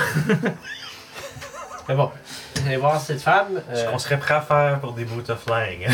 [1.90, 2.12] Mais bon,
[2.56, 3.62] vous allez voir cette femme.
[3.74, 5.86] Ce euh, qu'on serait prêt à faire pour des boots of flying.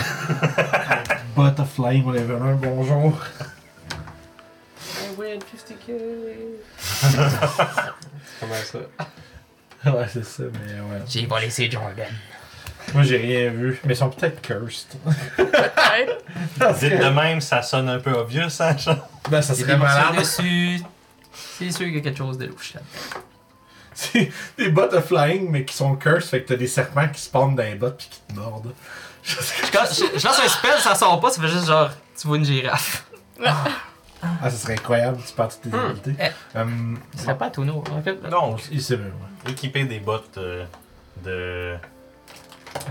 [1.35, 3.13] Butterfly, whatever, un bonjour.
[5.31, 5.91] I win 50k.
[8.39, 8.79] Comment ça?
[9.83, 11.01] Ouais, c'est ça, mais ouais.
[11.09, 12.05] J'ai volé ces Jordan.
[12.93, 14.89] Moi, j'ai rien vu, mais ils sont peut-être cursed.
[15.35, 16.23] Peut-être.
[16.79, 18.99] Dites de même, ça sonne un peu obvious, hein, Jean?
[19.31, 20.17] Ben, ça serait malade.
[20.19, 20.81] dessus.
[21.33, 22.81] C'est sûr qu'il y a quelque chose de louche là.
[23.95, 27.19] C'est des bottes de flying, mais qui sont cursed, fait que t'as des serpents qui
[27.21, 28.73] spawnent dans les bottes pis qui te mordent.
[29.23, 31.89] Je Je, je- je lance un spell, ça sort pas, ça fait juste genre,
[32.19, 33.03] tu vois une girafe.
[33.43, 33.63] Ah,
[34.43, 35.79] ça serait incroyable, tu perds toutes tes Hmm.
[35.79, 36.15] habilités.
[36.19, 36.57] Eh.
[36.57, 37.83] Hum, Ce serait pas tout nous.
[37.91, 39.13] En fait, Non, il sait même,
[39.45, 39.51] ouais.
[39.51, 40.65] équiper des bottes euh,
[41.23, 41.75] de.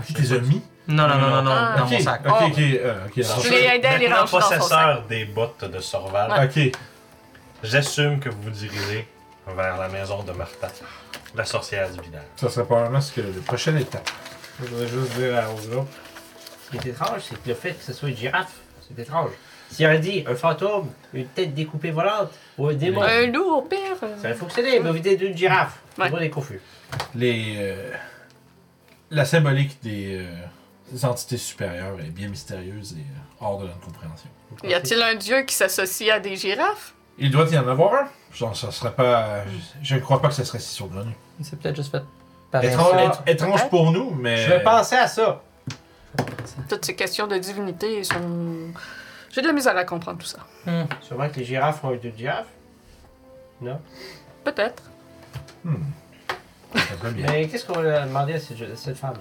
[0.05, 0.61] Qui t'es mis?
[0.87, 1.75] Non, non, non, non, non, Ah.
[1.77, 2.21] dans ok, mon sac.
[2.25, 2.45] ok, Oh.
[2.47, 3.17] ok, euh, ok.
[3.17, 4.57] alors- Je l'ai aidé à les Maintenant ranger dans son sac.
[4.59, 6.71] possesseur des bottes de Sorval, Ok,
[7.63, 9.07] j'assume que vous vous dirigez
[9.55, 10.67] vers la maison de Martha,
[11.35, 12.23] la sorcière du village.
[12.35, 14.09] ça serait probablement ce que le prochaine étape.
[14.61, 15.87] Je voudrais juste dire à- groupe.
[16.71, 18.51] Ce qui est étrange, c'est que le fait que ce soit une girafe,
[18.87, 19.31] c'est étrange.
[19.71, 23.61] S'il aurait dit un fantôme, une tête découpée volante ou un démon, Un loup au
[23.61, 23.79] pire.
[23.99, 25.79] ça aurait fonctionné, mais vous dites d'une girafe.
[25.97, 26.05] Ouais.
[26.05, 26.61] Tout le monde est confus.
[27.15, 27.91] Les, euh,
[29.09, 30.25] la symbolique des, euh,
[30.91, 34.29] des entités supérieures est bien mystérieuse et euh, hors de notre compréhension.
[34.63, 36.93] Y a-t-il un dieu qui s'associe à des girafes?
[37.17, 38.07] Il doit y en avoir un.
[38.33, 39.43] Genre, ça serait pas.
[39.81, 41.11] Je, ne crois pas que ce serait si saugrenu.
[41.41, 42.03] C'est peut-être juste fait
[42.49, 44.37] par étrange pour nous, mais.
[44.37, 45.41] Je vais penser à ça.
[46.67, 48.73] Toutes ces questions de divinité sont.
[49.31, 50.39] J'ai de la misère à comprendre tout ça.
[50.65, 50.83] Hmm.
[51.01, 52.47] Sûrement que les girafes ont eu deux girafes?
[53.61, 53.79] Non?
[54.43, 54.83] Peut-être.
[55.63, 55.75] Hmm.
[56.75, 57.25] Ça bien.
[57.27, 59.15] Mais qu'est-ce qu'on va demander à cette, à cette femme?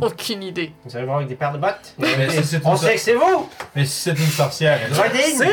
[0.00, 0.72] Aucune idée.
[0.84, 3.00] Vous allez voir avec des paires de bottes Mais si c'est On une, sait que
[3.00, 5.48] c'est vous mais si c'est une sorcière, elle Rodine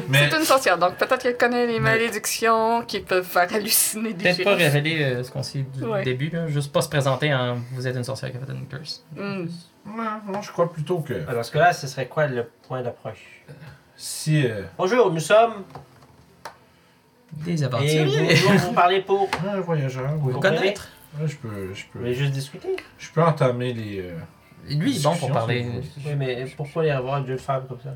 [0.08, 4.24] mais C'est une sorcière, donc peut-être qu'elle connaît les malédictions qui peuvent faire halluciner des
[4.24, 6.02] Peut-être pas révéler euh, ce qu'on sait du Ouais.
[6.04, 6.46] début, là.
[6.48, 9.04] juste pas se présenter en vous êtes une sorcière qui a fait une curse.
[9.16, 9.46] Hmm.
[9.86, 10.02] Non,
[10.32, 13.42] non, je crois plutôt que Dans ce cas-là, ce serait quoi le point d'approche?
[13.96, 14.44] Si.
[14.46, 15.64] euh, Bonjour, nous sommes.
[17.32, 18.34] Des Et vous, aventuriers.
[18.34, 19.28] vous, vous parlez pour.
[19.48, 20.32] un voyageur, oui.
[20.32, 20.88] Vous Connaître?
[21.18, 22.76] Ouais, je peux, je peux, voulez juste discuter?
[22.98, 24.00] Je peux entamer les.
[24.00, 24.12] euh,
[24.68, 25.66] Lui, il est bon pour parler.
[26.04, 27.94] Oui, mais pourquoi les avoir deux femmes comme ça?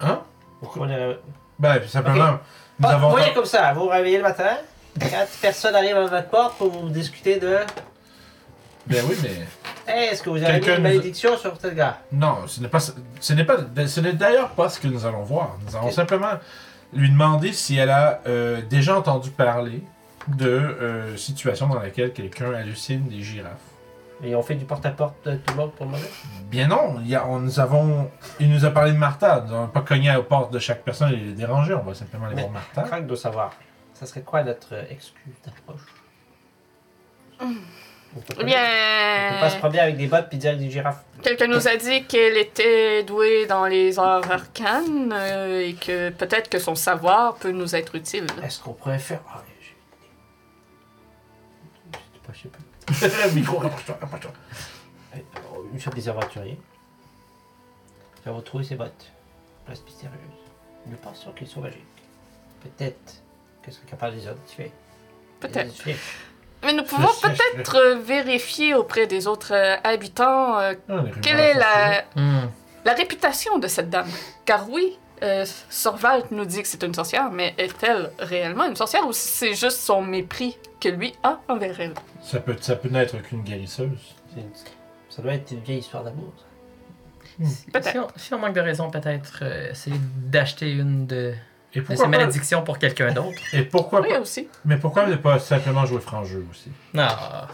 [0.00, 0.20] Hein?
[0.60, 1.16] Pourquoi les.
[1.58, 2.38] Ben, simplement,
[2.80, 3.08] nous avons.
[3.10, 4.56] vous voyez comme ça, vous vous réveillez le matin,
[4.98, 7.58] quatre personnes arrivent à votre porte pour vous discuter de.
[8.86, 9.46] Ben oui, mais.
[9.92, 12.60] Hey, est-ce que vous avez mis Quelqu'un une nous- malédiction sur tel gars Non, ce
[12.60, 13.56] n'est pas, ce n'est pas,
[13.86, 15.56] ce n'est d'ailleurs pas ce que nous allons voir.
[15.66, 15.92] Nous allons Ok.
[15.94, 16.32] simplement
[16.92, 19.82] lui demander si elle a euh, déjà entendu parler
[20.36, 23.52] de euh, situations dans lesquelles quelqu'un hallucine des girafes.
[24.22, 26.04] Et on fait du porte-à-porte de tout le monde pour le moment?
[26.50, 28.10] Bien non, il, y a, on, nous avons,
[28.40, 29.42] il nous a parlé de Martha.
[29.46, 31.74] Nous n'avons pas cogné aux portes de chaque personne et les déranger.
[31.74, 32.82] On va simplement aller Mais- voir Martha.
[32.82, 33.52] Craig doit savoir.
[33.94, 35.80] Ça serait quoi notre excuse d'approche?
[37.40, 40.70] On peut pas- Eh On peut pas se promener avec des bottes puis dire des
[40.70, 41.04] girafes.
[41.22, 46.48] quelqu'un nous a dit qu'elle était douée dans les arts arcanes euh, et que peut-être
[46.48, 48.26] que son savoir peut nous être utile.
[48.42, 49.20] Est-ce qu'on pourrait faire.
[52.32, 52.58] J'ai une idée.
[52.88, 53.34] Je sais pas, je sais pas.
[53.34, 54.30] Micro, rapproche-toi, rapproche-toi.
[55.72, 56.58] Nous sommes des aventuriers.
[58.24, 59.10] Nous avons trouvé ces bottes.
[59.66, 60.18] Place mystérieuse.
[60.86, 61.84] Nous pensons qu'ils sont magiques.
[62.62, 63.22] Peut-être
[63.62, 64.72] qu'elles sont capables de les identifier.
[65.40, 65.66] Peut-être.
[65.66, 65.96] Identifier.
[66.64, 71.02] Mais nous pouvons Je- je- peut-être euh, vérifier auprès des autres euh, habitants euh, Ah,
[71.22, 74.08] quelle est la réputation de cette dame.
[74.44, 79.06] Car oui, euh, Sorval nous dit que c'est une sorcière, mais est-elle réellement une sorcière
[79.06, 81.94] ou c'est juste son mépris que lui a envers elle?
[82.22, 84.14] Ça peut, ça peut n'être qu'une guérisseuse.
[84.34, 84.50] C'est une-
[85.10, 86.32] Ça doit être une vieille histoire d'amour.
[87.42, 87.44] ça.
[87.72, 87.90] Peut-être.
[87.92, 91.34] Si on, si on manque de raison, peut-être euh, essayer d'acheter une de,
[91.74, 93.38] Et pourquoi ces pas, malédictions pour quelqu'un d'autre.
[93.52, 94.48] et pourquoi Oui, pas, aussi.
[94.64, 96.70] mais pourquoi ne pas simplement jouer franc-jeu aussi?
[96.94, 97.06] Non,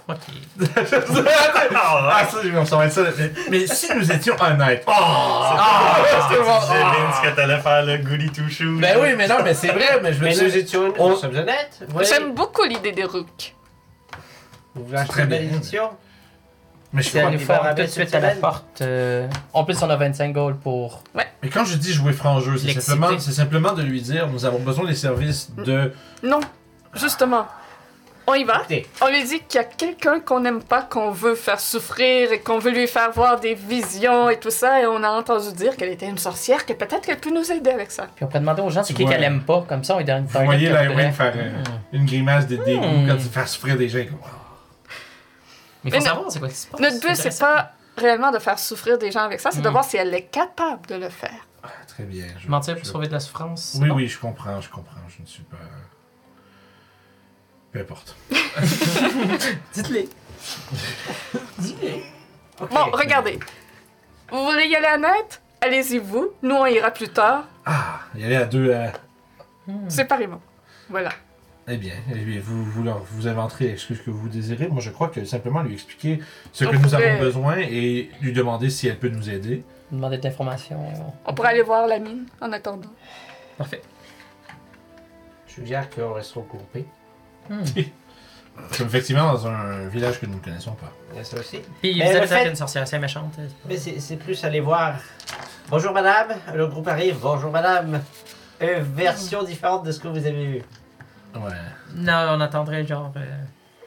[0.08, 0.16] ok.
[0.76, 3.02] ah, ça, ça va être ça.
[3.18, 4.84] Mais, mais si nous étions honnêtes.
[4.86, 4.92] Oh!
[4.94, 5.96] Ah,
[6.30, 6.44] c'est bon.
[6.60, 8.78] tu disais, Vince, que t'allais faire le goody two shoes.
[8.80, 10.44] Ben oui, mais non, mais c'est vrai, mais je veux Mais dire.
[10.44, 11.80] nous étions, on- honnêtes.
[12.08, 13.54] J'aime beaucoup l'idée des rooks.
[14.74, 15.38] vous voulez acheter très une bien.
[15.38, 15.90] bénédiction
[16.94, 18.40] Mais je crois- nous va tout de suite cette à la semaine.
[18.40, 18.80] porte.
[18.80, 21.02] euh, En plus, on a 25 gold pour.
[21.14, 22.92] Mais quand je dis jouer franc-jeu, c'est L'exciter.
[22.96, 25.92] simplement, c'est simplement de lui dire nous avons besoin des services de.
[26.22, 26.40] Non,
[26.94, 27.46] justement.
[28.26, 28.54] On y va.
[28.60, 32.32] Écoutez, On lui dit qu'il y a quelqu'un qu'on n'aime pas, qu'on veut faire souffrir
[32.32, 34.80] et qu'on veut lui faire voir des visions et tout ça.
[34.80, 37.68] Et on a entendu dire qu'elle était une sorcière, que peut-être qu'elle peut nous aider
[37.68, 38.06] avec ça.
[38.16, 39.66] Puis on peut demander aux gens c'est Tu qui vois- qu'elle aime pas.
[39.68, 41.12] Comme ça, on lui donne une Vous target voyez Lightwing voudrait.
[41.12, 41.96] faire euh, Hmm.
[41.96, 43.06] une grimace de dégoût Hmm.
[43.08, 43.98] quand il fait souffrir des gens.
[43.98, 44.18] Comme.
[45.84, 46.80] Mais il faut savoir c'est quoi qui se passe.
[46.80, 49.72] Notre but, c'est pas réellement de faire souffrir des gens avec ça, c'est de Mm.
[49.72, 51.46] voir si elle est capable de le faire.
[51.62, 52.26] Ah, très bien.
[52.38, 53.76] Je, Mentir pour je- sauver de la souffrance.
[53.80, 53.94] Oui, bon.
[53.96, 54.96] oui, je comprends, je comprends.
[55.08, 55.56] Je ne suis pas.
[57.72, 58.16] Peu importe.
[59.74, 60.08] Dites-les.
[62.60, 62.68] ok.
[62.70, 63.38] Bon, regardez.
[64.30, 65.40] Vous voulez y aller à net?
[65.60, 66.30] Allez-y vous.
[66.42, 67.44] Nous, on ira plus tard.
[67.64, 68.70] Ah, il y avait à deux.
[68.70, 68.88] euh,
[69.88, 70.40] Séparément.
[70.88, 71.10] Voilà.
[71.66, 74.68] Eh bien, eh bien, vous, vous, leur- vous inventerez l'excuse que vous désirez?
[74.68, 76.20] Moi, je crois que simplement lui expliquer
[76.52, 79.64] ce On que nous pourrait- avons besoin et lui demander si elle peut nous aider.
[79.90, 80.78] Demander de l'information.
[81.24, 82.90] On pourrait aller voir la mine en attendant.
[83.56, 83.80] Parfait.
[85.46, 86.84] Je suggère qu'on reste regroupés.
[87.48, 87.62] Comme
[88.86, 90.92] effectivement dans un village que nous ne connaissons pas.
[91.12, 91.60] Il y a ça aussi.
[91.80, 93.32] Puis Mais vous le allez fait- faire une sorcière assez méchante.
[93.36, 94.96] c'est pas- Mais c'est c'est plus aller voir.
[95.70, 97.16] Bonjour madame, le groupe arrive.
[97.22, 98.02] Bonjour madame.
[98.60, 100.62] Une version différente de ce que vous avez vu.
[101.34, 101.52] Ouais.
[101.96, 103.12] Non, on attendrait genre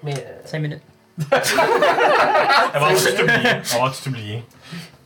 [0.03, 0.81] Mais euh, 5 minutes.
[1.31, 3.49] Elle va tout oublier.
[3.79, 4.43] On va tout oublier.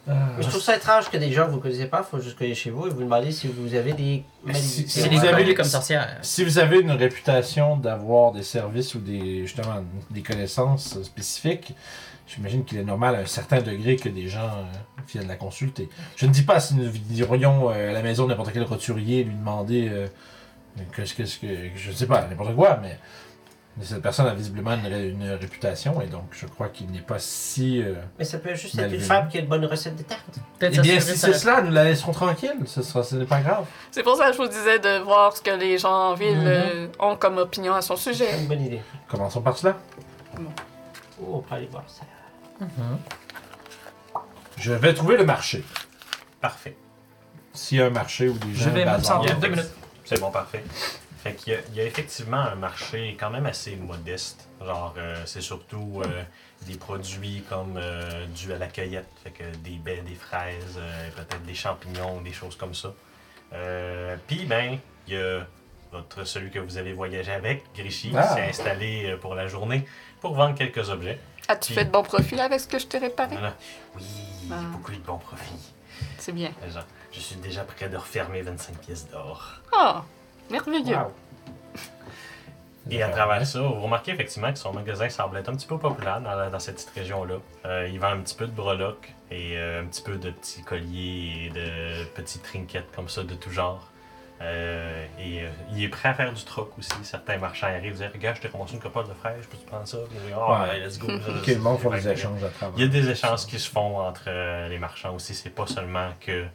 [0.07, 0.13] mais
[0.43, 2.69] je trouve ça étrange que des gens que vous connaissez pas, faut juste aller chez
[2.69, 4.83] vous et vous demander si vous avez des Si- malédictions.
[4.87, 6.17] si C'est vous des avez- comme sorcière.
[6.21, 11.73] Si vous avez une réputation d'avoir des services ou des justement des connaissances euh, spécifiques,
[12.27, 15.87] j'imagine qu'il est normal à un certain degré que des gens euh, viennent la consulter.
[16.17, 19.19] Je ne dis pas si nous irions euh, à la maison de n'importe quel roturier
[19.21, 20.07] et lui demander euh,
[20.95, 22.97] qu'est-ce que, je sais pas n'importe quoi, mais
[23.77, 26.99] mais cette personne a visiblement une, ré- une réputation et donc je crois qu'il n'est
[26.99, 27.81] pas si.
[27.81, 30.21] euh, Mais ça peut juste être une femme qui a une bonne recette de tarte.
[30.59, 32.51] Peut-être Eh bien, si c'est cela, nous la laisserons tranquille.
[32.65, 33.65] Ce, sera, ce n'est pas grave.
[33.89, 36.37] C'est pour ça que je vous disais de voir ce que les gens en ville
[36.37, 36.47] Mhm.
[36.47, 38.27] euh, ont comme opinion à son sujet.
[38.31, 38.81] C'est une bonne idée.
[39.07, 39.77] Commençons par cela.
[41.21, 42.03] Oh, on peut aller voir ça.
[42.59, 42.97] Mhm.
[44.57, 45.63] Je vais trouver le marché.
[46.41, 46.75] Parfait.
[47.53, 48.65] S'il y a un marché où des gens.
[48.65, 49.65] Je vais a deux minutes.
[50.13, 50.61] C'est bon, parfait.
[51.23, 54.49] Fait qu'il y a, il y a effectivement un marché quand même assez modeste.
[54.61, 56.23] Genre, euh, c'est surtout euh,
[56.63, 59.07] des produits comme euh, dû à la cueillette.
[59.23, 62.93] Fait que des baies, des fraises, euh, peut-être des champignons, des choses comme ça.
[63.53, 65.47] Euh, Puis, ben, il y a
[65.93, 68.23] votre, celui que vous avez voyagé avec, Grishy, Ah.
[68.27, 69.85] qui s'est installé euh, pour la journée
[70.19, 71.19] pour vendre quelques objets.
[71.47, 73.31] As-tu Puis- fait de bon profit là, avec ce que je t'ai réparé?
[73.37, 73.55] Voilà.
[73.95, 74.03] Oui,
[74.51, 74.55] Ah.
[74.73, 75.70] beaucoup de bons profits.
[76.17, 76.51] C'est bien.
[76.71, 79.59] Genre, je suis déjà prêt de refermer 25 pièces d'or.
[79.73, 79.95] Oh,
[80.49, 80.95] merveilleux.
[80.97, 81.11] Wow.
[82.89, 85.77] Et à travers ça, vous remarquez effectivement que son magasin semble être un petit peu
[85.77, 87.35] populaire dans, la- dans cette petite région-là.
[87.65, 90.63] Euh, il vend un petit peu de breloques et euh, un petit peu de petits
[90.63, 93.87] colliers et de petits trinkets comme ça de tout genre.
[94.41, 96.89] Euh, et euh, il est prêt à faire du troc aussi.
[97.03, 99.87] Certains marchands arrivent et disent Regarde, je t'ai ramassé une copolle de fraîche, peux-tu prendre
[99.87, 99.97] ça?
[100.09, 100.69] Puis, il dit, Ah, Ouais.
[100.69, 101.07] ouais, let's go.
[101.11, 102.73] Ok, le monde des Fait que, échanges à travers.
[102.77, 105.35] Il y a des échanges qui se font entre euh, les marchands aussi.
[105.35, 106.45] C'est pas seulement que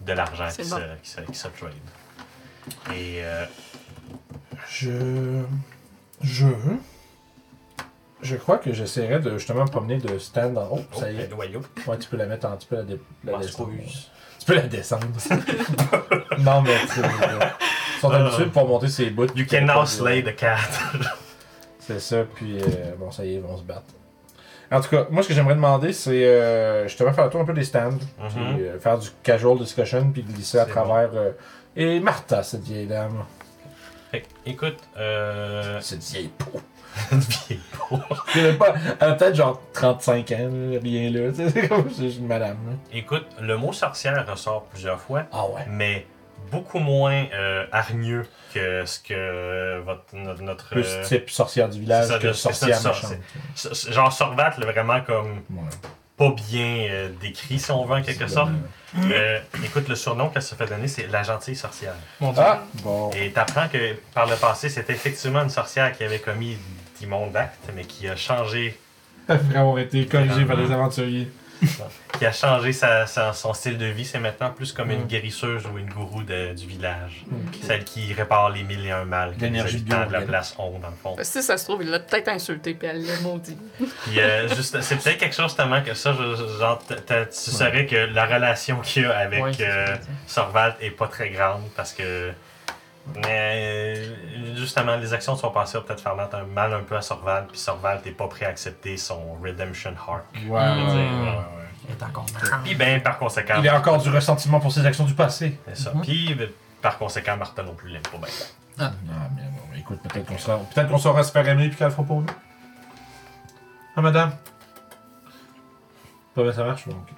[0.00, 0.76] de l'argent qui, bon.
[1.02, 1.72] qui, se, qui se trade.
[2.96, 3.44] Et euh,
[4.68, 5.42] Je.
[6.22, 6.46] Je.
[8.26, 10.80] Je crois que j'essaierai de justement promener de stand en haut.
[10.94, 11.28] oh, ça y est.
[11.28, 11.60] noyau.
[11.86, 12.56] Ouais, tu peux la mettre en.
[12.56, 13.70] Tu peux la, dé- la descendre.
[14.38, 15.06] Tu peux la descendre.
[16.38, 19.26] non, mais tu sais, Ils sont Euh, habitués pour monter ses bouts.
[19.34, 20.58] You can now slay the cat.
[21.78, 23.84] C'est ça, puis euh, bon, ça y est, ils vont se battre.
[24.72, 27.44] En tout cas, moi, ce que j'aimerais demander, c'est euh, justement faire le tour un
[27.44, 27.98] peu des stands,
[28.28, 31.10] puis euh, faire du casual discussion, puis glisser à travers.
[31.14, 31.30] euh,
[31.76, 33.24] et Martha, cette vieille dame.
[34.12, 35.78] Que, écoute, euh.
[35.80, 36.60] Cette vieille peau.
[37.12, 37.98] vieille peau.
[38.34, 41.30] Elle a pas- elle a peut-être genre 35 ans, là, rien là.
[41.30, 42.56] tu sais, C'est comme juste une madame.
[42.68, 42.72] là.
[42.92, 45.62] Écoute, le mot sorcière ressort plusieurs fois, Ah ouais.
[45.68, 46.06] mais
[46.50, 50.42] beaucoup moins euh, hargneux que ce que votre, notre.
[50.42, 52.88] notre, Plus euh, type sorcière du village c'est ça, que c'est ça, sorcière c'est ça,
[52.90, 53.12] méchante.
[53.54, 55.68] c'est- c'est- genre Sorvat, là, vraiment comme Ouais.
[56.16, 58.50] pas bien euh, décrit, si on veut, en quelque sorte.
[58.98, 61.92] Euh, écoute, le surnom qu'elle se fait donner, c'est la gentille sorcière.
[62.20, 62.42] Mon dieu.
[62.46, 63.10] Ah, bon.
[63.10, 66.56] Et t'apprends que par le passé, c'était effectivement une sorcière qui avait commis
[66.98, 68.78] d'immondes actes, mais qui a changé.
[69.28, 71.28] Après avoir été corrigé par les aventuriers.
[72.18, 74.04] qui a changé sa- sa- son style de vie.
[74.04, 77.24] C'est maintenant plus comme une guérisseuse ou une gourou de- du village.
[77.62, 80.78] Celle qui répare les mille et un mal que les habitants de la place ont,
[80.78, 81.16] dans le fond.
[81.22, 83.56] Si ça se trouve, il l'a peut-être insulté, puis elle l'a maudit.
[83.78, 84.48] Puis, euh,
[84.80, 88.26] c'est peut-être quelque chose tellement que ça, je- genre, t- t- tu saurais que la
[88.26, 89.96] relation qu'il y a avec Ouais, euh.
[90.26, 92.32] Sorvald est pas très grande parce que.
[93.14, 96.82] Mais euh, justement, les actions de son passé ont peut-être faire mettre un mal un
[96.82, 100.24] peu à Sorvald, puis Sorvald n'est pas prêt à accepter son Redemption Heart.
[100.34, 101.28] Ouais, ouais, ouais, ouais.
[101.28, 101.66] ouais.
[101.88, 102.26] Il est encore
[102.64, 103.54] Puis ben, par conséquent.
[103.58, 105.58] Il a encore du ressentiment pour ses actions du passé.
[105.68, 105.92] C'est ça.
[105.94, 106.02] Mhm.
[106.02, 106.48] Puis ben,
[106.82, 108.28] par conséquent, Martha non plus l'aime pas bien.
[108.78, 108.92] Ah,
[109.34, 111.86] mais bon, mais écoute, peut-être qu'on sera, peut-être qu'on saura se faire aimer puis qu'elle
[111.86, 112.26] le fera pour nous.
[113.96, 114.32] Ah, madame?
[116.34, 117.08] Pas bien, ça marche, donc.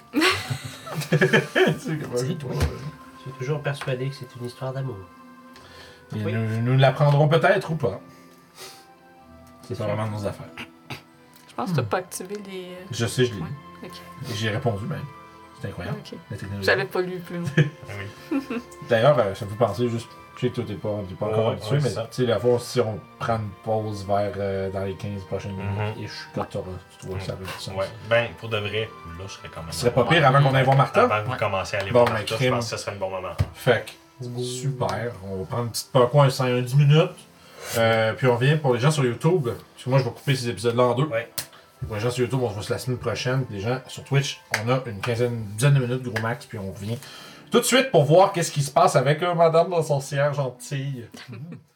[1.09, 2.51] c'est C'est toi.
[2.53, 4.95] Je suis toujours persuadé que c'est une histoire d'amour.
[6.15, 6.33] Et Oui.
[6.33, 7.99] nous, nous l'apprendrons peut-être ou pas.
[9.63, 9.85] C'est sûr.
[9.85, 10.47] vraiment nos affaires.
[11.47, 12.77] Je pense que t'as pas activé les.
[12.91, 13.47] Je sais, je l'ai Ouais,
[13.83, 13.87] dit.
[13.87, 14.31] ok.
[14.31, 15.03] Et J'ai répondu même.
[15.61, 16.17] C'est incroyable, Ok.
[16.31, 16.65] la technologie.
[16.65, 17.49] J'avais pas lu plus loin.
[18.31, 18.39] Oui.
[18.89, 20.07] D'ailleurs, euh, ça me fait penser juste.
[20.37, 22.25] Je sais que toi, t'es pas, t'es pas encore Ouais, habitué, ouais, mais tu sais,
[22.25, 26.01] la fois, si on prend une pause vers euh, dans les 15 prochaines minutes, Mhm.
[26.03, 27.75] et je suis quand t'auras- tu trouves que ça avait du sens.
[27.75, 27.85] Ouais.
[28.09, 29.71] Ben, pour de vrai, là, je serais quand même.
[29.73, 31.03] Ce serait pas pire avant qu'on aille voir Martha?
[31.03, 32.99] Avant que vous commenciez à aller Bon, voir Martha, je pense que ce serait un
[32.99, 33.33] bon moment.
[33.53, 33.91] Fait que,
[34.41, 35.13] super.
[35.25, 37.11] On va prendre une petite quoi, un 5 10 minutes.
[37.77, 39.43] Euh, puis on revient pour les gens sur YouTube.
[39.45, 41.05] Parce que moi, je vais couper ces épisodes-là en deux.
[41.05, 41.29] Ouais.
[41.85, 43.45] Pour les gens sur YouTube, on se voit la semaine prochaine.
[43.45, 46.45] Puis les gens sur Twitch, on a une quinzaine, une dizaine de minutes, gros max.
[46.45, 46.97] Puis on revient
[47.51, 50.35] tout de suite pour voir qu'est-ce qui se passe avec eux, madame, dans son siège
[50.35, 51.07] gentille.